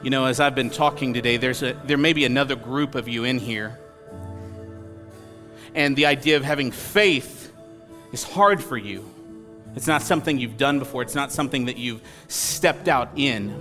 You 0.00 0.10
know, 0.10 0.26
as 0.26 0.38
I've 0.38 0.54
been 0.54 0.70
talking 0.70 1.12
today, 1.12 1.38
there's 1.38 1.64
a, 1.64 1.72
there 1.84 1.98
may 1.98 2.12
be 2.12 2.24
another 2.24 2.54
group 2.54 2.94
of 2.94 3.08
you 3.08 3.24
in 3.24 3.38
here. 3.38 3.76
And 5.74 5.96
the 5.96 6.06
idea 6.06 6.36
of 6.36 6.44
having 6.44 6.70
faith 6.70 7.52
is 8.12 8.22
hard 8.22 8.62
for 8.62 8.76
you. 8.76 9.04
It's 9.74 9.88
not 9.88 10.02
something 10.02 10.38
you've 10.38 10.56
done 10.56 10.78
before, 10.78 11.02
it's 11.02 11.16
not 11.16 11.32
something 11.32 11.64
that 11.64 11.78
you've 11.78 12.00
stepped 12.28 12.86
out 12.86 13.10
in. 13.16 13.52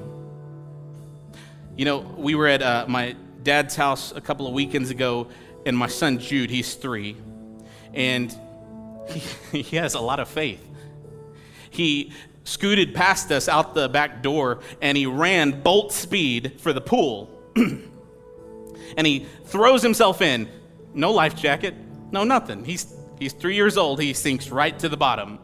You 1.75 1.85
know, 1.85 1.97
we 1.97 2.35
were 2.35 2.47
at 2.47 2.61
uh, 2.61 2.85
my 2.87 3.15
dad's 3.41 3.75
house 3.75 4.11
a 4.11 4.21
couple 4.21 4.45
of 4.45 4.53
weekends 4.53 4.91
ago, 4.91 5.29
and 5.65 5.75
my 5.75 5.87
son 5.87 6.19
Jude, 6.19 6.51
he's 6.51 6.75
three, 6.75 7.17
and 7.95 8.31
he, 9.09 9.63
he 9.63 9.77
has 9.77 9.95
a 9.95 9.99
lot 9.99 10.19
of 10.19 10.27
faith. 10.27 10.63
He 11.71 12.13
scooted 12.47 12.95
past 12.95 13.29
us 13.31 13.49
out 13.49 13.73
the 13.75 13.89
back 13.89 14.23
door 14.23 14.61
and 14.81 14.97
he 14.97 15.05
ran 15.05 15.61
bolt 15.61 15.91
speed 15.91 16.53
for 16.59 16.71
the 16.71 16.79
pool. 16.79 17.29
and 17.55 19.05
he 19.05 19.25
throws 19.45 19.83
himself 19.83 20.21
in. 20.21 20.47
No 20.93 21.11
life 21.11 21.35
jacket, 21.35 21.75
no 22.11 22.23
nothing. 22.23 22.63
He's, 22.63 22.95
he's 23.19 23.33
three 23.33 23.55
years 23.55 23.77
old. 23.77 24.01
He 24.01 24.13
sinks 24.13 24.49
right 24.49 24.77
to 24.79 24.89
the 24.89 24.97
bottom. 24.97 25.39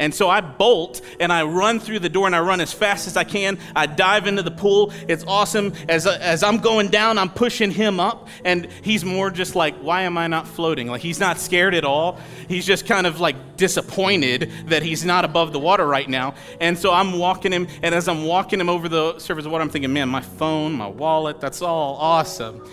And 0.00 0.14
so 0.14 0.30
I 0.30 0.40
bolt 0.40 1.02
and 1.20 1.30
I 1.30 1.44
run 1.44 1.78
through 1.78 1.98
the 1.98 2.08
door 2.08 2.26
and 2.26 2.34
I 2.34 2.40
run 2.40 2.62
as 2.62 2.72
fast 2.72 3.06
as 3.06 3.18
I 3.18 3.24
can. 3.24 3.58
I 3.76 3.84
dive 3.84 4.26
into 4.26 4.42
the 4.42 4.50
pool. 4.50 4.94
It's 5.06 5.24
awesome. 5.28 5.74
As, 5.90 6.06
uh, 6.06 6.16
as 6.22 6.42
I'm 6.42 6.56
going 6.56 6.88
down, 6.88 7.18
I'm 7.18 7.28
pushing 7.28 7.70
him 7.70 8.00
up. 8.00 8.28
And 8.42 8.66
he's 8.82 9.04
more 9.04 9.30
just 9.30 9.54
like, 9.54 9.76
why 9.76 10.02
am 10.02 10.16
I 10.16 10.26
not 10.26 10.48
floating? 10.48 10.88
Like 10.88 11.02
he's 11.02 11.20
not 11.20 11.38
scared 11.38 11.74
at 11.74 11.84
all. 11.84 12.18
He's 12.48 12.64
just 12.64 12.86
kind 12.86 13.06
of 13.06 13.20
like 13.20 13.58
disappointed 13.58 14.50
that 14.68 14.82
he's 14.82 15.04
not 15.04 15.26
above 15.26 15.52
the 15.52 15.60
water 15.60 15.86
right 15.86 16.08
now. 16.08 16.34
And 16.62 16.78
so 16.78 16.94
I'm 16.94 17.18
walking 17.18 17.52
him. 17.52 17.68
And 17.82 17.94
as 17.94 18.08
I'm 18.08 18.24
walking 18.24 18.58
him 18.58 18.70
over 18.70 18.88
the 18.88 19.18
surface 19.18 19.44
of 19.44 19.52
water, 19.52 19.62
I'm 19.62 19.70
thinking, 19.70 19.92
man, 19.92 20.08
my 20.08 20.22
phone, 20.22 20.72
my 20.72 20.88
wallet, 20.88 21.42
that's 21.42 21.60
all 21.60 21.96
awesome. 21.96 22.66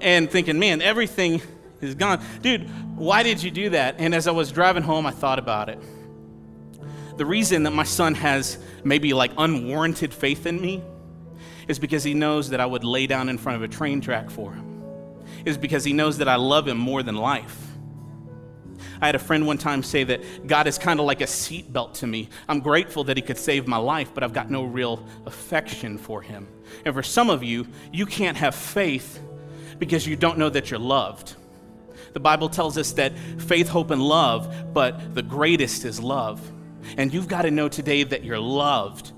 And 0.00 0.30
thinking, 0.30 0.58
man, 0.58 0.80
everything 0.80 1.42
is 1.82 1.94
gone. 1.94 2.24
Dude, 2.40 2.66
why 2.96 3.22
did 3.22 3.42
you 3.42 3.50
do 3.50 3.68
that? 3.70 3.96
And 3.98 4.14
as 4.14 4.26
I 4.26 4.30
was 4.30 4.50
driving 4.50 4.82
home, 4.82 5.04
I 5.04 5.10
thought 5.10 5.38
about 5.38 5.68
it 5.68 5.78
the 7.22 7.26
reason 7.26 7.62
that 7.62 7.70
my 7.70 7.84
son 7.84 8.16
has 8.16 8.58
maybe 8.82 9.12
like 9.12 9.30
unwarranted 9.38 10.12
faith 10.12 10.44
in 10.44 10.60
me 10.60 10.82
is 11.68 11.78
because 11.78 12.02
he 12.02 12.14
knows 12.14 12.50
that 12.50 12.58
I 12.58 12.66
would 12.66 12.82
lay 12.82 13.06
down 13.06 13.28
in 13.28 13.38
front 13.38 13.54
of 13.54 13.62
a 13.62 13.68
train 13.68 14.00
track 14.00 14.28
for 14.28 14.52
him. 14.52 14.82
Is 15.44 15.56
because 15.56 15.84
he 15.84 15.92
knows 15.92 16.18
that 16.18 16.26
I 16.26 16.34
love 16.34 16.66
him 16.66 16.78
more 16.78 17.00
than 17.04 17.14
life. 17.14 17.56
I 19.00 19.06
had 19.06 19.14
a 19.14 19.20
friend 19.20 19.46
one 19.46 19.56
time 19.56 19.84
say 19.84 20.02
that 20.02 20.48
God 20.48 20.66
is 20.66 20.78
kind 20.78 20.98
of 20.98 21.06
like 21.06 21.20
a 21.20 21.26
seatbelt 21.26 21.94
to 22.00 22.08
me. 22.08 22.28
I'm 22.48 22.58
grateful 22.58 23.04
that 23.04 23.16
he 23.16 23.22
could 23.22 23.38
save 23.38 23.68
my 23.68 23.76
life, 23.76 24.10
but 24.12 24.24
I've 24.24 24.32
got 24.32 24.50
no 24.50 24.64
real 24.64 25.06
affection 25.24 25.98
for 25.98 26.22
him. 26.22 26.48
And 26.84 26.92
for 26.92 27.04
some 27.04 27.30
of 27.30 27.44
you, 27.44 27.68
you 27.92 28.04
can't 28.04 28.36
have 28.36 28.56
faith 28.56 29.20
because 29.78 30.08
you 30.08 30.16
don't 30.16 30.38
know 30.38 30.50
that 30.50 30.72
you're 30.72 30.80
loved. 30.80 31.36
The 32.14 32.20
Bible 32.20 32.48
tells 32.48 32.76
us 32.76 32.90
that 32.94 33.16
faith, 33.38 33.68
hope, 33.68 33.92
and 33.92 34.02
love, 34.02 34.74
but 34.74 35.14
the 35.14 35.22
greatest 35.22 35.84
is 35.84 36.00
love. 36.00 36.40
And 36.96 37.12
you've 37.12 37.28
got 37.28 37.42
to 37.42 37.50
know 37.50 37.68
today 37.68 38.02
that 38.04 38.24
you're 38.24 38.38
loved 38.38 39.12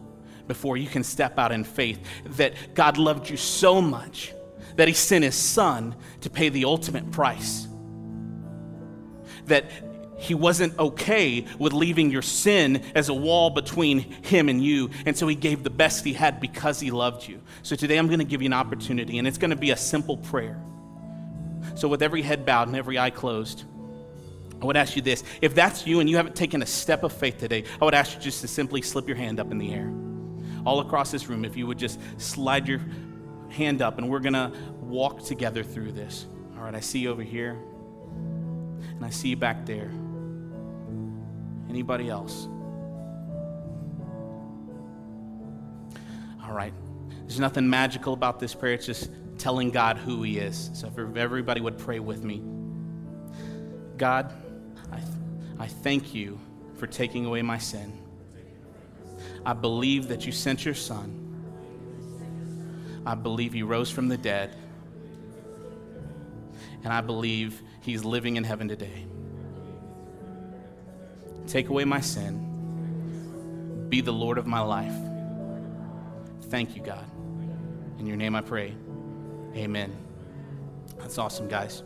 before 0.47 0.77
you 0.77 0.87
can 0.87 1.05
step 1.05 1.39
out 1.39 1.53
in 1.53 1.65
faith. 1.65 2.01
That 2.37 2.75
God 2.75 2.99
loved 2.99 3.31
you 3.31 3.37
so 3.37 3.81
much 3.81 4.33
that 4.77 4.89
He 4.89 4.95
sent 4.95 5.25
His 5.25 5.35
Son 5.35 5.95
to 6.23 6.31
pay 6.31 6.49
the 6.49 6.65
ultimate 6.65 7.11
price. 7.11 7.67
That 9.47 9.71
He 10.19 10.35
wasn't 10.35 10.79
okay 10.79 11.47
with 11.59 11.73
leaving 11.73 12.11
your 12.11 12.23
sin 12.23 12.83
as 12.95 13.09
a 13.09 13.15
wall 13.15 13.51
between 13.51 14.01
Him 14.25 14.49
and 14.49 14.63
you. 14.63 14.91
And 15.07 15.17
so 15.17 15.27
He 15.27 15.35
gave 15.35 15.63
the 15.63 15.71
best 15.71 16.05
He 16.05 16.13
had 16.13 16.41
because 16.41 16.81
He 16.81 16.91
loved 16.91 17.27
you. 17.27 17.41
So 17.63 17.77
today 17.77 17.97
I'm 17.97 18.07
going 18.07 18.19
to 18.19 18.25
give 18.25 18.43
you 18.43 18.47
an 18.47 18.53
opportunity, 18.53 19.19
and 19.19 19.27
it's 19.27 19.39
going 19.39 19.51
to 19.51 19.57
be 19.57 19.71
a 19.71 19.77
simple 19.77 20.17
prayer. 20.17 20.61
So, 21.77 21.89
with 21.89 22.03
every 22.03 22.23
head 22.23 22.45
bowed 22.45 22.69
and 22.69 22.77
every 22.77 22.99
eye 22.99 23.11
closed, 23.11 23.65
I 24.65 24.67
would 24.67 24.79
ask 24.79 24.97
you 24.97 25.03
this 25.03 25.23
if 25.43 25.55
that's 25.55 25.87
you 25.87 26.01
and 26.01 26.09
you 26.09 26.17
haven't 26.17 26.35
taken 26.35 26.63
a 26.63 26.67
step 26.67 27.03
of 27.03 27.13
faith 27.13 27.37
today, 27.37 27.65
I 27.83 27.85
would 27.85 27.93
ask 27.93 28.15
you 28.15 28.21
just 28.23 28.41
to 28.41 28.49
simply 28.49 28.81
slip 28.81 29.07
your 29.07 29.17
hand 29.17 29.39
up 29.39 29.53
in 29.53 29.59
the 29.59 29.75
air. 29.75 29.93
All 30.65 30.81
across 30.81 31.11
this 31.11 31.29
room, 31.29 31.45
if 31.45 31.55
you 31.55 31.67
would 31.67 31.77
just 31.79 32.01
slide 32.17 32.67
your 32.67 32.81
hand 33.51 33.83
up, 33.83 33.99
and 33.99 34.09
we're 34.09 34.21
going 34.21 34.33
to 34.33 34.51
walk 34.81 35.23
together 35.23 35.63
through 35.63 35.93
this. 35.93 36.27
All 36.57 36.65
right, 36.65 36.75
I 36.75 36.81
see 36.81 37.01
you 37.01 37.11
over 37.11 37.23
here, 37.23 37.59
and 38.89 39.05
I 39.05 39.11
see 39.11 39.29
you 39.29 39.37
back 39.37 39.67
there. 39.67 39.91
Anybody 41.69 42.09
else? 42.09 42.49
All 46.43 46.55
right. 46.55 46.73
There's 47.21 47.39
nothing 47.39 47.69
magical 47.69 48.15
about 48.15 48.41
this 48.41 48.55
prayer. 48.55 48.73
It's 48.73 48.87
just 48.87 49.11
telling 49.37 49.71
God 49.71 49.99
who 49.99 50.23
He 50.23 50.39
is. 50.39 50.71
So 50.73 50.87
if 50.87 51.17
everybody 51.19 51.61
would 51.61 51.77
pray 51.77 51.99
with 51.99 52.25
me. 52.25 52.43
God, 53.97 54.33
I 55.59 55.67
thank 55.67 56.15
you 56.15 56.39
for 56.77 56.87
taking 56.87 57.27
away 57.27 57.43
my 57.43 57.59
sin. 57.59 58.01
I 59.47 59.53
believe 59.53 60.09
that 60.09 60.27
you 60.27 60.33
sent 60.33 60.65
your 60.65 60.75
Son. 60.75 61.21
I 63.07 63.15
believe 63.15 63.53
he 63.53 63.63
rose 63.63 63.91
from 63.91 64.09
the 64.09 64.17
dead. 64.17 64.57
And 66.83 66.93
I 66.93 67.01
believe 67.01 67.63
he's 67.83 68.05
living 68.05 68.37
in 68.37 68.45
heaven 68.45 68.69
today. 68.69 69.07
Take 71.47 71.69
away 71.69 71.85
my 71.85 72.01
sin. 72.01 73.87
Be 73.89 74.01
the 74.01 74.13
Lord 74.13 74.39
of 74.39 74.47
my 74.47 74.61
life. 74.61 74.95
Thank 76.45 76.75
you, 76.77 76.83
God. 76.83 77.05
In 77.99 78.07
your 78.07 78.17
name 78.17 78.35
I 78.35 78.41
pray. 78.41 78.75
Amen. 79.55 79.97
That's 80.99 81.19
awesome, 81.19 81.49
guys. 81.49 81.83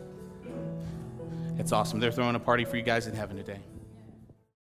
It's 1.59 1.73
awesome. 1.73 1.99
They're 1.99 2.11
throwing 2.11 2.35
a 2.35 2.39
party 2.39 2.63
for 2.63 2.77
you 2.77 2.81
guys 2.81 3.05
in 3.05 3.13
heaven 3.13 3.35
today. 3.35 3.59